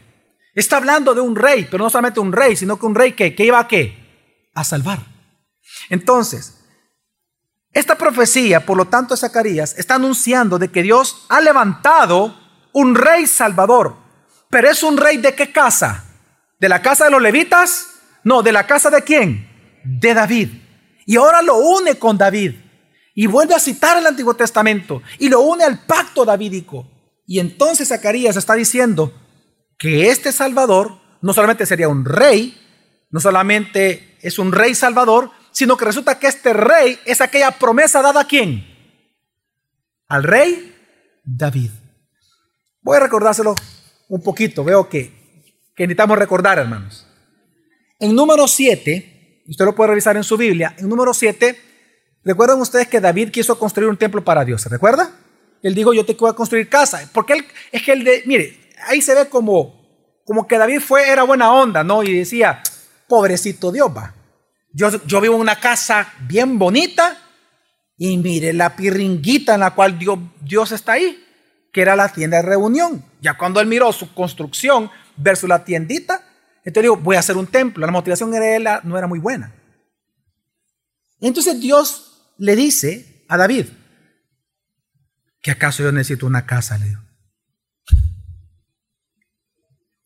Está 0.54 0.78
hablando 0.78 1.14
de 1.14 1.20
un 1.20 1.36
rey, 1.36 1.68
pero 1.70 1.84
no 1.84 1.90
solamente 1.90 2.20
un 2.20 2.32
rey, 2.32 2.56
sino 2.56 2.78
que 2.78 2.86
un 2.86 2.94
rey 2.94 3.12
que, 3.12 3.34
que 3.34 3.44
iba 3.44 3.58
a 3.58 3.68
qué? 3.68 4.48
A 4.54 4.64
salvar. 4.64 5.00
Entonces, 5.90 6.56
esta 7.72 7.98
profecía, 7.98 8.64
por 8.64 8.78
lo 8.78 8.86
tanto, 8.86 9.16
Zacarías 9.16 9.78
está 9.78 9.96
anunciando 9.96 10.58
de 10.58 10.70
que 10.70 10.82
Dios 10.82 11.26
ha 11.28 11.42
levantado 11.42 12.34
un 12.72 12.94
rey 12.94 13.26
salvador. 13.26 13.96
Pero 14.48 14.70
es 14.70 14.82
un 14.82 14.96
rey 14.96 15.18
de 15.18 15.34
qué 15.34 15.52
casa? 15.52 16.04
¿De 16.58 16.70
la 16.70 16.80
casa 16.80 17.04
de 17.04 17.10
los 17.10 17.20
levitas? 17.20 17.95
No, 18.26 18.42
de 18.42 18.50
la 18.50 18.66
casa 18.66 18.90
de 18.90 19.02
quién? 19.02 19.48
De 19.84 20.12
David. 20.12 20.48
Y 21.06 21.14
ahora 21.14 21.42
lo 21.42 21.58
une 21.58 21.94
con 21.94 22.18
David. 22.18 22.56
Y 23.14 23.28
vuelve 23.28 23.54
a 23.54 23.60
citar 23.60 23.96
el 23.96 24.04
Antiguo 24.04 24.34
Testamento. 24.34 25.00
Y 25.20 25.28
lo 25.28 25.42
une 25.42 25.62
al 25.62 25.86
pacto 25.86 26.24
davídico. 26.24 26.90
Y 27.24 27.38
entonces 27.38 27.86
Zacarías 27.86 28.36
está 28.36 28.54
diciendo, 28.54 29.14
que 29.78 30.08
este 30.10 30.32
Salvador 30.32 30.98
no 31.22 31.32
solamente 31.32 31.66
sería 31.66 31.86
un 31.86 32.04
rey, 32.04 32.60
no 33.10 33.20
solamente 33.20 34.18
es 34.20 34.40
un 34.40 34.50
rey 34.50 34.74
salvador, 34.74 35.30
sino 35.52 35.76
que 35.76 35.84
resulta 35.84 36.18
que 36.18 36.26
este 36.26 36.52
rey 36.52 36.98
es 37.04 37.20
aquella 37.20 37.52
promesa 37.52 38.02
dada 38.02 38.22
a 38.22 38.26
quién? 38.26 38.66
Al 40.08 40.24
rey 40.24 40.74
David. 41.24 41.70
Voy 42.82 42.96
a 42.96 43.00
recordárselo 43.00 43.54
un 44.08 44.20
poquito, 44.20 44.64
veo 44.64 44.88
que, 44.88 45.12
que 45.76 45.84
necesitamos 45.84 46.18
recordar, 46.18 46.58
hermanos. 46.58 47.06
En 47.98 48.14
número 48.14 48.46
7, 48.46 49.44
usted 49.48 49.64
lo 49.64 49.74
puede 49.74 49.90
revisar 49.90 50.16
en 50.16 50.24
su 50.24 50.36
Biblia, 50.36 50.74
en 50.78 50.88
número 50.88 51.14
7, 51.14 51.58
recuerdan 52.24 52.60
ustedes 52.60 52.88
que 52.88 53.00
David 53.00 53.30
quiso 53.30 53.58
construir 53.58 53.88
un 53.88 53.96
templo 53.96 54.22
para 54.22 54.44
Dios, 54.44 54.60
¿se 54.60 54.68
recuerda? 54.68 55.10
Él 55.62 55.74
dijo, 55.74 55.94
yo 55.94 56.04
te 56.04 56.12
voy 56.12 56.30
a 56.30 56.34
construir 56.34 56.68
casa, 56.68 57.08
porque 57.14 57.32
él 57.32 57.46
es 57.72 57.82
que 57.82 57.92
él 57.92 58.04
de, 58.04 58.22
mire, 58.26 58.70
ahí 58.86 59.00
se 59.00 59.14
ve 59.14 59.28
como, 59.28 60.22
como 60.26 60.46
que 60.46 60.58
David 60.58 60.80
fue, 60.80 61.08
era 61.08 61.22
buena 61.22 61.50
onda, 61.52 61.82
¿no? 61.82 62.02
Y 62.02 62.18
decía, 62.18 62.62
pobrecito 63.08 63.72
Dios, 63.72 63.88
va. 63.96 64.14
Yo, 64.74 64.90
yo 65.06 65.20
vivo 65.22 65.36
en 65.36 65.40
una 65.40 65.58
casa 65.58 66.12
bien 66.28 66.58
bonita 66.58 67.16
y 67.96 68.18
mire 68.18 68.52
la 68.52 68.76
pirringuita 68.76 69.54
en 69.54 69.60
la 69.60 69.74
cual 69.74 69.98
Dios, 69.98 70.18
Dios 70.42 70.70
está 70.72 70.92
ahí, 70.92 71.24
que 71.72 71.80
era 71.80 71.96
la 71.96 72.10
tienda 72.12 72.36
de 72.36 72.42
reunión. 72.42 73.02
Ya 73.22 73.38
cuando 73.38 73.58
él 73.60 73.66
miró 73.66 73.90
su 73.92 74.12
construcción 74.12 74.90
versus 75.16 75.48
la 75.48 75.64
tiendita, 75.64 76.25
entonces 76.66 76.82
digo, 76.82 76.96
voy 76.96 77.14
a 77.14 77.20
hacer 77.20 77.36
un 77.36 77.46
templo. 77.46 77.86
La 77.86 77.92
motivación 77.92 78.34
era, 78.34 78.80
no 78.82 78.98
era 78.98 79.06
muy 79.06 79.20
buena. 79.20 79.54
Entonces 81.20 81.60
Dios 81.60 82.34
le 82.38 82.56
dice 82.56 83.24
a 83.28 83.36
David, 83.36 83.66
¿que 85.40 85.52
acaso 85.52 85.84
yo 85.84 85.92
necesito 85.92 86.26
una 86.26 86.44
casa? 86.44 86.76
Le 86.76 86.86
digo. 86.86 87.00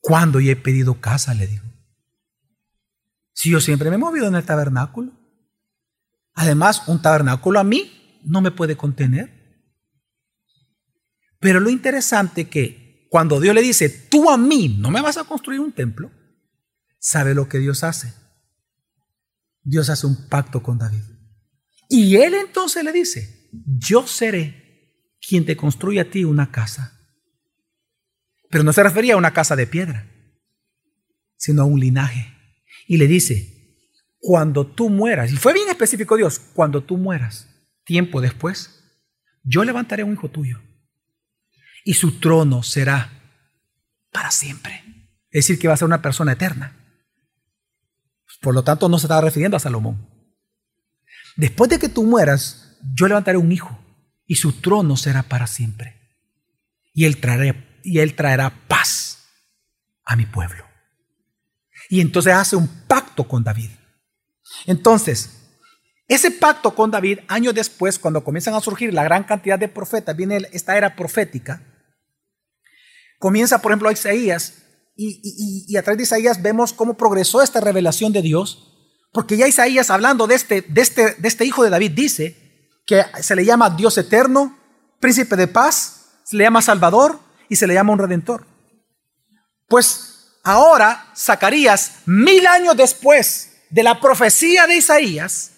¿Cuándo 0.00 0.38
yo 0.38 0.52
he 0.52 0.56
pedido 0.56 1.00
casa? 1.00 1.32
Le 1.32 1.46
dijo. 1.46 1.64
Si 3.32 3.50
yo 3.50 3.60
siempre 3.60 3.88
me 3.88 3.96
he 3.96 3.98
movido 3.98 4.28
en 4.28 4.34
el 4.34 4.44
tabernáculo. 4.44 5.12
Además, 6.34 6.86
un 6.88 7.00
tabernáculo 7.00 7.58
a 7.58 7.64
mí 7.64 8.20
no 8.22 8.42
me 8.42 8.50
puede 8.50 8.76
contener. 8.76 9.64
Pero 11.38 11.58
lo 11.58 11.70
interesante 11.70 12.50
que 12.50 13.06
cuando 13.08 13.40
Dios 13.40 13.54
le 13.54 13.62
dice, 13.62 13.88
tú 13.88 14.30
a 14.30 14.36
mí 14.36 14.76
no 14.78 14.90
me 14.90 15.00
vas 15.00 15.16
a 15.16 15.24
construir 15.24 15.58
un 15.60 15.72
templo, 15.72 16.19
¿sabe 17.00 17.34
lo 17.34 17.48
que 17.48 17.58
Dios 17.58 17.82
hace? 17.82 18.14
Dios 19.62 19.90
hace 19.90 20.06
un 20.06 20.28
pacto 20.28 20.62
con 20.62 20.78
David. 20.78 21.02
Y 21.88 22.14
él 22.16 22.34
entonces 22.34 22.84
le 22.84 22.92
dice, 22.92 23.50
yo 23.52 24.06
seré 24.06 24.94
quien 25.20 25.44
te 25.44 25.56
construya 25.56 26.02
a 26.02 26.10
ti 26.10 26.22
una 26.24 26.52
casa. 26.52 26.96
Pero 28.48 28.62
no 28.62 28.72
se 28.72 28.84
refería 28.84 29.14
a 29.14 29.18
una 29.18 29.32
casa 29.32 29.56
de 29.56 29.66
piedra, 29.66 30.08
sino 31.36 31.62
a 31.62 31.64
un 31.64 31.80
linaje. 31.80 32.32
Y 32.86 32.96
le 32.96 33.08
dice, 33.08 33.76
cuando 34.18 34.66
tú 34.66 34.88
mueras, 34.88 35.32
y 35.32 35.36
fue 35.36 35.52
bien 35.52 35.68
específico 35.68 36.16
Dios, 36.16 36.38
cuando 36.38 36.84
tú 36.84 36.96
mueras, 36.96 37.48
tiempo 37.84 38.20
después, 38.20 38.84
yo 39.42 39.64
levantaré 39.64 40.04
un 40.04 40.12
hijo 40.12 40.30
tuyo 40.30 40.60
y 41.84 41.94
su 41.94 42.20
trono 42.20 42.62
será 42.62 43.10
para 44.12 44.30
siempre. 44.30 44.82
Es 45.30 45.46
decir, 45.46 45.58
que 45.58 45.68
va 45.68 45.74
a 45.74 45.76
ser 45.76 45.86
una 45.86 46.02
persona 46.02 46.32
eterna. 46.32 46.76
Por 48.40 48.54
lo 48.54 48.64
tanto, 48.64 48.88
no 48.88 48.98
se 48.98 49.06
estaba 49.06 49.20
refiriendo 49.20 49.56
a 49.56 49.60
Salomón. 49.60 50.08
Después 51.36 51.70
de 51.70 51.78
que 51.78 51.88
tú 51.88 52.04
mueras, 52.04 52.76
yo 52.94 53.06
levantaré 53.06 53.38
un 53.38 53.52
hijo 53.52 53.78
y 54.26 54.36
su 54.36 54.60
trono 54.60 54.96
será 54.96 55.22
para 55.22 55.46
siempre. 55.46 55.96
Y 56.92 57.04
él, 57.04 57.20
traerá, 57.20 58.66
paz 58.68 59.24
a 60.04 60.16
mi 60.16 60.26
pueblo. 60.26 60.64
Y 61.88 62.00
entonces 62.00 62.34
hace 62.34 62.56
un 62.56 62.68
pacto 62.86 63.26
con 63.26 63.44
David. 63.44 63.70
Entonces, 64.66 65.40
ese 66.08 66.30
pacto 66.30 66.74
con 66.74 66.90
David, 66.90 67.20
años 67.28 67.54
después, 67.54 67.98
cuando 67.98 68.24
comienzan 68.24 68.54
a 68.54 68.60
surgir 68.60 68.92
la 68.92 69.04
gran 69.04 69.24
cantidad 69.24 69.58
de 69.58 69.68
profetas, 69.68 70.16
viene 70.16 70.48
esta 70.52 70.76
era 70.76 70.96
profética, 70.96 71.62
comienza, 73.18 73.62
por 73.62 73.70
ejemplo, 73.70 73.90
Isaías, 73.90 74.54
y, 75.02 75.76
a 75.76 75.82
través 75.82 75.96
de 75.96 76.02
Isaías 76.02 76.42
vemos 76.42 76.72
cómo 76.74 76.94
progresó 76.94 77.40
esta 77.40 77.60
revelación 77.60 78.12
de 78.12 78.20
Dios, 78.20 78.66
porque 79.12 79.36
ya 79.36 79.48
Isaías, 79.48 79.90
hablando 79.90 80.26
de 80.26 80.34
este, 80.34 80.60
de 80.62 80.80
este, 80.82 81.14
de 81.14 81.28
este 81.28 81.46
hijo 81.46 81.64
de 81.64 81.70
David, 81.70 81.92
dice 81.92 82.68
que 82.86 83.02
se 83.22 83.34
le 83.34 83.44
llama 83.44 83.70
Dios 83.70 83.96
eterno, 83.96 84.58
príncipe 84.98 85.36
de 85.36 85.48
paz, 85.48 86.20
se 86.24 86.36
le 86.36 86.44
llama 86.44 86.60
Salvador 86.60 87.18
y 87.48 87.56
se 87.56 87.66
le 87.66 87.74
llama 87.74 87.92
un 87.92 87.98
redentor. 87.98 88.46
Pues 89.68 90.38
ahora, 90.44 91.10
Zacarías, 91.16 92.02
mil 92.04 92.46
años 92.46 92.76
después 92.76 93.52
de 93.70 93.82
la 93.82 94.00
profecía 94.00 94.66
de 94.66 94.76
Isaías, 94.76 95.52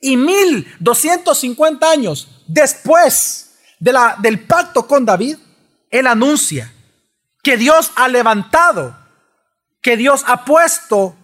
y 0.00 0.16
1250 0.16 1.90
años 1.90 2.44
después 2.46 3.56
de 3.80 3.92
la, 3.92 4.16
del 4.20 4.46
pacto 4.46 4.86
con 4.86 5.04
David, 5.04 5.38
él 5.90 6.06
anuncia 6.06 6.72
que 7.46 7.56
Dios 7.56 7.92
ha 7.94 8.08
levantado, 8.08 8.96
que 9.80 9.96
Dios 9.96 10.24
ha 10.26 10.44
puesto, 10.44 11.14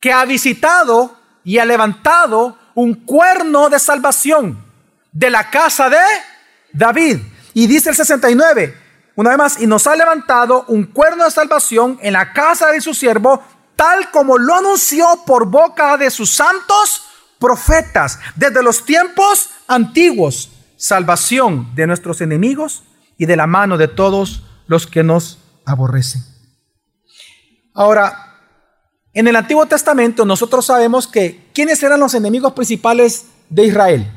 que 0.00 0.12
ha 0.12 0.24
visitado 0.24 1.16
y 1.44 1.58
ha 1.58 1.64
levantado 1.64 2.58
un 2.74 2.94
cuerno 3.06 3.70
de 3.70 3.78
salvación 3.78 4.60
de 5.12 5.30
la 5.30 5.50
casa 5.50 5.88
de 5.88 6.02
David. 6.72 7.18
Y 7.54 7.68
dice 7.68 7.90
el 7.90 7.94
69, 7.94 8.76
una 9.14 9.30
vez 9.30 9.38
más, 9.38 9.60
y 9.62 9.68
nos 9.68 9.86
ha 9.86 9.94
levantado 9.94 10.64
un 10.66 10.86
cuerno 10.86 11.26
de 11.26 11.30
salvación 11.30 11.96
en 12.02 12.14
la 12.14 12.32
casa 12.32 12.72
de 12.72 12.80
su 12.80 12.92
siervo, 12.92 13.40
tal 13.76 14.10
como 14.10 14.38
lo 14.38 14.56
anunció 14.56 15.06
por 15.24 15.46
boca 15.46 15.96
de 15.96 16.10
sus 16.10 16.32
santos 16.32 17.04
profetas 17.38 18.18
desde 18.34 18.64
los 18.64 18.84
tiempos 18.84 19.50
antiguos, 19.68 20.50
salvación 20.76 21.72
de 21.76 21.86
nuestros 21.86 22.20
enemigos 22.20 22.82
y 23.16 23.26
de 23.26 23.36
la 23.36 23.46
mano 23.46 23.78
de 23.78 23.86
todos 23.86 24.42
los 24.66 24.88
que 24.88 25.04
nos 25.04 25.38
aborrecen. 25.64 26.22
Ahora, 27.74 28.38
en 29.12 29.28
el 29.28 29.36
Antiguo 29.36 29.66
Testamento 29.66 30.24
nosotros 30.24 30.66
sabemos 30.66 31.06
que 31.06 31.50
quiénes 31.54 31.82
eran 31.82 32.00
los 32.00 32.14
enemigos 32.14 32.52
principales 32.52 33.26
de 33.48 33.66
Israel. 33.66 34.10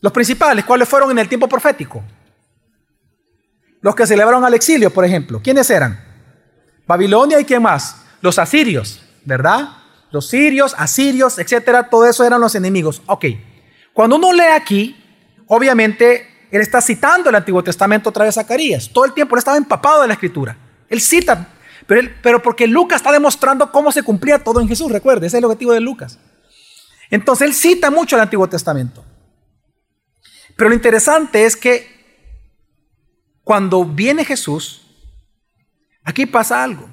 Los 0.00 0.12
principales, 0.12 0.64
¿cuáles 0.64 0.88
fueron 0.88 1.10
en 1.10 1.18
el 1.18 1.28
tiempo 1.28 1.48
profético? 1.48 2.02
Los 3.80 3.94
que 3.94 4.06
celebraron 4.06 4.44
al 4.44 4.54
exilio, 4.54 4.92
por 4.92 5.04
ejemplo. 5.04 5.40
¿Quiénes 5.42 5.68
eran? 5.70 6.02
Babilonia 6.86 7.40
y 7.40 7.44
quién 7.44 7.62
más? 7.62 8.02
Los 8.20 8.38
asirios, 8.38 9.00
¿verdad? 9.24 9.80
los 10.10 10.28
sirios, 10.28 10.74
asirios, 10.76 11.38
etcétera, 11.38 11.88
todo 11.88 12.06
eso 12.06 12.24
eran 12.24 12.40
los 12.40 12.54
enemigos. 12.54 13.02
Ok, 13.06 13.26
cuando 13.92 14.16
uno 14.16 14.32
lee 14.32 14.52
aquí, 14.54 14.96
obviamente 15.46 16.48
él 16.50 16.60
está 16.60 16.80
citando 16.80 17.30
el 17.30 17.36
Antiguo 17.36 17.62
Testamento 17.62 18.10
otra 18.10 18.24
vez 18.24 18.36
a 18.36 18.42
Zacarías. 18.42 18.90
Todo 18.92 19.04
el 19.04 19.12
tiempo 19.12 19.36
él 19.36 19.38
estaba 19.38 19.56
empapado 19.56 20.02
de 20.02 20.08
la 20.08 20.14
escritura. 20.14 20.56
Él 20.90 21.00
cita, 21.00 21.48
pero, 21.86 22.10
pero 22.22 22.42
porque 22.42 22.66
Lucas 22.66 22.96
está 22.96 23.12
demostrando 23.12 23.72
cómo 23.72 23.90
se 23.90 24.02
cumplía 24.02 24.44
todo 24.44 24.60
en 24.60 24.68
Jesús, 24.68 24.92
recuerde, 24.92 25.26
ese 25.26 25.36
es 25.36 25.38
el 25.38 25.46
objetivo 25.46 25.72
de 25.72 25.80
Lucas. 25.80 26.18
Entonces 27.10 27.48
él 27.48 27.54
cita 27.54 27.90
mucho 27.90 28.16
el 28.16 28.22
Antiguo 28.22 28.48
Testamento. 28.48 29.04
Pero 30.56 30.68
lo 30.68 30.74
interesante 30.74 31.46
es 31.46 31.56
que 31.56 31.98
cuando 33.42 33.84
viene 33.84 34.24
Jesús, 34.24 34.82
aquí 36.04 36.26
pasa 36.26 36.62
algo. 36.62 36.88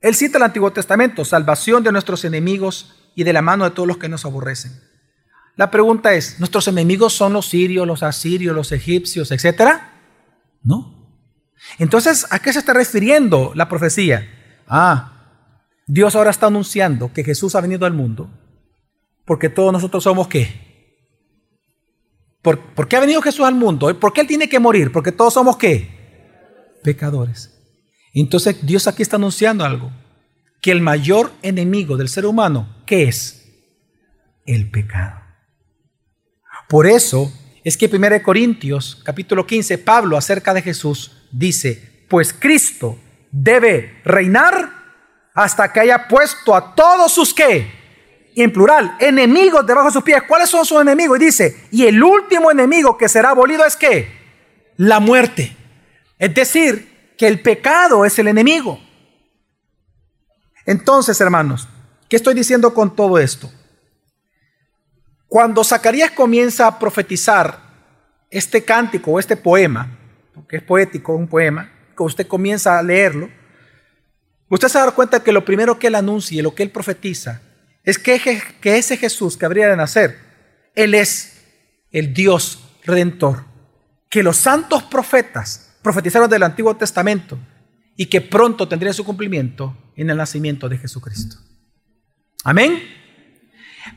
Él 0.00 0.14
cita 0.14 0.38
el 0.38 0.44
Antiguo 0.44 0.72
Testamento, 0.72 1.24
salvación 1.24 1.82
de 1.82 1.92
nuestros 1.92 2.24
enemigos 2.24 2.94
y 3.14 3.24
de 3.24 3.32
la 3.32 3.42
mano 3.42 3.64
de 3.64 3.70
todos 3.70 3.88
los 3.88 3.98
que 3.98 4.08
nos 4.08 4.24
aborrecen. 4.24 4.80
La 5.56 5.70
pregunta 5.70 6.14
es, 6.14 6.38
¿nuestros 6.38 6.68
enemigos 6.68 7.14
son 7.14 7.32
los 7.32 7.48
sirios, 7.48 7.86
los 7.86 8.02
asirios, 8.02 8.54
los 8.54 8.72
egipcios, 8.72 9.30
etcétera? 9.32 9.94
No. 10.62 10.95
Entonces, 11.78 12.26
¿a 12.30 12.38
qué 12.38 12.52
se 12.52 12.58
está 12.58 12.72
refiriendo 12.72 13.52
la 13.54 13.68
profecía? 13.68 14.28
Ah, 14.66 15.12
Dios 15.86 16.14
ahora 16.16 16.30
está 16.30 16.46
anunciando 16.46 17.12
que 17.12 17.24
Jesús 17.24 17.54
ha 17.54 17.60
venido 17.60 17.86
al 17.86 17.92
mundo 17.92 18.30
porque 19.26 19.48
todos 19.48 19.72
nosotros 19.72 20.04
somos 20.04 20.28
qué? 20.28 20.64
¿Por, 22.40 22.60
¿Por, 22.74 22.86
qué 22.86 22.96
ha 22.96 23.00
venido 23.00 23.20
Jesús 23.20 23.44
al 23.44 23.56
mundo? 23.56 23.98
¿Por 23.98 24.12
qué 24.12 24.20
Él 24.20 24.26
tiene 24.26 24.48
que 24.48 24.60
morir? 24.60 24.92
Porque 24.92 25.12
todos 25.12 25.34
somos 25.34 25.56
qué? 25.56 26.78
Pecadores. 26.84 27.52
Entonces 28.14 28.64
Dios 28.64 28.86
aquí 28.86 29.02
está 29.02 29.16
anunciando 29.16 29.64
algo, 29.64 29.90
que 30.62 30.70
el 30.70 30.80
mayor 30.80 31.32
enemigo 31.42 31.96
del 31.96 32.08
ser 32.08 32.24
humano, 32.24 32.82
¿qué 32.86 33.04
es? 33.04 33.44
El 34.46 34.70
pecado. 34.70 35.20
Por 36.68 36.86
eso 36.86 37.32
es 37.64 37.76
que 37.76 37.90
1 37.92 38.22
Corintios 38.22 39.02
capítulo 39.04 39.44
15, 39.44 39.78
Pablo 39.78 40.16
acerca 40.16 40.54
de 40.54 40.62
Jesús 40.62 41.15
dice, 41.32 42.04
pues 42.08 42.32
Cristo 42.32 42.98
debe 43.30 44.00
reinar 44.04 44.72
hasta 45.34 45.72
que 45.72 45.80
haya 45.80 46.08
puesto 46.08 46.54
a 46.54 46.74
todos 46.74 47.12
sus 47.12 47.34
que, 47.34 47.70
en 48.34 48.52
plural, 48.52 48.96
enemigos 49.00 49.66
debajo 49.66 49.88
de 49.88 49.92
sus 49.92 50.02
pies. 50.02 50.22
¿Cuáles 50.26 50.48
son 50.48 50.64
sus 50.64 50.80
enemigos? 50.80 51.18
Y 51.20 51.24
dice, 51.26 51.68
y 51.70 51.86
el 51.86 52.02
último 52.02 52.50
enemigo 52.50 52.96
que 52.96 53.08
será 53.08 53.30
abolido 53.30 53.64
es 53.64 53.76
que 53.76 54.08
la 54.76 55.00
muerte. 55.00 55.56
Es 56.18 56.34
decir, 56.34 57.14
que 57.18 57.26
el 57.26 57.40
pecado 57.40 58.04
es 58.04 58.18
el 58.18 58.28
enemigo. 58.28 58.80
Entonces, 60.64 61.20
hermanos, 61.20 61.68
¿qué 62.08 62.16
estoy 62.16 62.34
diciendo 62.34 62.74
con 62.74 62.94
todo 62.94 63.18
esto? 63.18 63.50
Cuando 65.28 65.64
Zacarías 65.64 66.10
comienza 66.12 66.66
a 66.66 66.78
profetizar 66.78 67.60
este 68.30 68.64
cántico 68.64 69.12
o 69.12 69.18
este 69.18 69.36
poema, 69.36 69.98
que 70.48 70.56
es 70.56 70.62
poético, 70.62 71.14
un 71.14 71.28
poema, 71.28 71.72
que 71.96 72.02
usted 72.02 72.26
comienza 72.26 72.78
a 72.78 72.82
leerlo, 72.82 73.30
usted 74.48 74.68
se 74.68 74.78
da 74.78 74.90
cuenta 74.90 75.22
que 75.22 75.32
lo 75.32 75.44
primero 75.44 75.78
que 75.78 75.86
él 75.86 75.94
anuncia 75.94 76.38
y 76.38 76.42
lo 76.42 76.54
que 76.54 76.62
él 76.62 76.70
profetiza 76.70 77.40
es 77.84 77.98
que, 77.98 78.42
que 78.60 78.76
ese 78.76 78.96
Jesús 78.96 79.36
que 79.36 79.46
habría 79.46 79.68
de 79.68 79.76
nacer, 79.76 80.18
él 80.74 80.94
es 80.94 81.44
el 81.90 82.12
Dios 82.12 82.58
redentor, 82.84 83.44
que 84.10 84.22
los 84.22 84.36
santos 84.36 84.82
profetas 84.84 85.76
profetizaron 85.82 86.28
del 86.28 86.42
Antiguo 86.42 86.76
Testamento 86.76 87.38
y 87.96 88.06
que 88.06 88.20
pronto 88.20 88.68
tendría 88.68 88.92
su 88.92 89.04
cumplimiento 89.04 89.76
en 89.96 90.10
el 90.10 90.16
nacimiento 90.16 90.68
de 90.68 90.78
Jesucristo. 90.78 91.36
Amén. 92.44 92.82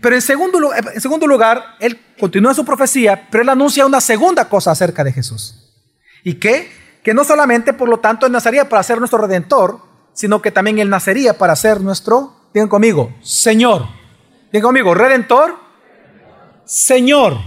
Pero 0.01 0.15
en 0.15 0.21
segundo, 0.21 0.71
en 0.73 1.01
segundo 1.01 1.27
lugar, 1.27 1.75
él 1.79 1.99
continúa 2.19 2.53
su 2.53 2.63
profecía, 2.63 3.27
pero 3.29 3.43
él 3.43 3.49
anuncia 3.49 3.85
una 3.85 4.01
segunda 4.01 4.47
cosa 4.47 4.71
acerca 4.71 5.03
de 5.03 5.11
Jesús. 5.11 5.68
¿Y 6.23 6.35
qué? 6.35 6.69
Que 7.03 7.13
no 7.13 7.23
solamente, 7.23 7.73
por 7.73 7.89
lo 7.89 7.99
tanto, 7.99 8.25
él 8.25 8.31
nacería 8.31 8.69
para 8.69 8.83
ser 8.83 8.99
nuestro 8.99 9.19
redentor, 9.19 9.79
sino 10.13 10.41
que 10.41 10.51
también 10.51 10.79
él 10.79 10.89
nacería 10.89 11.37
para 11.37 11.55
ser 11.55 11.81
nuestro, 11.81 12.33
digan 12.53 12.69
conmigo, 12.69 13.13
Señor. 13.21 13.85
Digan 14.51 14.67
conmigo, 14.67 14.93
redentor, 14.93 15.55
Señor. 16.65 17.37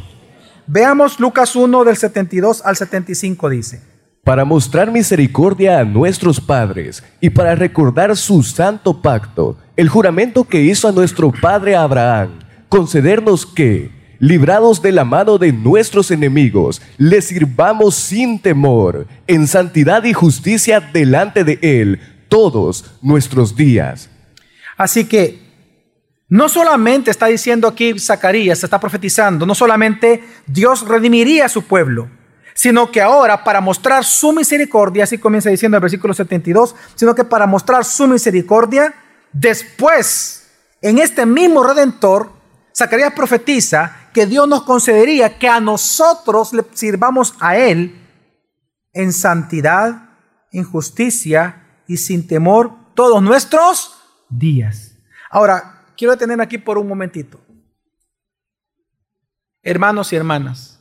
Veamos 0.67 1.21
Lucas 1.21 1.55
1 1.57 1.85
del 1.85 1.97
72 1.97 2.63
al 2.65 2.77
75 2.77 3.49
dice 3.49 3.93
para 4.25 4.45
mostrar 4.45 4.93
misericordia 4.93 5.81
a 5.81 5.85
nuestros 5.85 6.41
padres 6.41 7.03
y 7.21 7.31
para 7.31 7.57
recordar 7.57 8.17
su 8.17 8.43
santo 8.45 9.03
pacto, 9.03 9.57
el 9.77 9.89
juramento 9.89 10.45
que 10.45 10.63
hizo 10.63 10.87
a 10.87 10.93
nuestro 10.93 11.33
padre 11.33 11.75
Abraham, 11.75 12.39
concedernos 12.69 13.45
que, 13.45 13.91
librados 14.23 14.81
de 14.81 14.93
la 14.93 15.05
mano 15.05 15.37
de 15.37 15.53
nuestros 15.53 16.13
enemigos, 16.13 16.81
le 16.97 17.21
sirvamos 17.21 17.97
sin 17.97 18.39
temor, 18.39 19.09
en 19.27 19.49
santidad 19.49 20.05
y 20.05 20.13
justicia 20.13 20.79
delante 20.79 21.43
de 21.43 21.59
Él, 21.61 22.01
todos 22.29 22.85
nuestros 23.03 23.57
días. 23.57 24.09
Así 24.77 25.07
que 25.07 25.43
no 26.29 26.49
solamente 26.49 27.11
está 27.11 27.27
diciendo 27.27 27.67
aquí 27.67 27.99
Zacarías, 27.99 28.63
está 28.63 28.79
profetizando, 28.79 29.45
no 29.45 29.57
solamente 29.57 30.23
Dios 30.47 30.87
redimiría 30.87 31.47
a 31.47 31.49
su 31.49 31.65
pueblo, 31.65 32.09
sino 32.55 32.93
que 32.93 33.01
ahora 33.01 33.43
para 33.43 33.61
mostrar 33.61 34.05
su 34.05 34.33
misericordia, 34.33 35.03
así 35.03 35.19
comienza 35.19 35.51
diciendo 35.51 35.79
el 35.79 35.83
versículo 35.83 36.15
72, 36.15 36.77
sino 36.95 37.17
que 37.17 37.25
para 37.25 37.49
mostrar 37.49 37.85
su 37.85 38.07
misericordia, 38.07 38.95
después, 39.33 40.49
en 40.81 40.99
este 40.99 41.27
mismo 41.27 41.65
redentor, 41.65 42.31
Zacarías 42.73 43.13
profetiza 43.15 44.02
que 44.13 44.27
Dios 44.27 44.49
nos 44.49 44.63
concedería 44.63 45.39
que 45.39 45.49
a 45.49 45.61
nosotros 45.61 46.53
le 46.53 46.65
sirvamos 46.73 47.35
a 47.41 47.57
Él 47.57 47.99
en 48.93 49.13
santidad, 49.13 50.11
en 50.53 50.65
justicia 50.65 51.83
y 51.87 51.97
sin 51.97 52.27
temor 52.27 52.73
todos 52.95 53.23
nuestros 53.23 53.97
días. 54.29 54.97
Ahora, 55.31 55.87
quiero 55.97 56.13
detener 56.13 56.41
aquí 56.41 56.59
por 56.59 56.79
un 56.79 56.89
momentito. 56.89 57.41
Hermanos 59.63 60.13
y 60.13 60.17
hermanas, 60.17 60.81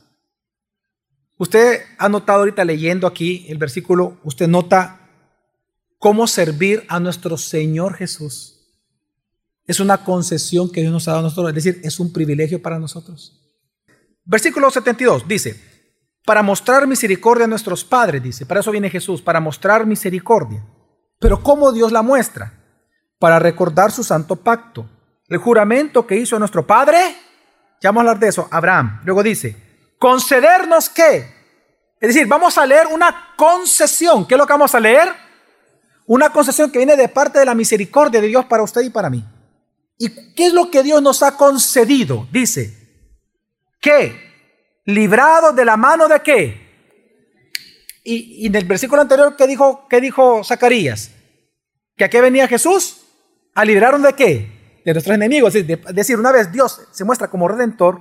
usted 1.38 1.82
ha 1.98 2.08
notado 2.08 2.40
ahorita 2.40 2.64
leyendo 2.64 3.06
aquí 3.06 3.46
el 3.48 3.58
versículo, 3.58 4.18
usted 4.24 4.48
nota 4.48 5.08
cómo 5.98 6.26
servir 6.26 6.84
a 6.88 6.98
nuestro 6.98 7.38
Señor 7.38 7.94
Jesús. 7.94 8.51
Es 9.66 9.80
una 9.80 10.04
concesión 10.04 10.70
que 10.70 10.80
Dios 10.80 10.92
nos 10.92 11.06
ha 11.08 11.12
dado 11.12 11.20
a 11.20 11.28
nosotros, 11.28 11.48
es 11.50 11.64
decir, 11.64 11.80
es 11.84 12.00
un 12.00 12.12
privilegio 12.12 12.60
para 12.60 12.78
nosotros. 12.78 13.38
Versículo 14.24 14.70
72 14.70 15.26
dice, 15.26 15.60
para 16.24 16.42
mostrar 16.42 16.86
misericordia 16.86 17.44
a 17.44 17.48
nuestros 17.48 17.84
padres, 17.84 18.22
dice, 18.22 18.46
para 18.46 18.60
eso 18.60 18.70
viene 18.70 18.90
Jesús, 18.90 19.22
para 19.22 19.40
mostrar 19.40 19.86
misericordia. 19.86 20.64
Pero 21.18 21.42
¿cómo 21.42 21.72
Dios 21.72 21.92
la 21.92 22.02
muestra? 22.02 22.52
Para 23.18 23.38
recordar 23.38 23.92
su 23.92 24.02
santo 24.02 24.36
pacto, 24.36 24.88
el 25.28 25.38
juramento 25.38 26.06
que 26.06 26.16
hizo 26.16 26.38
nuestro 26.38 26.66
Padre, 26.66 26.98
ya 27.80 27.90
vamos 27.90 28.00
a 28.00 28.02
hablar 28.02 28.18
de 28.18 28.28
eso, 28.28 28.48
Abraham. 28.50 29.00
Luego 29.04 29.22
dice, 29.22 29.56
concedernos 29.98 30.88
qué? 30.88 31.42
Es 32.00 32.14
decir, 32.14 32.26
vamos 32.26 32.58
a 32.58 32.66
leer 32.66 32.88
una 32.88 33.34
concesión. 33.36 34.26
¿Qué 34.26 34.34
es 34.34 34.38
lo 34.38 34.46
que 34.46 34.52
vamos 34.52 34.74
a 34.74 34.80
leer? 34.80 35.08
Una 36.06 36.30
concesión 36.30 36.70
que 36.70 36.78
viene 36.78 36.96
de 36.96 37.08
parte 37.08 37.38
de 37.38 37.44
la 37.44 37.54
misericordia 37.54 38.20
de 38.20 38.26
Dios 38.26 38.44
para 38.46 38.64
usted 38.64 38.82
y 38.82 38.90
para 38.90 39.08
mí. 39.08 39.24
¿Y 39.98 40.34
qué 40.34 40.46
es 40.46 40.52
lo 40.52 40.70
que 40.70 40.82
Dios 40.82 41.02
nos 41.02 41.22
ha 41.22 41.36
concedido? 41.36 42.26
Dice, 42.32 42.82
que 43.80 44.32
librado 44.84 45.52
de 45.52 45.64
la 45.64 45.76
mano 45.76 46.08
de 46.08 46.20
qué? 46.20 46.62
Y, 48.04 48.46
en 48.46 48.54
el 48.54 48.64
versículo 48.64 49.02
anterior, 49.02 49.36
¿qué 49.36 49.46
dijo, 49.46 49.86
qué 49.88 50.00
dijo 50.00 50.42
Zacarías? 50.44 51.10
¿Que 51.96 52.04
a 52.04 52.10
qué 52.10 52.20
venía 52.20 52.48
Jesús? 52.48 53.02
¿A 53.54 53.64
libraron 53.64 54.02
de 54.02 54.12
qué? 54.14 54.80
De 54.84 54.92
nuestros 54.92 55.14
enemigos. 55.14 55.54
Es 55.54 55.66
decir, 55.94 56.18
una 56.18 56.32
vez 56.32 56.50
Dios 56.50 56.80
se 56.90 57.04
muestra 57.04 57.28
como 57.28 57.46
redentor, 57.46 58.00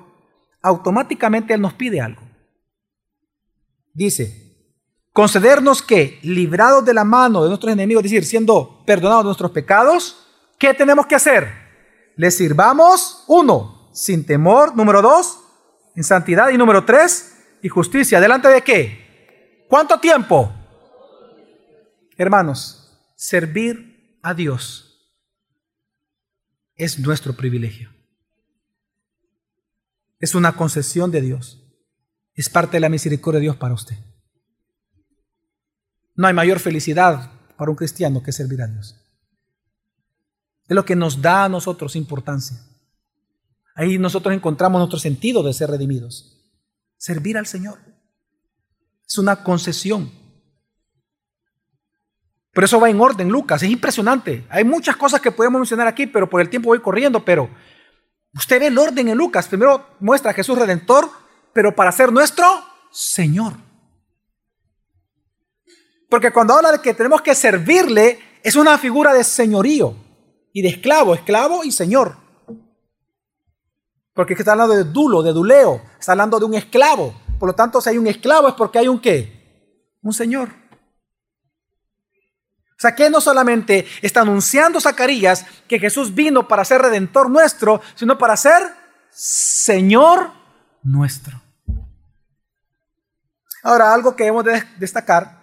automáticamente 0.62 1.54
Él 1.54 1.62
nos 1.62 1.74
pide 1.74 2.02
algo. 2.02 2.22
Dice, 3.94 4.78
concedernos 5.12 5.82
que, 5.82 6.20
librados 6.24 6.86
de 6.86 6.94
la 6.94 7.04
mano 7.04 7.44
de 7.44 7.50
nuestros 7.50 7.74
enemigos, 7.74 8.06
es 8.06 8.12
decir, 8.12 8.26
siendo 8.26 8.84
perdonados 8.86 9.26
nuestros 9.26 9.52
pecados, 9.52 10.26
¿qué 10.58 10.74
tenemos 10.74 11.06
que 11.06 11.16
hacer? 11.16 11.61
Le 12.22 12.30
sirvamos, 12.30 13.24
uno, 13.28 13.90
sin 13.96 14.24
temor, 14.28 14.78
número 14.78 15.02
dos, 15.02 15.40
en 15.96 16.04
santidad 16.04 16.50
y 16.50 16.58
número 16.60 16.86
tres, 16.86 17.36
y 17.64 17.68
justicia. 17.68 18.22
¿Delante 18.22 18.48
de 18.48 18.62
qué? 18.62 19.66
¿Cuánto 19.68 20.00
tiempo? 20.00 20.54
Hermanos, 22.16 23.12
servir 23.16 24.20
a 24.22 24.36
Dios 24.36 25.18
es 26.76 27.00
nuestro 27.00 27.34
privilegio. 27.34 27.90
Es 30.20 30.36
una 30.36 30.56
concesión 30.56 31.10
de 31.10 31.22
Dios. 31.22 31.74
Es 32.36 32.50
parte 32.50 32.78
de 32.78 32.82
la 32.82 32.90
misericordia 32.90 33.40
de 33.40 33.46
Dios 33.46 33.56
para 33.56 33.74
usted. 33.74 33.96
No 36.14 36.28
hay 36.28 36.36
mayor 36.36 36.60
felicidad 36.60 37.32
para 37.58 37.72
un 37.72 37.78
cristiano 37.78 38.22
que 38.22 38.32
servir 38.32 38.62
a 38.62 38.68
Dios. 38.68 39.01
Es 40.72 40.76
lo 40.76 40.86
que 40.86 40.96
nos 40.96 41.22
da 41.22 41.44
a 41.44 41.50
nosotros 41.50 41.98
importancia. 41.98 42.58
Ahí 43.76 43.98
nosotros 43.98 44.34
encontramos 44.34 44.80
nuestro 44.80 45.00
sentido 45.00 45.44
de 45.44 45.54
ser 45.54 45.70
redimidos. 45.70 46.50
Servir 46.96 47.38
al 47.38 47.46
Señor. 47.46 47.78
Es 49.06 49.18
una 49.18 49.44
concesión. 49.44 50.10
Pero 52.54 52.64
eso 52.64 52.80
va 52.80 52.90
en 52.90 53.02
orden, 53.02 53.28
Lucas. 53.28 53.62
Es 53.64 53.70
impresionante. 53.70 54.48
Hay 54.50 54.64
muchas 54.64 54.96
cosas 54.96 55.20
que 55.20 55.34
podemos 55.34 55.60
mencionar 55.60 55.88
aquí, 55.88 56.08
pero 56.08 56.30
por 56.30 56.40
el 56.40 56.50
tiempo 56.50 56.70
voy 56.70 56.80
corriendo. 56.80 57.26
Pero 57.26 57.50
usted 58.34 58.62
ve 58.62 58.68
el 58.68 58.78
orden 58.78 59.10
en 59.10 59.18
Lucas. 59.18 59.50
Primero 59.50 59.86
muestra 60.00 60.32
a 60.32 60.34
Jesús 60.34 60.58
Redentor, 60.58 61.10
pero 61.52 61.76
para 61.76 61.92
ser 61.92 62.14
nuestro 62.14 62.46
Señor. 62.94 63.56
Porque 66.10 66.32
cuando 66.32 66.54
habla 66.54 66.72
de 66.72 66.80
que 66.80 66.94
tenemos 66.94 67.22
que 67.22 67.36
servirle, 67.36 68.20
es 68.42 68.56
una 68.56 68.78
figura 68.78 69.14
de 69.14 69.26
señorío 69.26 70.11
y 70.54 70.62
de 70.62 70.70
esclavo, 70.70 71.14
esclavo 71.14 71.64
y 71.64 71.72
señor. 71.72 72.16
Porque 74.14 74.34
está 74.34 74.52
hablando 74.52 74.76
de 74.76 74.84
dulo, 74.84 75.24
de 75.24 75.34
duleo, 75.34 75.82
está 76.00 76.12
hablando 76.12 76.40
de 76.40 76.46
un 76.46 76.56
esclavo. 76.56 77.14
Por 77.40 77.48
lo 77.48 77.56
tanto, 77.56 77.82
si 77.82 77.90
hay 77.90 77.98
un 77.98 78.08
esclavo 78.08 78.48
es 78.48 78.54
porque 78.56 78.80
hay 78.80 78.88
un 78.88 79.00
qué? 79.00 79.98
Un 80.02 80.14
señor. 80.14 80.50
O 80.50 82.82
sea, 82.82 82.96
que 82.96 83.10
no 83.10 83.22
solamente 83.22 83.86
está 84.02 84.22
anunciando 84.22 84.82
Zacarías 84.82 85.46
que 85.68 85.80
Jesús 85.80 86.16
vino 86.16 86.48
para 86.48 86.66
ser 86.66 86.82
redentor 86.82 87.30
nuestro, 87.30 87.82
sino 87.96 88.18
para 88.18 88.36
ser 88.36 88.64
Señor 89.12 90.32
nuestro. 90.82 91.40
Ahora, 93.64 93.94
algo 93.94 94.16
que 94.16 94.24
debemos 94.24 94.46
de 94.46 94.64
destacar 94.80 95.40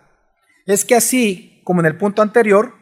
es 0.67 0.85
que 0.85 0.97
así 0.97 1.63
como 1.65 1.81
en 1.81 1.87
el 1.87 1.97
punto 1.97 2.23
anterior, 2.23 2.78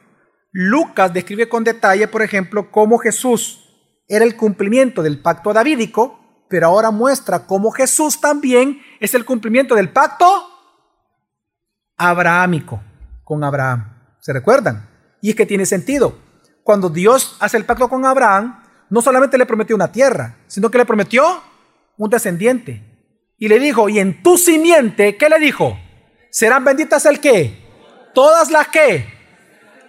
Lucas 0.59 1.13
describe 1.13 1.51
con 1.51 1.65
detalle, 1.65 2.09
por 2.09 2.23
ejemplo, 2.23 2.71
cómo 2.71 2.97
Jesús 2.97 3.61
era 4.09 4.25
el 4.25 4.37
cumplimiento 4.37 5.03
del 5.03 5.21
pacto 5.21 5.53
davídico, 5.53 6.19
pero 6.49 6.69
ahora 6.69 6.91
muestra 6.91 7.47
cómo 7.47 7.71
Jesús 7.71 8.23
también 8.23 8.81
es 8.99 9.13
el 9.13 9.27
cumplimiento 9.27 9.75
del 9.75 9.91
pacto 9.91 10.25
abrahámico 11.99 12.83
con 13.23 13.45
Abraham. 13.45 14.17
¿Se 14.19 14.33
recuerdan? 14.33 14.89
Y 15.21 15.29
es 15.29 15.37
que 15.37 15.45
tiene 15.45 15.67
sentido. 15.67 16.17
Cuando 16.63 16.89
Dios 16.89 17.37
hace 17.39 17.59
el 17.59 17.67
pacto 17.67 17.91
con 17.91 18.07
Abraham, 18.07 18.65
no 18.89 19.03
solamente 19.03 19.37
le 19.37 19.45
prometió 19.45 19.77
una 19.77 19.93
tierra, 19.93 20.39
sino 20.47 20.71
que 20.71 20.79
le 20.79 20.87
prometió 20.87 21.43
un 21.99 22.09
descendiente. 22.09 22.83
Y 23.37 23.49
le 23.49 23.59
dijo, 23.59 23.91
y 23.91 23.99
en 23.99 24.23
tu 24.23 24.39
simiente, 24.39 25.19
¿qué 25.19 25.29
le 25.29 25.39
dijo? 25.39 25.79
Serán 26.31 26.65
benditas 26.65 27.05
el 27.05 27.21
qué? 27.21 27.63
Todas 28.15 28.51
las 28.51 28.69
que 28.69 29.16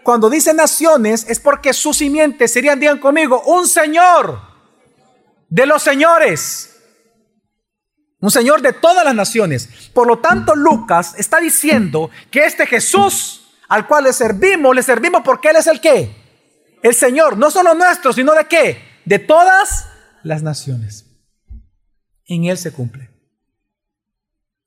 cuando 0.08 0.30
dice 0.30 0.54
naciones 0.54 1.26
es 1.28 1.38
porque 1.38 1.74
su 1.74 1.93
simiente 1.93 2.48
serían, 2.48 2.80
digan 2.80 2.98
conmigo, 2.98 3.41
un 3.41 3.67
señor 3.67 4.39
de 5.50 5.65
los 5.65 5.84
señores. 5.84 6.78
Un 8.22 8.32
señor 8.32 8.62
de 8.62 8.72
todas 8.72 9.04
las 9.04 9.13
naciones. 9.13 9.67
Por 9.93 10.08
lo 10.08 10.20
tanto, 10.20 10.56
Lucas 10.56 11.13
está 11.17 11.41
diciendo 11.41 12.10
que 12.32 12.46
este 12.46 12.65
Jesús 12.65 13.50
al 13.67 13.86
cual 13.86 14.06
le 14.06 14.13
servimos, 14.13 14.74
le 14.74 14.82
servimos 14.82 15.24
porque 15.26 15.50
Él 15.50 15.58
es 15.58 15.67
el 15.67 15.82
qué? 15.82 16.15
El 16.82 16.93
Señor, 16.93 17.38
no 17.38 17.52
solo 17.52 17.74
nuestro, 17.74 18.13
sino 18.13 18.34
de 18.34 18.46
qué? 18.46 18.82
De 19.04 19.20
todas 19.20 19.89
las 20.24 20.41
naciones. 20.41 21.06
En 22.28 22.46
Él 22.46 22.58
se 22.58 22.72
cumple. 22.72 23.10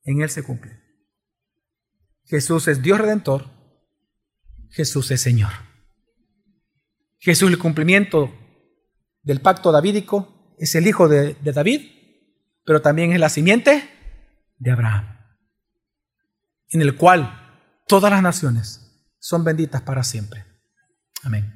En 0.04 0.20
Él 0.20 0.28
se 0.28 0.42
cumple. 0.42 0.78
Jesús 2.26 2.68
es 2.68 2.82
Dios 2.82 2.98
redentor 2.98 3.58
Jesús 4.70 5.10
es 5.10 5.20
Señor. 5.20 5.52
Jesús 7.18 7.50
el 7.50 7.58
cumplimiento 7.58 8.32
del 9.22 9.40
pacto 9.40 9.72
davídico 9.72 10.54
es 10.58 10.74
el 10.74 10.86
hijo 10.86 11.08
de, 11.08 11.34
David, 11.42 11.90
pero 12.64 12.80
también 12.80 13.12
es 13.12 13.20
la 13.20 13.28
simiente 13.28 13.88
de 14.58 14.70
Abraham, 14.70 15.18
en 16.68 16.82
el 16.82 16.96
cual 16.96 17.82
todas 17.86 18.10
las 18.10 18.22
naciones 18.22 19.04
son 19.18 19.44
benditas 19.44 19.82
para 19.82 20.02
siempre. 20.02 20.44
Amén. 21.22 21.54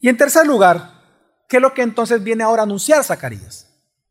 Y 0.00 0.08
en 0.08 0.16
tercer 0.16 0.46
lugar, 0.46 1.44
¿qué 1.48 1.56
es 1.56 1.62
lo 1.62 1.74
que 1.74 1.82
entonces 1.82 2.22
viene 2.22 2.44
ahora 2.44 2.62
a 2.62 2.64
anunciar 2.64 3.04
Zacarías? 3.04 3.68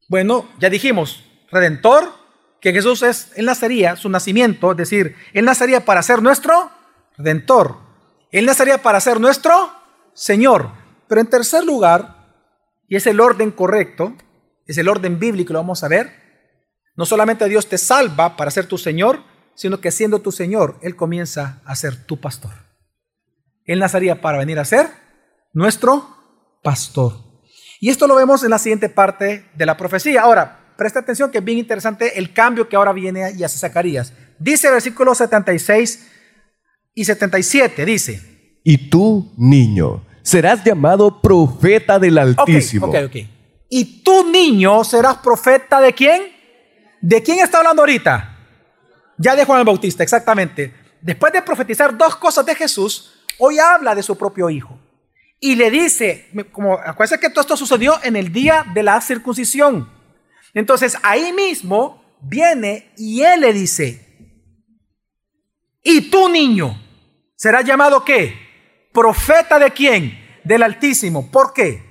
Bueno, 0.10 0.50
ya 0.60 0.70
dijimos, 0.70 1.24
redentor, 1.50 2.14
que 2.62 2.74
Jesús 2.74 3.02
es, 3.04 3.32
él 3.36 3.46
nacería, 3.46 3.96
su 3.96 4.10
nacimiento, 4.10 4.72
es 4.72 4.78
decir, 4.78 5.16
él 5.34 5.46
nacería 5.46 5.86
para 5.86 6.02
ser 6.02 6.22
nuestro 6.22 6.72
redentor. 7.18 7.78
Él 8.32 8.46
nacería 8.46 8.82
para 8.82 9.00
ser 9.00 9.20
nuestro 9.20 9.72
Señor. 10.14 10.72
Pero 11.08 11.22
en 11.22 11.28
tercer 11.28 11.64
lugar, 11.64 12.16
y 12.88 12.96
es 12.96 13.08
el 13.08 13.20
orden 13.20 13.52
correcto, 13.52 14.16
es 14.66 14.78
el 14.78 14.90
orden 14.90 15.20
bíblico, 15.20 15.54
lo 15.54 15.60
vamos 15.60 15.84
a 15.84 15.88
ver, 15.88 16.12
no 16.96 17.06
solamente 17.06 17.48
Dios 17.48 17.68
te 17.68 17.78
salva 17.78 18.36
para 18.36 18.52
ser 18.52 18.66
tu 18.66 18.78
Señor, 18.78 19.24
sino 19.56 19.80
que 19.80 19.92
siendo 19.92 20.20
tu 20.20 20.32
Señor, 20.32 20.78
Él 20.82 20.96
comienza 20.96 21.62
a 21.66 21.76
ser 21.76 22.06
tu 22.06 22.20
pastor. 22.20 22.52
Él 23.66 23.80
nacería 23.80 24.22
para 24.22 24.38
venir 24.38 24.60
a 24.60 24.66
ser 24.66 24.88
nuestro 25.54 26.60
pastor. 26.64 27.14
Y 27.80 27.90
esto 27.90 28.08
lo 28.08 28.16
vemos 28.16 28.44
en 28.44 28.50
la 28.50 28.60
siguiente 28.60 28.90
parte 28.90 29.50
de 29.54 29.66
la 29.66 29.78
profecía. 29.78 30.22
Ahora, 30.22 30.74
presta 30.78 31.00
atención 31.00 31.32
que 31.32 31.40
es 31.40 31.44
bien 31.44 31.60
interesante 31.60 32.18
el 32.18 32.34
cambio 32.34 32.68
que 32.68 32.76
ahora 32.76 32.94
viene 32.94 33.32
y 33.38 33.44
hace 33.44 33.58
Zacarías. 33.58 34.14
Dice 34.40 34.70
versículo 34.70 35.14
76 35.14 36.08
y 36.98 37.06
77 37.06 37.86
dice. 37.86 38.60
Y 38.64 38.90
tú, 38.90 39.32
niño, 39.38 40.04
serás 40.24 40.64
llamado 40.64 41.22
profeta 41.22 42.00
del 42.00 42.18
Altísimo. 42.18 42.88
Ok, 42.88 42.96
ok, 42.96 43.06
ok. 43.06 43.16
y 43.70 44.02
tu 44.02 44.28
niño 44.32 44.84
serás 44.84 45.18
profeta 45.18 45.80
de 45.80 45.94
quién? 45.94 46.24
¿De 47.00 47.22
quién 47.22 47.38
está 47.38 47.60
hablando 47.60 47.84
ahorita? 47.84 48.36
Ya 49.20 49.36
de 49.36 49.46
Juan 49.46 49.60
el 49.60 49.66
Bautista, 49.66 50.02
exactamente. 50.02 50.74
Después 51.00 51.32
de 51.32 51.44
profetizar 51.44 51.96
dos 51.96 52.16
cosas 52.16 52.44
de 52.48 52.56
Jesús, 52.56 53.14
hoy 53.38 53.60
habla 53.60 53.94
de 53.94 54.02
su 54.02 54.18
propio 54.18 54.50
hijo. 54.50 54.80
Y 55.40 55.54
le 55.54 55.70
dice, 55.70 56.32
como 56.52 56.74
acuérdense 56.74 57.20
que 57.20 57.30
todo 57.30 57.42
esto 57.42 57.56
sucedió 57.56 58.00
en 58.02 58.16
el 58.16 58.34
día 58.34 58.66
de 58.74 58.82
la 58.82 59.00
circuncisión. 59.02 59.88
Entonces 60.56 60.98
ahí 61.04 61.32
mismo 61.32 62.18
viene 62.24 62.92
y 62.98 63.22
él 63.22 63.42
le 63.42 63.54
dice, 63.54 64.04
y 65.84 66.10
tu 66.10 66.28
niño 66.28 66.87
será 67.38 67.62
llamado 67.62 68.04
qué? 68.04 68.36
Profeta 68.92 69.60
de 69.60 69.72
quién? 69.72 70.20
Del 70.44 70.64
Altísimo. 70.64 71.32
¿Por 71.32 71.54
qué? 71.54 71.86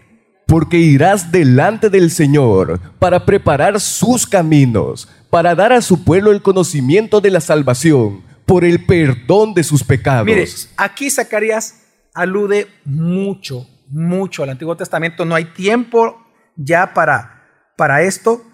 Porque 0.47 0.77
irás 0.77 1.33
delante 1.33 1.89
del 1.89 2.11
Señor 2.11 2.81
para 2.99 3.25
preparar 3.25 3.81
sus 3.81 4.27
caminos, 4.27 5.09
para 5.31 5.55
dar 5.55 5.73
a 5.73 5.81
su 5.81 6.05
pueblo 6.05 6.33
el 6.33 6.43
conocimiento 6.43 7.21
de 7.21 7.31
la 7.31 7.41
salvación 7.41 8.23
por 8.45 8.65
el 8.65 8.85
perdón 8.85 9.55
de 9.55 9.65
sus 9.65 9.83
pecados. 9.83 10.27
Mire, 10.27 10.47
aquí 10.77 11.11
Zacarías 11.11 11.83
alude 12.15 12.69
mucho, 12.85 13.67
mucho 13.89 14.43
al 14.43 14.51
Antiguo 14.51 14.77
Testamento. 14.77 15.25
No 15.25 15.35
hay 15.35 15.47
tiempo 15.47 16.25
ya 16.57 16.93
para, 16.95 17.43
para 17.77 18.03
esto. 18.03 18.45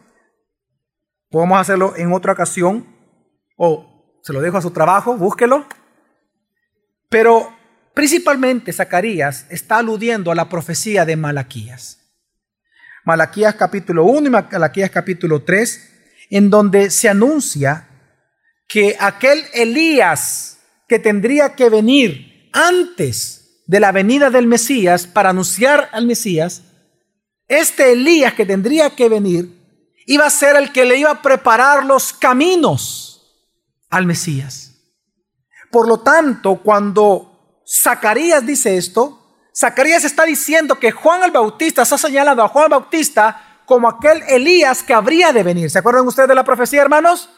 Podemos 1.30 1.58
hacerlo 1.60 1.94
en 1.96 2.12
otra 2.12 2.32
ocasión 2.32 2.86
o 3.56 4.18
se 4.22 4.32
lo 4.32 4.40
dejo 4.40 4.56
a 4.56 4.62
su 4.62 4.70
trabajo, 4.70 5.16
búsquelo. 5.16 5.66
Pero 7.12 7.54
principalmente 7.92 8.72
Zacarías 8.72 9.44
está 9.50 9.76
aludiendo 9.76 10.32
a 10.32 10.34
la 10.34 10.48
profecía 10.48 11.04
de 11.04 11.14
Malaquías. 11.14 11.98
Malaquías 13.04 13.54
capítulo 13.54 14.04
1 14.04 14.28
y 14.28 14.30
Malaquías 14.30 14.90
capítulo 14.90 15.42
3, 15.42 15.90
en 16.30 16.48
donde 16.48 16.90
se 16.90 17.10
anuncia 17.10 17.86
que 18.66 18.96
aquel 18.98 19.44
Elías 19.52 20.56
que 20.88 20.98
tendría 20.98 21.54
que 21.54 21.68
venir 21.68 22.48
antes 22.54 23.60
de 23.66 23.78
la 23.78 23.92
venida 23.92 24.30
del 24.30 24.46
Mesías 24.46 25.06
para 25.06 25.30
anunciar 25.30 25.90
al 25.92 26.06
Mesías, 26.06 26.62
este 27.46 27.92
Elías 27.92 28.32
que 28.32 28.46
tendría 28.46 28.88
que 28.88 29.10
venir 29.10 29.50
iba 30.06 30.24
a 30.24 30.30
ser 30.30 30.56
el 30.56 30.72
que 30.72 30.86
le 30.86 30.96
iba 30.96 31.10
a 31.10 31.20
preparar 31.20 31.84
los 31.84 32.14
caminos 32.14 33.36
al 33.90 34.06
Mesías. 34.06 34.71
Por 35.72 35.88
lo 35.88 36.00
tanto, 36.00 36.56
cuando 36.56 37.62
Zacarías 37.66 38.44
dice 38.44 38.76
esto, 38.76 39.40
Zacarías 39.56 40.04
está 40.04 40.24
diciendo 40.24 40.78
que 40.78 40.92
Juan 40.92 41.22
el 41.22 41.30
Bautista 41.30 41.80
está 41.80 41.96
señalando 41.96 42.42
a 42.42 42.48
Juan 42.48 42.64
el 42.64 42.70
Bautista 42.72 43.62
como 43.64 43.88
aquel 43.88 44.22
Elías 44.28 44.82
que 44.82 44.92
habría 44.92 45.32
de 45.32 45.42
venir. 45.42 45.70
¿Se 45.70 45.78
acuerdan 45.78 46.06
ustedes 46.06 46.28
de 46.28 46.34
la 46.34 46.44
profecía, 46.44 46.82
hermanos? 46.82 47.30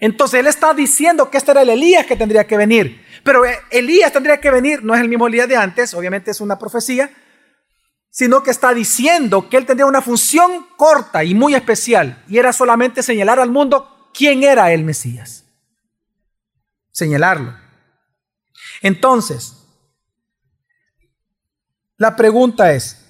Entonces 0.00 0.40
él 0.40 0.48
está 0.48 0.74
diciendo 0.74 1.30
que 1.30 1.38
este 1.38 1.52
era 1.52 1.62
el 1.62 1.70
Elías 1.70 2.04
que 2.04 2.16
tendría 2.16 2.48
que 2.48 2.56
venir. 2.56 3.06
Pero 3.22 3.44
eh, 3.44 3.60
Elías 3.70 4.12
tendría 4.12 4.40
que 4.40 4.50
venir, 4.50 4.82
no 4.82 4.96
es 4.96 5.00
el 5.00 5.08
mismo 5.08 5.28
Elías 5.28 5.48
de 5.48 5.56
antes, 5.56 5.94
obviamente 5.94 6.32
es 6.32 6.40
una 6.40 6.58
profecía, 6.58 7.10
sino 8.10 8.42
que 8.42 8.50
está 8.50 8.74
diciendo 8.74 9.48
que 9.48 9.56
él 9.56 9.66
tendría 9.66 9.86
una 9.86 10.02
función 10.02 10.66
corta 10.76 11.22
y 11.22 11.36
muy 11.36 11.54
especial, 11.54 12.24
y 12.26 12.38
era 12.38 12.52
solamente 12.52 13.04
señalar 13.04 13.38
al 13.38 13.52
mundo 13.52 14.10
quién 14.12 14.42
era 14.42 14.72
el 14.72 14.82
Mesías 14.82 15.45
señalarlo. 16.96 17.54
Entonces, 18.80 19.54
la 21.98 22.16
pregunta 22.16 22.72
es, 22.72 23.04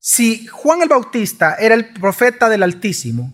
si 0.00 0.48
Juan 0.48 0.82
el 0.82 0.88
Bautista 0.88 1.54
era 1.54 1.76
el 1.76 1.92
profeta 1.92 2.48
del 2.48 2.64
Altísimo, 2.64 3.32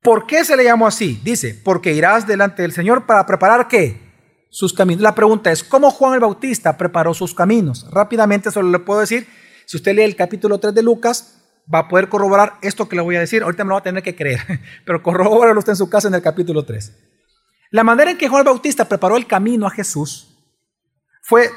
¿por 0.00 0.28
qué 0.28 0.44
se 0.44 0.56
le 0.56 0.62
llamó 0.62 0.86
así? 0.86 1.20
Dice, 1.24 1.60
porque 1.64 1.94
irás 1.94 2.28
delante 2.28 2.62
del 2.62 2.70
Señor 2.70 3.06
para 3.06 3.26
preparar 3.26 3.66
qué? 3.66 4.00
Sus 4.50 4.72
caminos. 4.72 5.02
La 5.02 5.16
pregunta 5.16 5.50
es, 5.50 5.64
¿cómo 5.64 5.90
Juan 5.90 6.14
el 6.14 6.20
Bautista 6.20 6.76
preparó 6.76 7.12
sus 7.12 7.34
caminos? 7.34 7.90
Rápidamente 7.90 8.52
solo 8.52 8.70
le 8.70 8.78
puedo 8.78 9.00
decir, 9.00 9.26
si 9.66 9.78
usted 9.78 9.96
lee 9.96 10.02
el 10.02 10.14
capítulo 10.14 10.60
3 10.60 10.72
de 10.72 10.82
Lucas, 10.84 11.42
va 11.72 11.80
a 11.80 11.88
poder 11.88 12.08
corroborar 12.08 12.54
esto 12.62 12.88
que 12.88 12.94
le 12.94 13.02
voy 13.02 13.16
a 13.16 13.20
decir. 13.20 13.42
Ahorita 13.42 13.64
me 13.64 13.70
lo 13.70 13.74
va 13.74 13.80
a 13.80 13.84
tener 13.84 14.04
que 14.04 14.14
creer, 14.14 14.38
pero 14.86 15.02
corroborarlo 15.02 15.58
usted 15.58 15.72
en 15.72 15.76
su 15.76 15.90
casa 15.90 16.06
en 16.06 16.14
el 16.14 16.22
capítulo 16.22 16.64
3. 16.64 17.13
La 17.74 17.82
manera 17.82 18.12
en 18.12 18.18
que 18.18 18.28
Juan 18.28 18.44
Bautista 18.44 18.84
preparó 18.84 19.16
el 19.16 19.26
camino 19.26 19.66
a 19.66 19.70
Jesús 19.70 20.28
fue 21.22 21.50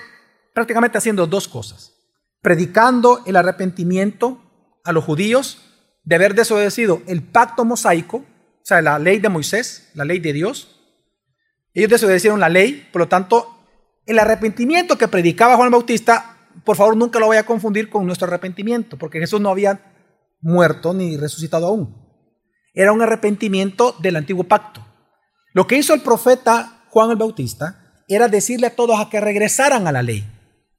prácticamente 0.52 0.98
haciendo 0.98 1.28
dos 1.28 1.48
cosas. 1.48 1.94
Predicando 2.42 3.22
el 3.28 3.36
arrepentimiento 3.36 4.42
a 4.84 4.94
los 4.94 5.04
judíos 5.04 5.62
de 6.04 6.16
haber 6.16 6.34
desobedecido 6.34 7.04
el 7.06 7.22
pacto 7.22 7.66
mosaico, 7.66 8.18
o 8.18 8.26
sea, 8.64 8.82
la 8.82 8.98
ley 8.98 9.20
de 9.20 9.30
Moisés, 9.30 9.92
la 9.94 10.06
ley 10.06 10.18
de 10.18 10.34
Dios. 10.34 10.82
Ellos 11.76 11.92
desobedecieron 11.92 12.40
la 12.40 12.50
ley, 12.50 12.90
por 12.92 13.02
lo 13.02 13.08
tanto, 13.08 13.56
el 14.08 14.18
arrepentimiento 14.18 14.98
que 14.98 15.08
predicaba 15.08 15.56
Juan 15.56 15.70
Bautista, 15.70 16.50
por 16.64 16.78
favor 16.78 16.98
nunca 16.98 17.20
lo 17.20 17.28
vaya 17.28 17.42
a 17.42 17.46
confundir 17.46 17.92
con 17.92 18.08
nuestro 18.08 18.28
arrepentimiento, 18.28 18.98
porque 18.98 19.20
Jesús 19.20 19.40
no 19.40 19.50
había 19.50 19.94
muerto 20.42 20.96
ni 20.96 21.16
resucitado 21.16 21.68
aún. 21.68 21.96
Era 22.74 22.92
un 22.92 23.04
arrepentimiento 23.04 23.96
del 24.00 24.16
antiguo 24.16 24.46
pacto. 24.46 24.87
Lo 25.54 25.68
que 25.68 25.78
hizo 25.78 25.94
el 25.94 26.02
profeta 26.02 26.84
Juan 26.90 27.12
el 27.12 27.18
Bautista 27.18 28.04
era 28.08 28.28
decirle 28.28 28.68
a 28.68 28.76
todos 28.76 29.00
a 29.00 29.10
que 29.10 29.20
regresaran 29.20 29.88
a 29.88 29.92
la 29.92 30.02
ley, 30.02 30.26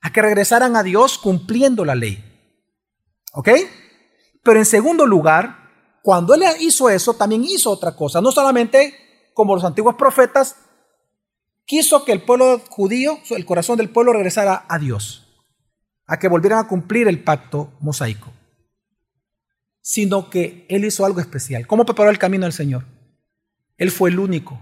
a 0.00 0.12
que 0.12 0.22
regresaran 0.22 0.76
a 0.76 0.82
Dios 0.82 1.18
cumpliendo 1.18 1.84
la 1.84 1.94
ley. 1.94 2.24
¿Ok? 3.32 3.50
Pero 4.42 4.58
en 4.58 4.64
segundo 4.64 5.06
lugar, 5.06 6.00
cuando 6.02 6.34
él 6.34 6.42
hizo 6.60 6.88
eso, 6.88 7.14
también 7.14 7.44
hizo 7.44 7.70
otra 7.70 7.94
cosa. 7.94 8.20
No 8.20 8.32
solamente 8.32 8.94
como 9.34 9.54
los 9.54 9.64
antiguos 9.64 9.94
profetas, 9.94 10.56
quiso 11.64 12.04
que 12.04 12.12
el 12.12 12.22
pueblo 12.22 12.60
judío, 12.70 13.18
el 13.30 13.44
corazón 13.44 13.76
del 13.76 13.90
pueblo 13.90 14.12
regresara 14.12 14.64
a 14.68 14.78
Dios, 14.78 15.28
a 16.06 16.18
que 16.18 16.28
volvieran 16.28 16.60
a 16.60 16.66
cumplir 16.66 17.06
el 17.08 17.22
pacto 17.22 17.72
mosaico, 17.80 18.32
sino 19.82 20.30
que 20.30 20.66
él 20.68 20.84
hizo 20.84 21.04
algo 21.04 21.20
especial. 21.20 21.66
¿Cómo 21.66 21.84
preparó 21.84 22.10
el 22.10 22.18
camino 22.18 22.44
del 22.46 22.52
Señor? 22.52 22.84
Él 23.78 23.90
fue 23.90 24.10
el 24.10 24.18
único 24.18 24.60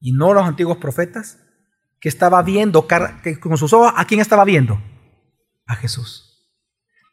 y 0.00 0.12
no 0.12 0.34
los 0.34 0.44
antiguos 0.44 0.78
profetas, 0.78 1.38
que 2.00 2.08
estaba 2.08 2.42
viendo 2.42 2.88
con 3.40 3.58
sus 3.58 3.72
ojos, 3.74 3.92
¿a 3.94 4.06
quién 4.06 4.20
estaba 4.20 4.44
viendo? 4.44 4.80
A 5.66 5.76
Jesús. 5.76 6.48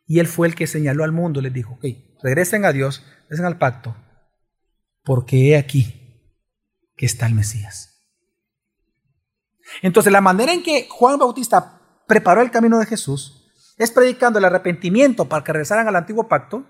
Y 0.05 0.19
él 0.19 0.28
fue 0.28 0.47
el 0.47 0.55
que 0.55 0.65
señaló 0.65 1.03
al 1.03 1.11
mundo, 1.11 1.41
les 1.41 1.53
dijo, 1.53 1.73
ok, 1.73 1.86
regresen 2.23 2.63
a 2.63 2.71
Dios, 2.71 3.05
regresen 3.23 3.45
al 3.45 3.57
pacto, 3.57 3.97
porque 5.03 5.49
he 5.49 5.57
aquí 5.57 6.23
que 6.95 7.05
está 7.05 7.28
el 7.28 7.36
Mesías. 7.36 8.09
Entonces, 9.82 10.13
la 10.13 10.21
manera 10.21 10.53
en 10.53 10.63
que 10.63 10.88
Juan 10.89 11.19
Bautista 11.19 11.82
preparó 12.07 12.41
el 12.41 12.51
camino 12.51 12.80
de 12.80 12.86
Jesús 12.86 13.51
es 13.78 13.91
predicando 13.91 14.39
el 14.39 14.45
arrepentimiento 14.45 15.28
para 15.28 15.43
que 15.43 15.51
regresaran 15.51 15.89
al 15.89 15.95
antiguo 15.97 16.30
pacto, 16.30 16.65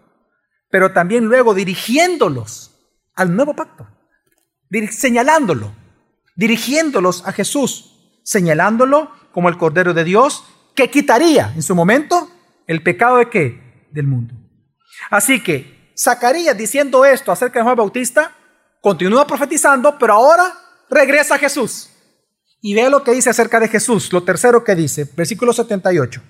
pero 0.69 0.91
también 0.91 1.25
luego 1.25 1.53
dirigiéndolos 1.53 2.71
al 3.13 3.35
nuevo 3.35 3.55
pacto, 3.55 3.87
señalándolo 4.91 5.73
dirigiéndolos 6.37 7.27
a 7.27 7.33
Jesús, 7.33 8.19
señalándolo 8.23 9.11
como 9.33 9.49
el 9.49 9.57
Cordero 9.57 9.93
de 9.93 10.05
Dios 10.05 10.45
que 10.73 10.89
quitaría 10.89 11.51
en 11.55 11.63
su 11.63 11.75
momento 11.75 12.29
el 12.67 12.83
pecado 12.83 13.17
de 13.17 13.29
qué? 13.29 13.87
Del 13.91 14.07
mundo. 14.07 14.35
Así 15.09 15.41
que 15.41 15.91
Zacarías 15.97 16.55
diciendo 16.55 17.03
esto 17.03 17.31
acerca 17.31 17.59
de 17.59 17.63
Juan 17.63 17.75
Bautista, 17.75 18.31
continúa 18.81 19.25
profetizando, 19.25 19.97
pero 19.97 20.13
ahora 20.13 20.53
regresa 20.89 21.35
a 21.35 21.39
Jesús. 21.39 21.89
Y 22.61 22.75
ve 22.75 22.89
lo 22.89 23.03
que 23.03 23.11
dice 23.11 23.31
acerca 23.31 23.59
de 23.59 23.67
Jesús, 23.67 24.13
lo 24.13 24.23
tercero 24.23 24.63
que 24.63 24.75
dice, 24.75 25.09
versículo 25.15 25.53
78. 25.53 26.21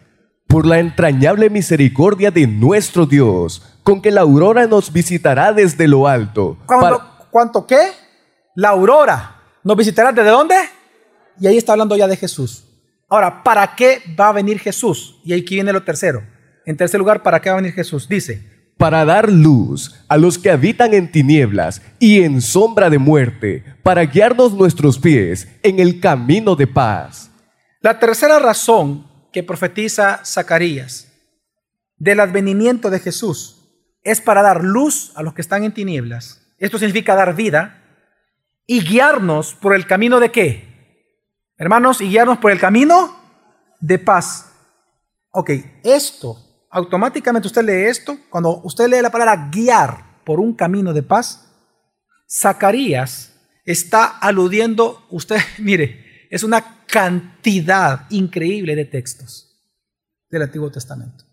Por 0.48 0.66
la 0.66 0.80
entrañable 0.80 1.50
misericordia 1.50 2.32
de 2.32 2.48
nuestro 2.48 3.06
Dios, 3.06 3.80
con 3.84 4.02
que 4.02 4.12
la 4.12 4.22
aurora 4.22 4.68
nos 4.68 4.94
visitará 4.94 5.52
desde 5.52 5.88
lo 5.88 6.08
alto. 6.08 6.58
¿Cuánto 7.30 7.68
qué? 7.68 7.78
La 8.58 8.70
aurora 8.70 9.38
¿Nos 9.68 9.76
visitará 9.76 10.14
desde 10.14 10.30
dónde? 10.30 10.56
Y 11.42 11.46
ahí 11.46 11.58
está 11.58 11.74
hablando 11.74 11.98
ya 11.98 12.08
de 12.08 12.16
Jesús. 12.16 12.64
Ahora, 13.10 13.44
¿para 13.44 13.76
qué 13.76 14.02
va 14.18 14.30
a 14.30 14.32
venir 14.32 14.60
Jesús? 14.60 15.20
Y 15.26 15.34
aquí 15.34 15.56
viene 15.56 15.74
lo 15.74 15.84
tercero. 15.84 16.24
En 16.66 16.78
tercer 16.78 16.98
lugar, 16.98 17.22
¿para 17.22 17.42
qué 17.42 17.50
va 17.50 17.58
a 17.58 17.60
venir 17.62 17.74
Jesús? 17.74 18.08
Dice, 18.08 18.72
para 18.78 19.04
dar 19.04 19.30
luz 19.30 20.06
a 20.08 20.16
los 20.16 20.38
que 20.38 20.52
habitan 20.52 20.94
en 20.94 21.12
tinieblas 21.12 21.82
y 22.00 22.24
en 22.24 22.42
sombra 22.42 22.90
de 22.90 22.98
muerte, 22.98 23.66
para 23.84 24.06
guiarnos 24.06 24.54
nuestros 24.54 24.98
pies 24.98 25.50
en 25.64 25.80
el 25.80 26.00
camino 26.00 26.56
de 26.56 26.68
paz. 26.68 27.30
La 27.82 28.00
tercera 28.00 28.40
razón 28.40 29.06
que 29.34 29.44
profetiza 29.44 30.22
Zacarías 30.24 31.12
del 31.98 32.22
advenimiento 32.22 32.90
de 32.90 33.00
Jesús 33.00 33.68
es 34.02 34.22
para 34.22 34.42
dar 34.42 34.64
luz 34.64 35.12
a 35.16 35.24
los 35.24 35.34
que 35.34 35.42
están 35.42 35.66
en 35.66 35.74
tinieblas. 35.74 36.42
Esto 36.58 36.80
significa 36.80 37.16
dar 37.16 37.36
vida 37.36 37.84
y 38.68 38.82
guiarnos 38.82 39.56
por 39.56 39.74
el 39.74 39.88
camino 39.88 40.20
de 40.20 40.32
qué? 40.32 40.68
Hermanos, 41.58 42.02
y 42.02 42.10
guiarnos 42.10 42.38
por 42.38 42.52
el 42.52 42.60
camino 42.60 43.16
de 43.80 43.98
paz. 43.98 44.54
Ok, 45.32 45.52
esto 45.84 46.44
automáticamente 46.70 47.48
usted 47.48 47.64
lee 47.64 47.90
esto, 47.90 48.18
cuando 48.30 48.62
usted 48.64 48.88
lee 48.88 49.02
la 49.02 49.12
palabra 49.12 49.50
guiar 49.52 50.24
por 50.24 50.40
un 50.40 50.54
camino 50.54 50.94
de 50.94 51.04
paz, 51.04 51.46
Zacarías 52.30 53.34
está 53.66 54.06
aludiendo, 54.06 55.06
usted, 55.10 55.38
mire, 55.60 56.28
es 56.30 56.44
una 56.44 56.86
cantidad 56.86 58.06
increíble 58.10 58.76
de 58.76 58.86
textos 58.86 59.58
del 60.30 60.44
Antiguo 60.44 60.70
Testamento. 60.72 61.24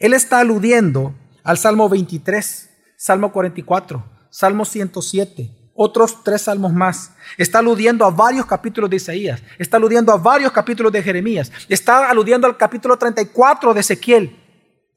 Él 0.00 0.12
está 0.12 0.40
aludiendo 0.40 1.14
al 1.42 1.58
Salmo 1.58 1.88
23, 1.88 2.70
Salmo 2.96 3.32
44, 3.32 4.28
Salmo 4.30 4.64
107, 4.64 5.63
otros 5.74 6.22
tres 6.22 6.42
salmos 6.42 6.72
más. 6.72 7.12
Está 7.36 7.58
aludiendo 7.58 8.04
a 8.04 8.10
varios 8.10 8.46
capítulos 8.46 8.88
de 8.90 8.96
Isaías, 8.96 9.42
está 9.58 9.76
aludiendo 9.76 10.12
a 10.12 10.16
varios 10.16 10.52
capítulos 10.52 10.92
de 10.92 11.02
Jeremías, 11.02 11.50
está 11.68 12.08
aludiendo 12.08 12.46
al 12.46 12.56
capítulo 12.56 12.96
34 12.96 13.74
de 13.74 13.80
Ezequiel, 13.80 14.40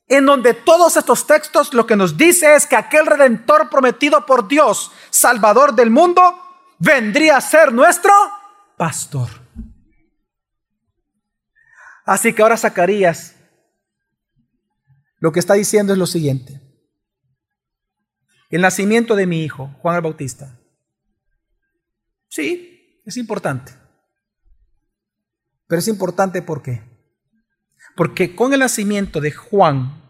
en 0.08 0.26
donde 0.26 0.54
todos 0.54 0.96
estos 0.96 1.26
textos 1.28 1.74
lo 1.74 1.86
que 1.86 1.96
nos 1.96 2.16
dice 2.16 2.56
es 2.56 2.66
que 2.66 2.76
aquel 2.76 3.06
redentor 3.06 3.70
prometido 3.70 4.26
por 4.26 4.48
Dios, 4.48 4.92
Salvador 5.10 5.76
del 5.76 5.90
mundo, 5.90 6.22
vendría 6.80 7.38
a 7.38 7.42
ser 7.42 7.74
nuestro 7.74 8.12
pastor. 8.78 9.30
Así 12.06 12.32
que 12.32 12.42
ahora 12.42 12.56
Zacarías 12.56 13.36
lo 15.20 15.32
que 15.32 15.40
está 15.40 15.56
diciendo 15.56 15.94
es 15.94 16.00
lo 16.00 16.06
siguiente. 16.06 16.62
El 18.50 18.62
nacimiento 18.62 19.16
de 19.16 19.28
mi 19.28 19.44
hijo, 19.44 19.76
Juan 19.82 19.96
el 19.96 20.02
Bautista, 20.02 20.57
Sí, 22.38 23.02
es 23.04 23.18
importante. 23.18 23.72
Pero 25.66 25.80
es 25.80 25.88
importante 25.88 26.44
¿por 26.44 26.62
qué? 26.62 26.84
Porque 27.96 28.36
con 28.36 28.54
el 28.54 28.60
nacimiento 28.60 29.20
de 29.20 29.32
Juan, 29.32 30.04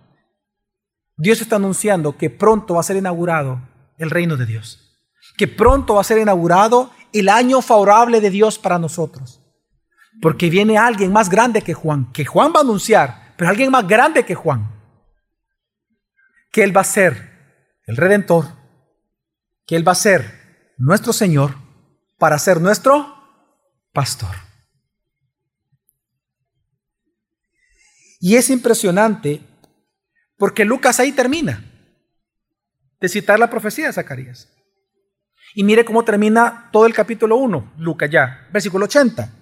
Dios 1.16 1.40
está 1.40 1.56
anunciando 1.56 2.18
que 2.18 2.30
pronto 2.30 2.74
va 2.74 2.82
a 2.82 2.84
ser 2.84 2.98
inaugurado 2.98 3.62
el 3.98 4.10
reino 4.10 4.36
de 4.36 4.46
Dios. 4.46 5.00
Que 5.38 5.48
pronto 5.48 5.96
va 5.96 6.02
a 6.02 6.04
ser 6.04 6.18
inaugurado 6.18 6.92
el 7.14 7.30
año 7.30 7.62
favorable 7.62 8.20
de 8.20 8.30
Dios 8.30 8.60
para 8.60 8.78
nosotros. 8.78 9.42
Porque 10.22 10.50
viene 10.50 10.78
alguien 10.78 11.14
más 11.14 11.30
grande 11.30 11.62
que 11.62 11.74
Juan, 11.74 12.12
que 12.12 12.26
Juan 12.26 12.52
va 12.54 12.60
a 12.60 12.64
anunciar, 12.64 13.36
pero 13.38 13.50
alguien 13.50 13.72
más 13.72 13.88
grande 13.88 14.26
que 14.26 14.36
Juan. 14.36 14.70
Que 16.52 16.66
Él 16.66 16.76
va 16.76 16.82
a 16.82 16.84
ser 16.84 17.80
el 17.86 17.96
redentor, 17.96 18.48
que 19.66 19.78
Él 19.78 19.88
va 19.88 19.94
a 19.94 19.96
ser 19.96 20.76
nuestro 20.78 21.14
Señor 21.14 21.67
para 22.18 22.40
ser 22.40 22.60
nuestro 22.62 23.16
pastor. 23.94 24.36
Y 28.20 28.36
es 28.36 28.50
impresionante 28.50 29.42
porque 30.38 30.66
Lucas 30.66 31.00
ahí 31.00 31.12
termina 31.12 31.64
de 33.00 33.10
citar 33.10 33.40
la 33.40 33.50
profecía 33.50 33.88
de 33.88 33.94
Zacarías. 33.94 34.50
Y 35.54 35.64
mire 35.64 35.86
cómo 35.86 36.04
termina 36.04 36.70
todo 36.72 36.86
el 36.86 36.94
capítulo 36.94 37.38
1, 37.38 37.74
Lucas 37.78 38.10
ya, 38.10 38.48
versículo 38.52 38.86
80. 38.86 39.34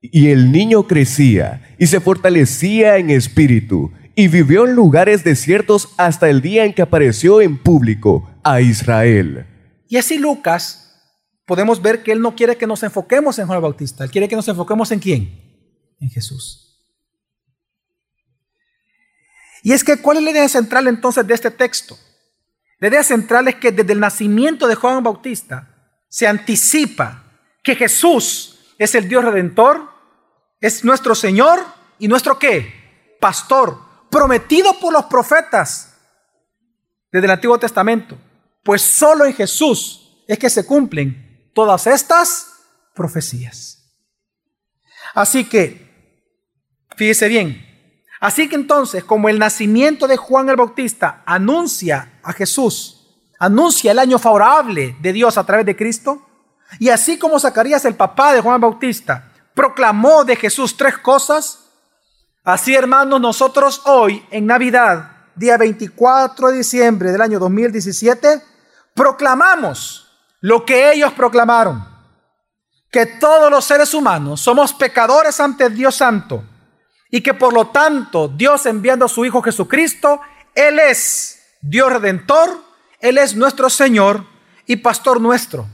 Y 0.00 0.28
el 0.28 0.52
niño 0.52 0.86
crecía 0.86 1.74
y 1.78 1.86
se 1.86 2.00
fortalecía 2.00 2.98
en 2.98 3.10
espíritu 3.10 3.92
y 4.14 4.28
vivió 4.28 4.66
en 4.66 4.74
lugares 4.74 5.24
desiertos 5.24 5.94
hasta 5.96 6.28
el 6.28 6.40
día 6.40 6.64
en 6.64 6.72
que 6.72 6.82
apareció 6.82 7.40
en 7.40 7.58
público 7.58 8.30
a 8.42 8.60
Israel. 8.60 9.46
Y 9.88 9.96
así 9.96 10.18
Lucas 10.18 10.83
podemos 11.46 11.80
ver 11.80 12.02
que 12.02 12.12
Él 12.12 12.20
no 12.20 12.34
quiere 12.34 12.56
que 12.56 12.66
nos 12.66 12.82
enfoquemos 12.82 13.38
en 13.38 13.46
Juan 13.46 13.62
Bautista, 13.62 14.04
Él 14.04 14.10
quiere 14.10 14.28
que 14.28 14.36
nos 14.36 14.48
enfoquemos 14.48 14.90
en 14.90 14.98
quién? 14.98 15.96
En 16.00 16.10
Jesús. 16.10 16.64
Y 19.62 19.72
es 19.72 19.82
que, 19.82 19.96
¿cuál 19.96 20.18
es 20.18 20.22
la 20.22 20.30
idea 20.30 20.48
central 20.48 20.86
entonces 20.88 21.26
de 21.26 21.34
este 21.34 21.50
texto? 21.50 21.98
La 22.78 22.88
idea 22.88 23.02
central 23.02 23.48
es 23.48 23.54
que 23.54 23.72
desde 23.72 23.94
el 23.94 24.00
nacimiento 24.00 24.66
de 24.66 24.74
Juan 24.74 25.02
Bautista 25.02 25.96
se 26.08 26.26
anticipa 26.26 27.24
que 27.62 27.74
Jesús 27.74 28.74
es 28.78 28.94
el 28.94 29.08
Dios 29.08 29.24
redentor, 29.24 29.88
es 30.60 30.84
nuestro 30.84 31.14
Señor 31.14 31.60
y 31.98 32.08
nuestro 32.08 32.38
qué? 32.38 33.16
Pastor, 33.20 33.78
prometido 34.10 34.78
por 34.78 34.92
los 34.92 35.06
profetas 35.06 35.96
desde 37.10 37.24
el 37.24 37.30
Antiguo 37.30 37.58
Testamento. 37.58 38.18
Pues 38.62 38.82
solo 38.82 39.24
en 39.24 39.32
Jesús 39.32 40.22
es 40.28 40.38
que 40.38 40.50
se 40.50 40.66
cumplen 40.66 41.33
todas 41.54 41.86
estas 41.86 42.48
profecías. 42.94 43.78
Así 45.14 45.44
que, 45.44 45.90
fíjese 46.96 47.28
bien, 47.28 47.64
así 48.20 48.48
que 48.48 48.56
entonces, 48.56 49.04
como 49.04 49.28
el 49.28 49.38
nacimiento 49.38 50.06
de 50.06 50.16
Juan 50.16 50.48
el 50.48 50.56
Bautista 50.56 51.22
anuncia 51.24 52.18
a 52.22 52.32
Jesús, 52.32 53.30
anuncia 53.38 53.92
el 53.92 53.98
año 53.98 54.18
favorable 54.18 54.96
de 55.00 55.12
Dios 55.12 55.38
a 55.38 55.44
través 55.44 55.64
de 55.66 55.76
Cristo, 55.76 56.26
y 56.80 56.88
así 56.88 57.18
como 57.18 57.38
Zacarías, 57.38 57.84
el 57.84 57.94
papá 57.94 58.32
de 58.32 58.40
Juan 58.40 58.56
el 58.56 58.60
Bautista, 58.62 59.32
proclamó 59.54 60.24
de 60.24 60.34
Jesús 60.34 60.76
tres 60.76 60.98
cosas, 60.98 61.60
así 62.42 62.74
hermanos, 62.74 63.20
nosotros 63.20 63.82
hoy 63.84 64.24
en 64.30 64.46
Navidad, 64.46 65.12
día 65.36 65.56
24 65.56 66.48
de 66.48 66.58
diciembre 66.58 67.12
del 67.12 67.20
año 67.20 67.38
2017, 67.38 68.42
proclamamos 68.94 70.03
lo 70.44 70.66
que 70.66 70.92
ellos 70.92 71.14
proclamaron, 71.14 71.82
que 72.90 73.06
todos 73.06 73.50
los 73.50 73.64
seres 73.64 73.94
humanos 73.94 74.42
somos 74.42 74.74
pecadores 74.74 75.40
ante 75.40 75.70
Dios 75.70 75.94
Santo 75.94 76.44
y 77.10 77.22
que 77.22 77.32
por 77.32 77.54
lo 77.54 77.68
tanto 77.68 78.28
Dios 78.28 78.66
enviando 78.66 79.06
a 79.06 79.08
su 79.08 79.24
Hijo 79.24 79.40
Jesucristo, 79.40 80.20
Él 80.54 80.78
es 80.80 81.40
Dios 81.62 81.90
redentor, 81.90 82.62
Él 83.00 83.16
es 83.16 83.34
nuestro 83.34 83.70
Señor 83.70 84.26
y 84.66 84.76
pastor 84.76 85.18
nuestro, 85.18 85.66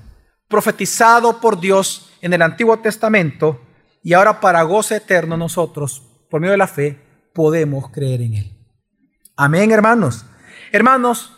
profetizado 0.46 1.40
por 1.40 1.58
Dios 1.58 2.08
en 2.20 2.32
el 2.32 2.40
Antiguo 2.40 2.78
Testamento 2.78 3.60
y 4.04 4.12
ahora 4.12 4.38
para 4.38 4.62
goce 4.62 4.98
eterno 4.98 5.36
nosotros, 5.36 6.04
por 6.30 6.40
medio 6.40 6.52
de 6.52 6.58
la 6.58 6.68
fe, 6.68 7.28
podemos 7.34 7.90
creer 7.90 8.20
en 8.20 8.34
Él. 8.34 8.56
Amén, 9.34 9.72
hermanos. 9.72 10.26
Hermanos, 10.70 11.32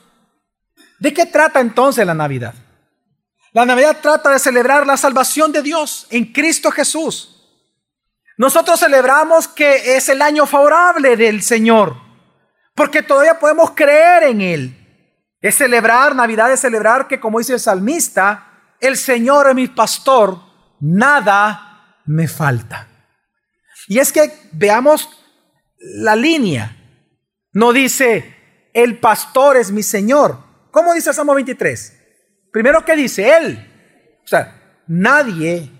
¿de 0.98 1.14
qué 1.14 1.24
trata 1.24 1.60
entonces 1.60 2.06
la 2.06 2.12
Navidad? 2.12 2.54
La 3.52 3.66
Navidad 3.66 3.98
trata 4.00 4.30
de 4.30 4.38
celebrar 4.38 4.86
la 4.86 4.96
salvación 4.96 5.52
de 5.52 5.62
Dios 5.62 6.06
en 6.10 6.32
Cristo 6.32 6.70
Jesús. 6.70 7.28
Nosotros 8.38 8.80
celebramos 8.80 9.46
que 9.46 9.96
es 9.96 10.08
el 10.08 10.22
año 10.22 10.46
favorable 10.46 11.16
del 11.18 11.42
Señor, 11.42 11.96
porque 12.74 13.02
todavía 13.02 13.38
podemos 13.38 13.72
creer 13.72 14.22
en 14.24 14.40
Él. 14.40 14.78
Es 15.42 15.56
celebrar, 15.56 16.14
Navidad 16.16 16.50
es 16.50 16.60
celebrar 16.60 17.06
que, 17.06 17.20
como 17.20 17.38
dice 17.38 17.52
el 17.52 17.60
salmista, 17.60 18.74
el 18.80 18.96
Señor 18.96 19.48
es 19.48 19.54
mi 19.54 19.68
pastor, 19.68 20.38
nada 20.80 22.00
me 22.06 22.28
falta. 22.28 22.88
Y 23.86 23.98
es 23.98 24.12
que 24.12 24.32
veamos 24.52 25.10
la 25.78 26.16
línea. 26.16 26.74
No 27.52 27.74
dice, 27.74 28.70
el 28.72 28.98
pastor 28.98 29.58
es 29.58 29.70
mi 29.70 29.82
Señor. 29.82 30.38
¿Cómo 30.70 30.94
dice 30.94 31.10
el 31.10 31.16
Salmo 31.16 31.34
23? 31.34 32.01
Primero, 32.52 32.84
¿qué 32.84 32.94
dice 32.94 33.36
él? 33.36 34.20
O 34.24 34.28
sea, 34.28 34.82
nadie 34.86 35.70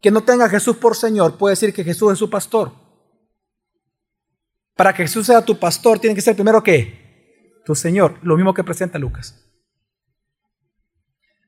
que 0.00 0.10
no 0.10 0.22
tenga 0.22 0.48
Jesús 0.48 0.76
por 0.78 0.96
Señor 0.96 1.36
puede 1.36 1.52
decir 1.52 1.72
que 1.72 1.84
Jesús 1.84 2.12
es 2.12 2.18
su 2.18 2.28
pastor. 2.28 2.72
Para 4.74 4.92
que 4.94 5.02
Jesús 5.02 5.26
sea 5.26 5.44
tu 5.44 5.58
pastor, 5.58 5.98
tiene 5.98 6.16
que 6.16 6.22
ser 6.22 6.34
primero 6.34 6.62
que 6.62 7.60
tu 7.64 7.74
Señor. 7.74 8.18
Lo 8.22 8.34
mismo 8.36 8.54
que 8.54 8.64
presenta 8.64 8.98
Lucas. 8.98 9.38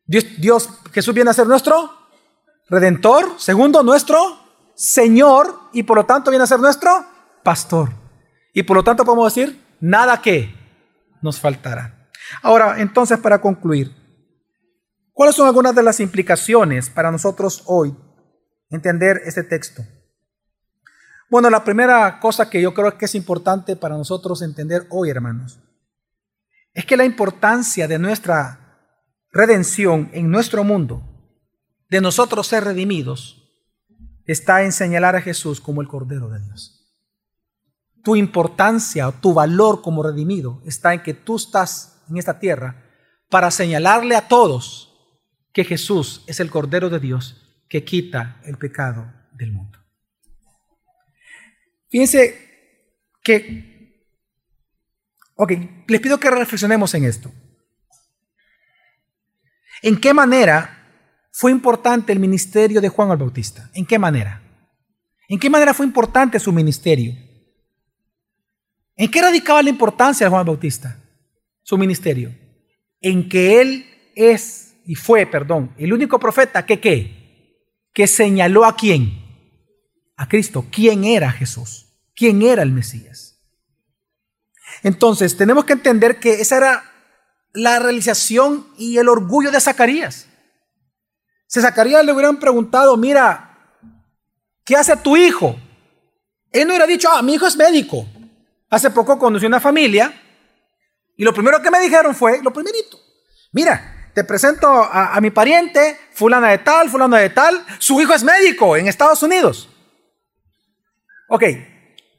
Dios, 0.06 0.26
Dios, 0.38 0.68
Jesús 0.92 1.14
viene 1.14 1.30
a 1.30 1.34
ser 1.34 1.46
nuestro 1.46 1.90
redentor. 2.68 3.34
Segundo, 3.38 3.82
nuestro 3.82 4.38
Señor. 4.74 5.70
Y 5.72 5.82
por 5.82 5.96
lo 5.96 6.04
tanto 6.04 6.30
viene 6.30 6.44
a 6.44 6.46
ser 6.46 6.60
nuestro 6.60 6.90
pastor. 7.42 7.90
Y 8.52 8.62
por 8.62 8.76
lo 8.76 8.84
tanto 8.84 9.04
podemos 9.04 9.34
decir, 9.34 9.60
nada 9.80 10.20
que 10.20 10.54
nos 11.22 11.40
faltará. 11.40 12.10
Ahora, 12.42 12.80
entonces, 12.80 13.18
para 13.18 13.40
concluir, 13.40 14.03
¿Cuáles 15.14 15.36
son 15.36 15.46
algunas 15.46 15.76
de 15.76 15.82
las 15.84 16.00
implicaciones 16.00 16.90
para 16.90 17.12
nosotros 17.12 17.62
hoy 17.66 17.96
entender 18.68 19.22
este 19.24 19.44
texto? 19.44 19.86
Bueno, 21.30 21.48
la 21.50 21.62
primera 21.62 22.18
cosa 22.18 22.50
que 22.50 22.60
yo 22.60 22.74
creo 22.74 22.98
que 22.98 23.04
es 23.04 23.14
importante 23.14 23.76
para 23.76 23.96
nosotros 23.96 24.42
entender 24.42 24.88
hoy, 24.90 25.10
hermanos, 25.10 25.60
es 26.72 26.84
que 26.84 26.96
la 26.96 27.04
importancia 27.04 27.86
de 27.86 28.00
nuestra 28.00 28.90
redención 29.30 30.10
en 30.12 30.30
nuestro 30.32 30.64
mundo, 30.64 31.02
de 31.88 32.00
nosotros 32.00 32.48
ser 32.48 32.64
redimidos, 32.64 33.40
está 34.26 34.64
en 34.64 34.72
señalar 34.72 35.14
a 35.14 35.20
Jesús 35.20 35.60
como 35.60 35.80
el 35.80 35.86
Cordero 35.86 36.28
de 36.28 36.40
Dios. 36.40 36.92
Tu 38.02 38.16
importancia 38.16 39.12
tu 39.12 39.32
valor 39.32 39.80
como 39.80 40.02
redimido 40.02 40.60
está 40.66 40.92
en 40.92 41.04
que 41.04 41.14
tú 41.14 41.36
estás 41.36 42.02
en 42.10 42.16
esta 42.16 42.40
tierra 42.40 42.82
para 43.30 43.52
señalarle 43.52 44.16
a 44.16 44.26
todos 44.26 44.93
que 45.54 45.64
Jesús 45.64 46.22
es 46.26 46.40
el 46.40 46.50
Cordero 46.50 46.90
de 46.90 47.00
Dios 47.00 47.64
que 47.68 47.84
quita 47.84 48.42
el 48.44 48.58
pecado 48.58 49.10
del 49.32 49.52
mundo. 49.52 49.78
Fíjense 51.88 53.14
que 53.22 53.72
Ok, 55.36 55.52
les 55.88 56.00
pido 56.00 56.18
que 56.18 56.30
reflexionemos 56.30 56.94
en 56.94 57.04
esto. 57.04 57.32
¿En 59.82 60.00
qué 60.00 60.14
manera 60.14 61.28
fue 61.32 61.50
importante 61.50 62.12
el 62.12 62.20
ministerio 62.20 62.80
de 62.80 62.88
Juan 62.88 63.10
el 63.10 63.16
Bautista? 63.16 63.68
¿En 63.74 63.84
qué 63.84 63.98
manera? 63.98 64.40
¿En 65.28 65.38
qué 65.38 65.50
manera 65.50 65.74
fue 65.74 65.86
importante 65.86 66.38
su 66.38 66.52
ministerio? 66.52 67.14
¿En 68.96 69.10
qué 69.10 69.20
radicaba 69.20 69.62
la 69.62 69.70
importancia 69.70 70.24
de 70.24 70.30
Juan 70.30 70.40
el 70.40 70.46
Bautista? 70.46 70.96
Su 71.62 71.76
ministerio. 71.76 72.32
En 73.00 73.28
que 73.28 73.60
él 73.60 73.86
es 74.14 74.73
y 74.86 74.94
fue, 74.94 75.26
perdón, 75.26 75.74
el 75.78 75.92
único 75.92 76.18
profeta 76.18 76.66
que 76.66 76.80
qué? 76.80 77.56
Que 77.92 78.06
señaló 78.06 78.64
a 78.64 78.76
quién? 78.76 79.22
A 80.16 80.28
Cristo. 80.28 80.66
¿Quién 80.70 81.04
era 81.04 81.30
Jesús? 81.30 81.86
¿Quién 82.14 82.42
era 82.42 82.62
el 82.62 82.72
Mesías? 82.72 83.40
Entonces, 84.82 85.36
tenemos 85.36 85.64
que 85.64 85.72
entender 85.72 86.18
que 86.18 86.40
esa 86.40 86.56
era 86.56 86.84
la 87.52 87.78
realización 87.78 88.66
y 88.76 88.98
el 88.98 89.08
orgullo 89.08 89.50
de 89.50 89.60
Zacarías. 89.60 90.28
Si 91.46 91.60
Zacarías 91.60 92.04
le 92.04 92.12
hubieran 92.12 92.38
preguntado, 92.38 92.96
mira, 92.96 93.78
¿qué 94.64 94.76
hace 94.76 94.96
tu 94.96 95.16
hijo? 95.16 95.56
Él 96.50 96.66
no 96.66 96.72
hubiera 96.72 96.86
dicho, 96.86 97.08
ah, 97.10 97.22
mi 97.22 97.34
hijo 97.34 97.46
es 97.46 97.56
médico. 97.56 98.06
Hace 98.70 98.90
poco 98.90 99.18
conocí 99.18 99.46
una 99.46 99.60
familia 99.60 100.20
y 101.16 101.24
lo 101.24 101.32
primero 101.32 101.62
que 101.62 101.70
me 101.70 101.80
dijeron 101.80 102.14
fue, 102.14 102.42
lo 102.42 102.52
primerito, 102.52 102.98
mira, 103.52 103.93
te 104.14 104.22
presento 104.22 104.68
a, 104.68 105.20
mi 105.20 105.30
pariente, 105.30 105.98
fulana 106.12 106.50
de 106.50 106.58
tal, 106.58 106.88
fulano 106.88 107.16
de 107.16 107.30
tal, 107.30 107.64
su 107.78 108.00
hijo 108.00 108.14
es 108.14 108.22
médico 108.22 108.76
en 108.76 108.86
Estados 108.86 109.22
Unidos. 109.24 109.68
Ok, 111.28 111.42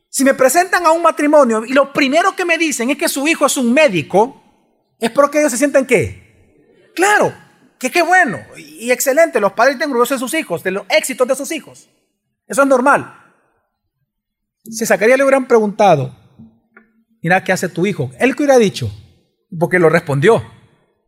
si 0.09 0.25
me 0.25 0.33
presentan 0.33 0.85
a 0.85 0.91
un 0.91 1.01
matrimonio 1.01 1.63
y 1.65 1.71
lo 1.71 1.93
primero 1.93 2.35
que 2.35 2.43
me 2.43 2.57
dicen 2.57 2.89
es 2.89 2.97
que 2.97 3.07
su 3.07 3.25
hijo 3.27 3.45
es 3.45 3.55
un 3.55 3.73
médico, 3.73 4.43
es 4.99 5.09
porque 5.11 5.39
ellos 5.39 5.51
se 5.51 5.57
sienten 5.57 5.85
qué? 5.85 6.91
Claro, 6.93 7.33
que 7.79 7.89
qué 7.89 8.01
bueno 8.01 8.39
y 8.57 8.91
excelente. 8.91 9.39
Los 9.39 9.53
padres 9.53 9.75
están 9.75 9.89
orgullosos 9.89 10.19
de 10.19 10.25
sus 10.25 10.33
hijos, 10.33 10.63
de 10.63 10.71
los 10.71 10.85
éxitos 10.89 11.27
de 11.27 11.35
sus 11.35 11.51
hijos. 11.51 11.89
Eso 12.45 12.61
es 12.61 12.67
normal. 12.67 13.21
Si 14.63 14.85
Zacarías 14.85 15.17
le 15.17 15.23
hubieran 15.23 15.47
preguntado, 15.47 16.13
mira, 17.21 17.43
¿qué 17.43 17.53
hace 17.53 17.69
tu 17.69 17.85
hijo? 17.85 18.11
Él 18.19 18.35
que 18.35 18.43
hubiera 18.43 18.57
dicho, 18.57 18.91
porque 19.57 19.79
lo 19.79 19.89
respondió. 19.89 20.43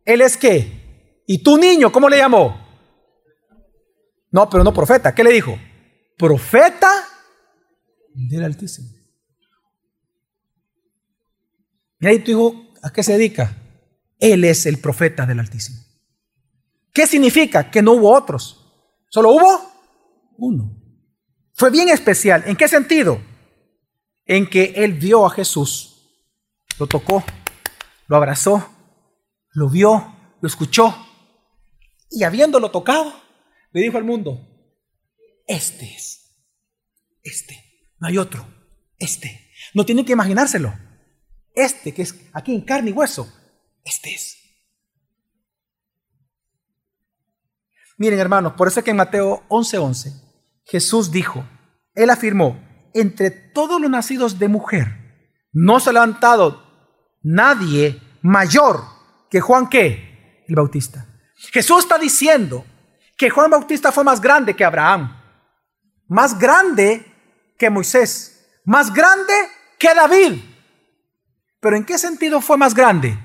Él 0.04 0.22
es 0.22 0.36
qué? 0.38 0.77
¿Y 1.30 1.42
tu 1.42 1.58
niño 1.58 1.92
cómo 1.92 2.08
le 2.08 2.16
llamó? 2.16 2.58
No, 4.30 4.48
pero 4.48 4.64
no 4.64 4.72
profeta. 4.72 5.14
¿Qué 5.14 5.22
le 5.22 5.30
dijo? 5.30 5.58
Profeta 6.16 6.90
del 8.14 8.44
Altísimo. 8.44 8.88
Mira, 11.98 12.14
¿y 12.14 12.20
tu 12.20 12.30
hijo 12.30 12.72
a 12.82 12.90
qué 12.90 13.02
se 13.02 13.12
dedica? 13.12 13.54
Él 14.18 14.42
es 14.42 14.64
el 14.64 14.78
profeta 14.78 15.26
del 15.26 15.38
Altísimo. 15.38 15.78
¿Qué 16.94 17.06
significa? 17.06 17.70
Que 17.70 17.82
no 17.82 17.92
hubo 17.92 18.10
otros. 18.10 18.64
Solo 19.10 19.32
hubo 19.32 19.70
uno. 20.38 20.82
Fue 21.52 21.68
bien 21.68 21.90
especial. 21.90 22.42
¿En 22.46 22.56
qué 22.56 22.68
sentido? 22.68 23.20
En 24.24 24.48
que 24.48 24.72
él 24.76 24.94
vio 24.94 25.26
a 25.26 25.30
Jesús, 25.30 26.08
lo 26.78 26.86
tocó, 26.86 27.22
lo 28.06 28.16
abrazó, 28.16 28.66
lo 29.50 29.68
vio, 29.68 30.16
lo 30.40 30.48
escuchó 30.48 31.04
y 32.10 32.24
habiéndolo 32.24 32.70
tocado, 32.70 33.12
le 33.72 33.82
dijo 33.82 33.98
al 33.98 34.04
mundo, 34.04 34.46
este 35.46 35.86
es, 35.94 36.34
este, 37.22 37.56
no 37.98 38.08
hay 38.08 38.18
otro, 38.18 38.46
este. 38.98 39.46
No 39.74 39.84
tiene 39.84 40.04
que 40.04 40.12
imaginárselo. 40.12 40.74
Este 41.54 41.92
que 41.92 42.02
es 42.02 42.14
aquí 42.32 42.54
en 42.54 42.62
carne 42.62 42.90
y 42.90 42.92
hueso, 42.92 43.32
este 43.84 44.14
es. 44.14 44.36
Miren 47.96 48.20
hermanos, 48.20 48.52
por 48.52 48.68
eso 48.68 48.80
es 48.80 48.84
que 48.84 48.92
en 48.92 48.96
Mateo 48.96 49.42
11:11 49.48 50.12
Jesús 50.64 51.10
dijo, 51.10 51.44
Él 51.94 52.10
afirmó, 52.10 52.64
entre 52.94 53.30
todos 53.30 53.80
los 53.80 53.90
nacidos 53.90 54.38
de 54.38 54.48
mujer, 54.48 55.40
no 55.52 55.80
se 55.80 55.90
ha 55.90 55.92
levantado 55.94 56.62
nadie 57.22 58.00
mayor 58.22 58.84
que 59.30 59.40
Juan 59.40 59.68
qué? 59.68 60.44
El 60.46 60.54
Bautista. 60.54 61.07
Jesús 61.38 61.80
está 61.84 61.98
diciendo 61.98 62.64
que 63.16 63.30
Juan 63.30 63.50
Bautista 63.50 63.92
fue 63.92 64.04
más 64.04 64.20
grande 64.20 64.54
que 64.54 64.64
Abraham, 64.64 65.16
más 66.08 66.38
grande 66.38 67.04
que 67.56 67.70
Moisés, 67.70 68.60
más 68.64 68.92
grande 68.92 69.32
que 69.78 69.94
David. 69.94 70.40
Pero 71.60 71.76
¿en 71.76 71.84
qué 71.84 71.98
sentido 71.98 72.40
fue 72.40 72.56
más 72.56 72.74
grande? 72.74 73.18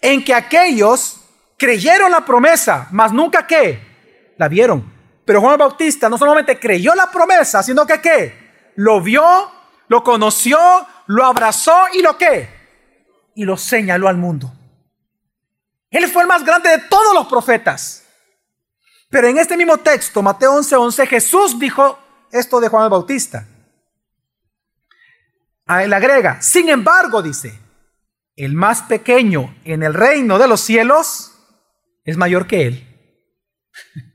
En 0.00 0.24
que 0.24 0.34
aquellos 0.34 1.20
creyeron 1.58 2.10
la 2.10 2.24
promesa, 2.24 2.88
mas 2.90 3.12
nunca 3.12 3.46
qué, 3.46 4.34
la 4.38 4.48
vieron. 4.48 4.92
Pero 5.24 5.40
Juan 5.40 5.58
Bautista 5.58 6.08
no 6.08 6.16
solamente 6.16 6.58
creyó 6.58 6.94
la 6.94 7.10
promesa, 7.10 7.62
sino 7.62 7.86
que 7.86 8.00
qué, 8.00 8.72
lo 8.76 9.00
vio, 9.00 9.50
lo 9.88 10.02
conoció, 10.02 10.58
lo 11.06 11.24
abrazó 11.24 11.76
y 11.92 12.02
lo 12.02 12.16
qué, 12.16 12.48
y 13.34 13.44
lo 13.44 13.56
señaló 13.56 14.08
al 14.08 14.16
mundo. 14.16 14.52
Él 15.90 16.08
fue 16.08 16.22
el 16.22 16.28
más 16.28 16.44
grande 16.44 16.70
de 16.70 16.78
todos 16.78 17.14
los 17.14 17.26
profetas. 17.26 18.04
Pero 19.10 19.26
en 19.26 19.38
este 19.38 19.56
mismo 19.56 19.78
texto, 19.78 20.22
Mateo 20.22 20.54
11:11, 20.54 20.78
11, 20.78 21.06
Jesús 21.06 21.58
dijo 21.58 21.98
esto 22.30 22.60
de 22.60 22.68
Juan 22.68 22.84
el 22.84 22.90
Bautista. 22.90 23.46
A 25.66 25.84
él 25.84 25.92
agrega, 25.92 26.40
sin 26.40 26.68
embargo, 26.68 27.22
dice, 27.22 27.58
el 28.36 28.54
más 28.54 28.82
pequeño 28.82 29.56
en 29.64 29.82
el 29.82 29.94
reino 29.94 30.38
de 30.38 30.48
los 30.48 30.60
cielos 30.60 31.32
es 32.04 32.16
mayor 32.16 32.46
que 32.46 32.66
él. 32.66 32.86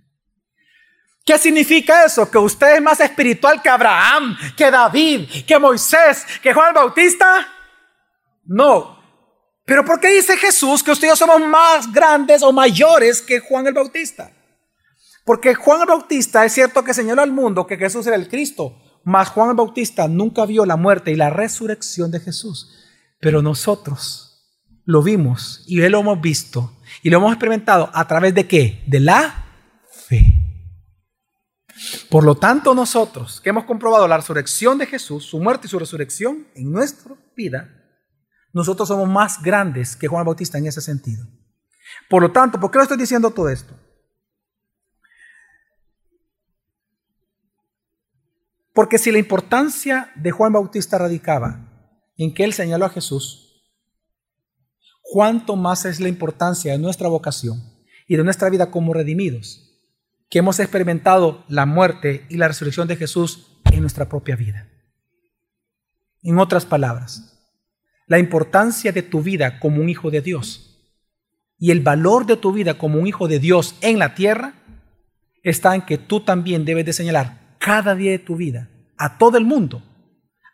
¿Qué 1.25 1.37
significa 1.37 2.05
eso? 2.05 2.29
¿Que 2.29 2.37
usted 2.37 2.75
es 2.75 2.81
más 2.81 2.99
espiritual 2.99 3.61
que 3.61 3.69
Abraham, 3.69 4.37
que 4.55 4.69
David, 4.69 5.45
que 5.45 5.57
Moisés, 5.57 6.25
que 6.41 6.53
Juan 6.53 6.69
el 6.69 6.75
Bautista? 6.75 7.47
No. 8.43 8.94
Pero 9.65 9.83
¿por 9.83 9.99
qué 9.99 10.09
dice 10.11 10.37
Jesús 10.37 10.83
que 10.83 10.91
ustedes 10.91 11.17
somos 11.17 11.41
más 11.41 11.91
grandes 11.91 12.43
o 12.43 12.53
mayores 12.53 13.21
que 13.21 13.39
Juan 13.39 13.65
el 13.65 13.73
Bautista? 13.73 14.31
Porque 15.25 15.55
Juan 15.55 15.81
el 15.81 15.87
Bautista 15.87 16.45
es 16.45 16.53
cierto 16.53 16.83
que 16.83 16.93
señaló 16.93 17.23
al 17.23 17.31
mundo 17.31 17.65
que 17.65 17.77
Jesús 17.77 18.05
era 18.05 18.15
el 18.15 18.29
Cristo, 18.29 18.79
mas 19.03 19.29
Juan 19.29 19.49
el 19.49 19.55
Bautista 19.55 20.07
nunca 20.07 20.45
vio 20.45 20.65
la 20.65 20.75
muerte 20.75 21.11
y 21.11 21.15
la 21.15 21.31
resurrección 21.31 22.11
de 22.11 22.19
Jesús. 22.19 22.69
Pero 23.19 23.41
nosotros 23.41 24.25
lo 24.85 25.01
vimos 25.01 25.63
y 25.65 25.77
lo 25.77 25.99
hemos 25.99 26.21
visto 26.21 26.77
y 27.01 27.09
lo 27.09 27.17
hemos 27.17 27.31
experimentado 27.31 27.89
a 27.91 28.07
través 28.07 28.35
de 28.35 28.47
qué? 28.47 28.83
De 28.85 28.99
la 28.99 29.45
fe. 29.89 30.35
Por 32.09 32.23
lo 32.23 32.35
tanto, 32.35 32.75
nosotros 32.75 33.41
que 33.41 33.49
hemos 33.49 33.65
comprobado 33.65 34.07
la 34.07 34.17
resurrección 34.17 34.77
de 34.77 34.85
Jesús, 34.85 35.25
su 35.25 35.39
muerte 35.39 35.65
y 35.65 35.69
su 35.71 35.79
resurrección 35.79 36.47
en 36.53 36.71
nuestra 36.71 37.15
vida, 37.35 37.84
nosotros 38.55 38.87
somos 38.87 39.09
más 39.09 39.43
grandes 39.43 39.97
que 39.97 40.07
Juan 40.07 40.25
Bautista 40.25 40.57
en 40.57 40.65
ese 40.65 40.79
sentido. 40.79 41.27
Por 42.09 42.21
lo 42.21 42.31
tanto, 42.31 42.57
¿por 42.57 42.71
qué 42.71 42.77
le 42.77 42.83
estoy 42.83 42.97
diciendo 42.97 43.29
todo 43.29 43.49
esto? 43.49 43.77
Porque 48.73 48.97
si 48.97 49.11
la 49.11 49.19
importancia 49.19 50.09
de 50.15 50.31
Juan 50.31 50.53
Bautista 50.53 50.97
radicaba 50.97 51.69
en 52.15 52.33
que 52.33 52.45
él 52.45 52.53
señaló 52.53 52.85
a 52.85 52.89
Jesús, 52.89 53.61
cuánto 55.01 55.57
más 55.57 55.83
es 55.83 55.99
la 55.99 56.07
importancia 56.07 56.71
de 56.71 56.79
nuestra 56.79 57.09
vocación 57.09 57.61
y 58.07 58.15
de 58.15 58.23
nuestra 58.23 58.49
vida 58.49 58.71
como 58.71 58.93
redimidos, 58.93 59.81
que 60.29 60.39
hemos 60.39 60.61
experimentado 60.61 61.43
la 61.49 61.65
muerte 61.65 62.25
y 62.29 62.37
la 62.37 62.47
resurrección 62.47 62.87
de 62.87 62.95
Jesús 62.95 63.59
en 63.65 63.81
nuestra 63.81 64.07
propia 64.07 64.37
vida. 64.37 64.69
En 66.23 66.39
otras 66.39 66.65
palabras, 66.65 67.34
la 68.07 68.19
importancia 68.19 68.91
de 68.91 69.01
tu 69.01 69.21
vida 69.21 69.59
como 69.59 69.81
un 69.81 69.89
hijo 69.89 70.11
de 70.11 70.21
Dios 70.21 70.65
y 71.57 71.71
el 71.71 71.81
valor 71.81 72.25
de 72.25 72.37
tu 72.37 72.51
vida 72.51 72.77
como 72.77 72.99
un 72.99 73.07
hijo 73.07 73.27
de 73.27 73.39
Dios 73.39 73.75
en 73.81 73.99
la 73.99 74.13
tierra 74.15 74.53
está 75.43 75.75
en 75.75 75.81
que 75.81 75.97
tú 75.97 76.19
también 76.21 76.65
debes 76.65 76.85
de 76.85 76.93
señalar 76.93 77.57
cada 77.59 77.95
día 77.95 78.11
de 78.11 78.19
tu 78.19 78.35
vida 78.35 78.69
a 78.97 79.17
todo 79.17 79.37
el 79.37 79.45
mundo, 79.45 79.83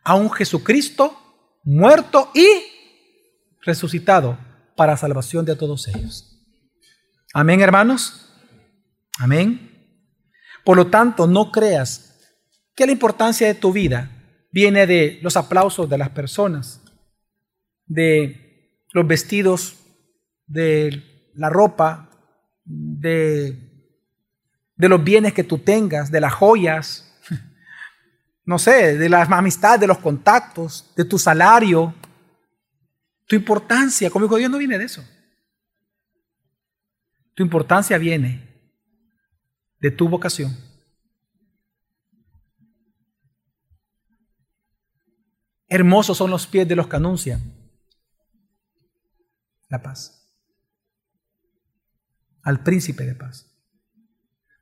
a 0.04 0.14
un 0.14 0.30
Jesucristo 0.30 1.16
muerto 1.64 2.30
y 2.34 2.46
resucitado 3.62 4.38
para 4.76 4.96
salvación 4.96 5.44
de 5.44 5.56
todos 5.56 5.88
ellos. 5.88 6.38
Amén, 7.32 7.60
hermanos. 7.60 8.28
Amén. 9.18 9.70
Por 10.64 10.76
lo 10.76 10.88
tanto, 10.88 11.26
no 11.26 11.50
creas 11.50 12.18
que 12.74 12.86
la 12.86 12.92
importancia 12.92 13.46
de 13.46 13.54
tu 13.54 13.72
vida 13.72 14.10
viene 14.50 14.86
de 14.86 15.18
los 15.22 15.36
aplausos 15.36 15.88
de 15.88 15.98
las 15.98 16.10
personas, 16.10 16.81
de 17.86 18.42
los 18.92 19.06
vestidos, 19.06 19.76
de 20.46 21.30
la 21.34 21.48
ropa, 21.48 22.10
de, 22.64 23.56
de 24.76 24.88
los 24.88 25.02
bienes 25.02 25.32
que 25.32 25.44
tú 25.44 25.58
tengas, 25.58 26.10
de 26.10 26.20
las 26.20 26.34
joyas, 26.34 27.14
no 28.44 28.58
sé, 28.58 28.96
de 28.98 29.08
las 29.08 29.30
amistades, 29.30 29.80
de 29.80 29.86
los 29.86 29.98
contactos, 29.98 30.92
de 30.96 31.04
tu 31.04 31.18
salario. 31.18 31.94
Tu 33.26 33.36
importancia 33.36 34.10
como 34.10 34.26
hijo 34.26 34.34
de 34.34 34.40
Dios 34.40 34.50
no 34.50 34.58
viene 34.58 34.78
de 34.78 34.84
eso. 34.84 35.04
Tu 37.34 37.42
importancia 37.42 37.96
viene 37.96 38.46
de 39.80 39.90
tu 39.90 40.08
vocación. 40.08 40.54
Hermosos 45.66 46.18
son 46.18 46.30
los 46.30 46.46
pies 46.46 46.68
de 46.68 46.76
los 46.76 46.86
que 46.86 46.96
anuncian 46.96 47.61
la 49.72 49.82
paz. 49.82 50.28
Al 52.44 52.62
príncipe 52.62 53.04
de 53.04 53.14
paz. 53.14 53.46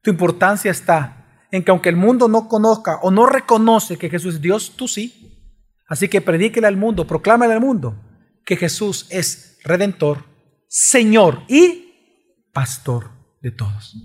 Tu 0.02 0.10
importancia 0.10 0.70
está 0.70 1.46
en 1.50 1.64
que 1.64 1.70
aunque 1.72 1.88
el 1.88 1.96
mundo 1.96 2.28
no 2.28 2.48
conozca 2.48 3.00
o 3.02 3.10
no 3.10 3.26
reconoce 3.26 3.98
que 3.98 4.08
Jesús 4.08 4.36
es 4.36 4.40
Dios, 4.40 4.74
tú 4.76 4.86
sí. 4.86 5.52
Así 5.88 6.08
que 6.08 6.20
predíquele 6.20 6.68
al 6.68 6.76
mundo, 6.76 7.06
proclámale 7.06 7.52
al 7.52 7.60
mundo 7.60 8.00
que 8.46 8.56
Jesús 8.56 9.06
es 9.10 9.58
redentor, 9.64 10.24
Señor 10.68 11.42
y 11.48 12.48
pastor 12.52 13.10
de 13.42 13.50
todos. 13.50 13.96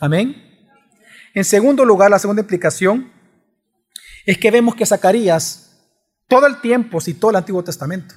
Amén. 0.00 0.42
En 1.34 1.44
segundo 1.44 1.84
lugar, 1.84 2.10
la 2.10 2.18
segunda 2.18 2.40
implicación 2.40 3.12
es 4.24 4.38
que 4.38 4.50
vemos 4.50 4.74
que 4.74 4.86
Zacarías 4.86 5.64
todo 6.28 6.46
el 6.46 6.60
tiempo 6.62 7.00
citó 7.00 7.28
el 7.28 7.36
Antiguo 7.36 7.62
Testamento. 7.62 8.14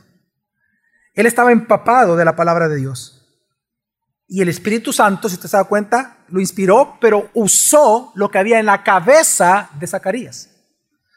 Él 1.19 1.25
estaba 1.25 1.51
empapado 1.51 2.15
de 2.15 2.23
la 2.23 2.37
palabra 2.37 2.69
de 2.69 2.77
Dios. 2.77 3.25
Y 4.25 4.41
el 4.41 4.47
Espíritu 4.47 4.93
Santo, 4.93 5.27
si 5.27 5.35
usted 5.35 5.49
se 5.49 5.57
da 5.57 5.65
cuenta, 5.65 6.19
lo 6.29 6.39
inspiró, 6.39 6.97
pero 7.01 7.29
usó 7.33 8.13
lo 8.15 8.31
que 8.31 8.37
había 8.37 8.57
en 8.57 8.65
la 8.65 8.83
cabeza 8.83 9.69
de 9.77 9.85
Zacarías. 9.85 10.49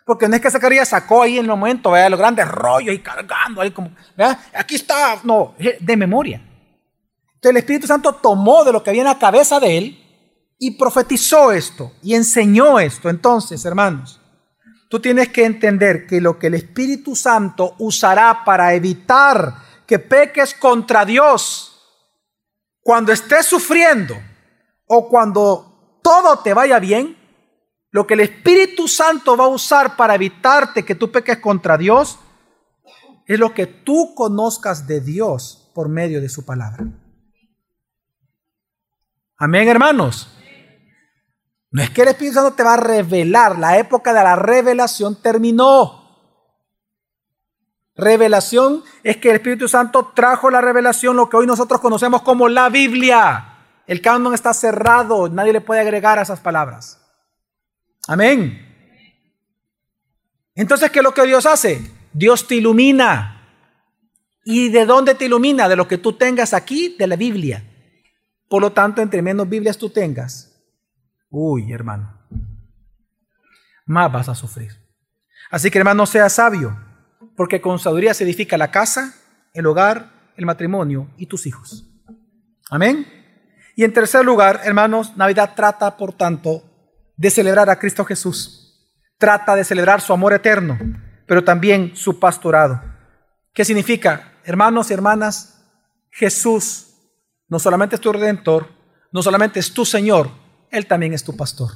Porque 0.05 0.26
no 0.26 0.34
es 0.34 0.42
que 0.42 0.50
Zacarías 0.50 0.88
sacó 0.88 1.22
ahí 1.22 1.38
en 1.38 1.44
el 1.44 1.50
momento, 1.50 1.92
vea, 1.92 2.11
los 2.11 2.18
grandes 2.18 2.48
rollos 2.48 2.92
y 2.92 2.98
cargando 2.98 3.61
ahí 3.61 3.70
como, 3.70 3.94
vea, 4.16 4.46
aquí 4.55 4.74
está, 4.74 5.20
no, 5.22 5.55
de 5.78 5.96
memoria. 5.96 6.38
Entonces 6.38 7.50
el 7.50 7.57
Espíritu 7.59 7.86
Santo 7.86 8.12
tomó 8.16 8.64
de 8.64 8.72
lo 8.72 8.82
que 8.82 8.90
había 8.90 9.03
en 9.03 9.09
la 9.09 9.20
cabeza 9.20 9.61
de 9.61 9.78
él 9.78 10.05
y 10.59 10.72
profetizó 10.72 11.53
esto 11.53 11.92
y 12.03 12.16
enseñó 12.16 12.80
esto. 12.80 13.09
Entonces, 13.09 13.64
hermanos, 13.64 14.20
Tú 14.92 15.00
tienes 15.00 15.30
que 15.30 15.46
entender 15.46 16.07
que 16.07 16.20
lo 16.20 16.38
que 16.38 16.48
el 16.48 16.55
Espíritu 16.55 17.16
Santo 17.16 17.76
usará 17.78 18.44
para 18.44 18.74
evitar 18.74 19.55
que 19.87 19.99
peques 19.99 20.55
contra 20.55 21.05
Dios 21.05 21.72
cuando 22.80 23.12
estés 23.12 23.47
sufriendo 23.47 24.16
o 24.87 25.09
cuando 25.09 25.99
todo 26.03 26.39
te 26.41 26.53
vaya 26.53 26.78
bien, 26.78 27.16
lo 27.91 28.07
que 28.07 28.14
el 28.14 28.20
Espíritu 28.20 28.89
Santo 28.89 29.37
va 29.37 29.45
a 29.45 29.49
usar 29.49 29.97
para 29.97 30.14
evitarte 30.14 30.85
que 30.85 30.95
tú 30.95 31.11
peques 31.12 31.39
contra 31.39 31.76
Dios 31.76 32.18
es 33.26 33.39
lo 33.39 33.55
que 33.55 33.66
tú 33.66 34.14
conozcas 34.14 34.87
de 34.87 35.01
Dios 35.01 35.70
por 35.74 35.89
medio 35.89 36.20
de 36.20 36.28
su 36.28 36.45
palabra. 36.45 36.87
Amén, 39.39 39.68
hermanos. 39.68 40.28
No 41.70 41.83
es 41.83 41.91
que 41.91 42.03
el 42.03 42.09
Espíritu 42.09 42.35
Santo 42.35 42.55
te 42.55 42.62
va 42.62 42.74
a 42.74 42.78
revelar, 42.78 43.59
la 43.59 43.78
época 43.78 44.12
de 44.12 44.22
la 44.22 44.37
revelación 44.37 45.20
terminó. 45.22 46.01
Revelación 47.95 48.82
es 49.03 49.18
que 49.18 49.30
el 49.30 49.36
Espíritu 49.36 49.68
Santo 49.68 50.12
trajo 50.14 50.51
la 50.51 50.61
revelación, 50.61 51.16
lo 51.16 51.28
que 51.28 51.36
hoy 51.36 51.47
nosotros 51.47 51.80
conocemos 51.80 52.22
como 52.22 52.49
la 52.49 52.68
Biblia. 52.68 53.59
El 53.86 54.01
canon 54.01 54.34
está 54.34 54.55
cerrado, 54.55 55.28
nadie 55.28 55.53
le 55.53 55.61
puede 55.61 55.80
agregar 55.80 56.18
a 56.18 56.22
esas 56.22 56.40
palabras. 56.40 56.99
Amén. 58.09 58.68
Entonces, 60.55 60.90
¿qué 60.90 61.01
es 61.01 61.05
lo 61.05 61.14
que 61.14 61.26
Dios 61.26 61.47
hace? 61.47 61.90
Dios 62.12 62.47
te 62.47 62.57
ilumina. 62.57 63.38
¿Y 64.45 64.70
de 64.70 64.86
dónde 64.86 65.14
te 65.14 65.26
ilumina? 65.26 65.68
De 65.68 65.76
lo 65.76 65.86
que 65.86 65.99
tú 65.99 66.14
tengas 66.14 66.55
aquí, 66.55 66.97
de 66.99 67.07
la 67.07 67.16
Biblia. 67.16 67.64
Por 68.49 68.61
lo 68.61 68.72
tanto, 68.72 69.01
entre 69.01 69.22
menos 69.22 69.49
Biblias 69.49 69.78
tú 69.78 69.90
tengas, 69.90 70.53
Uy, 71.34 71.72
hermano, 71.72 72.12
más 73.86 74.12
vas 74.12 74.28
a 74.28 74.34
sufrir. 74.34 74.70
Así 75.51 75.70
que 75.70 75.78
hermano, 75.78 76.05
sea 76.05 76.28
sabio, 76.28 76.78
porque 77.37 77.61
con 77.61 77.78
sabiduría 77.78 78.14
se 78.14 78.24
edifica 78.24 78.57
la 78.59 78.70
casa, 78.70 79.14
el 79.55 79.66
hogar, 79.66 80.33
el 80.37 80.47
matrimonio 80.47 81.11
y 81.16 81.26
tus 81.26 81.47
hijos. 81.47 81.89
Amén. 82.70 83.07
Y 83.76 83.85
en 83.85 83.93
tercer 83.93 84.24
lugar, 84.24 84.61
hermanos, 84.64 85.16
Navidad 85.16 85.53
trata, 85.55 85.97
por 85.97 86.12
tanto, 86.12 86.62
de 87.16 87.30
celebrar 87.30 87.70
a 87.70 87.78
Cristo 87.78 88.05
Jesús. 88.05 88.91
Trata 89.18 89.55
de 89.55 89.64
celebrar 89.64 90.01
su 90.01 90.12
amor 90.12 90.33
eterno, 90.33 90.78
pero 91.26 91.45
también 91.45 91.93
su 91.95 92.18
pastorado. 92.18 92.83
¿Qué 93.53 93.64
significa? 93.64 94.33
Hermanos 94.45 94.91
y 94.91 94.95
hermanas, 94.95 95.62
Jesús 96.11 96.89
no 97.49 97.59
solamente 97.59 97.97
es 97.97 98.01
tu 98.01 98.12
redentor, 98.12 98.68
no 99.12 99.22
solamente 99.22 99.61
es 99.61 99.72
tu 99.72 99.85
Señor, 99.85 100.30
él 100.70 100.87
también 100.87 101.12
es 101.12 101.22
tu 101.22 101.37
pastor. 101.37 101.70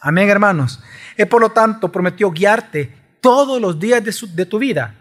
Amén, 0.00 0.28
hermanos. 0.28 0.82
Él, 1.16 1.28
por 1.28 1.40
lo 1.40 1.50
tanto, 1.50 1.90
prometió 1.90 2.30
guiarte 2.30 3.03
todos 3.24 3.58
los 3.58 3.80
días 3.80 4.04
de, 4.04 4.44
tu 4.44 4.58
vida 4.58 4.94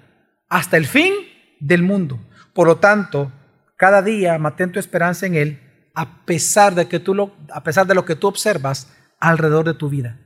hasta 0.47 0.77
el 0.77 0.85
fin 0.85 1.13
del 1.59 1.83
mundo. 1.83 2.25
Por 2.53 2.67
lo 2.67 2.77
tanto, 2.77 3.33
cada 3.75 4.01
día 4.01 4.37
mantén 4.37 4.71
tu 4.71 4.79
esperanza 4.79 5.25
en 5.25 5.35
Él 5.35 5.59
a 5.93 6.23
pesar 6.23 6.73
de, 6.73 6.87
que 6.87 7.01
tú 7.01 7.13
lo, 7.13 7.35
a 7.51 7.63
pesar 7.63 7.85
de 7.85 7.93
lo 7.93 8.05
que 8.05 8.15
tú 8.15 8.27
observas 8.27 8.89
alrededor 9.19 9.65
de 9.65 9.73
tu 9.73 9.89
vida. 9.89 10.21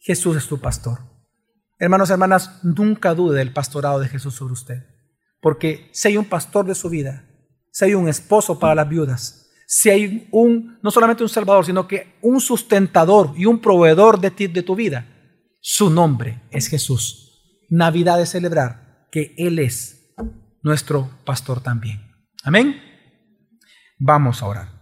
Jesús 0.00 0.36
es 0.36 0.48
tu 0.48 0.58
pastor. 0.58 0.98
Hermanos, 1.78 2.10
hermanas, 2.10 2.58
nunca 2.64 3.14
dude 3.14 3.38
del 3.38 3.52
pastorado 3.52 4.00
de 4.00 4.08
Jesús 4.08 4.34
sobre 4.34 4.54
usted. 4.54 4.82
Porque 5.40 5.90
si 5.92 6.08
hay 6.08 6.16
un 6.16 6.24
pastor 6.24 6.66
de 6.66 6.74
su 6.74 6.90
vida, 6.90 7.24
si 7.70 7.84
hay 7.84 7.94
un 7.94 8.08
esposo 8.08 8.58
para 8.58 8.74
las 8.74 8.88
viudas, 8.88 9.48
si 9.68 9.90
hay 9.90 10.28
un, 10.32 10.76
no 10.82 10.90
solamente 10.90 11.22
un 11.22 11.28
Salvador, 11.28 11.64
sino 11.64 11.86
que 11.86 12.16
un 12.20 12.40
sustentador 12.40 13.32
y 13.36 13.46
un 13.46 13.60
proveedor 13.60 14.18
de 14.18 14.32
ti, 14.32 14.48
de 14.48 14.64
tu 14.64 14.74
vida, 14.74 15.06
su 15.60 15.88
nombre 15.88 16.42
es 16.50 16.66
Jesús. 16.66 17.26
Navidad 17.68 18.20
es 18.20 18.30
celebrar 18.30 19.08
que 19.10 19.34
Él 19.36 19.58
es 19.58 20.14
nuestro 20.62 21.10
pastor 21.24 21.60
también. 21.60 22.00
Amén. 22.42 22.80
Vamos 23.98 24.42
a 24.42 24.46
orar. 24.46 24.77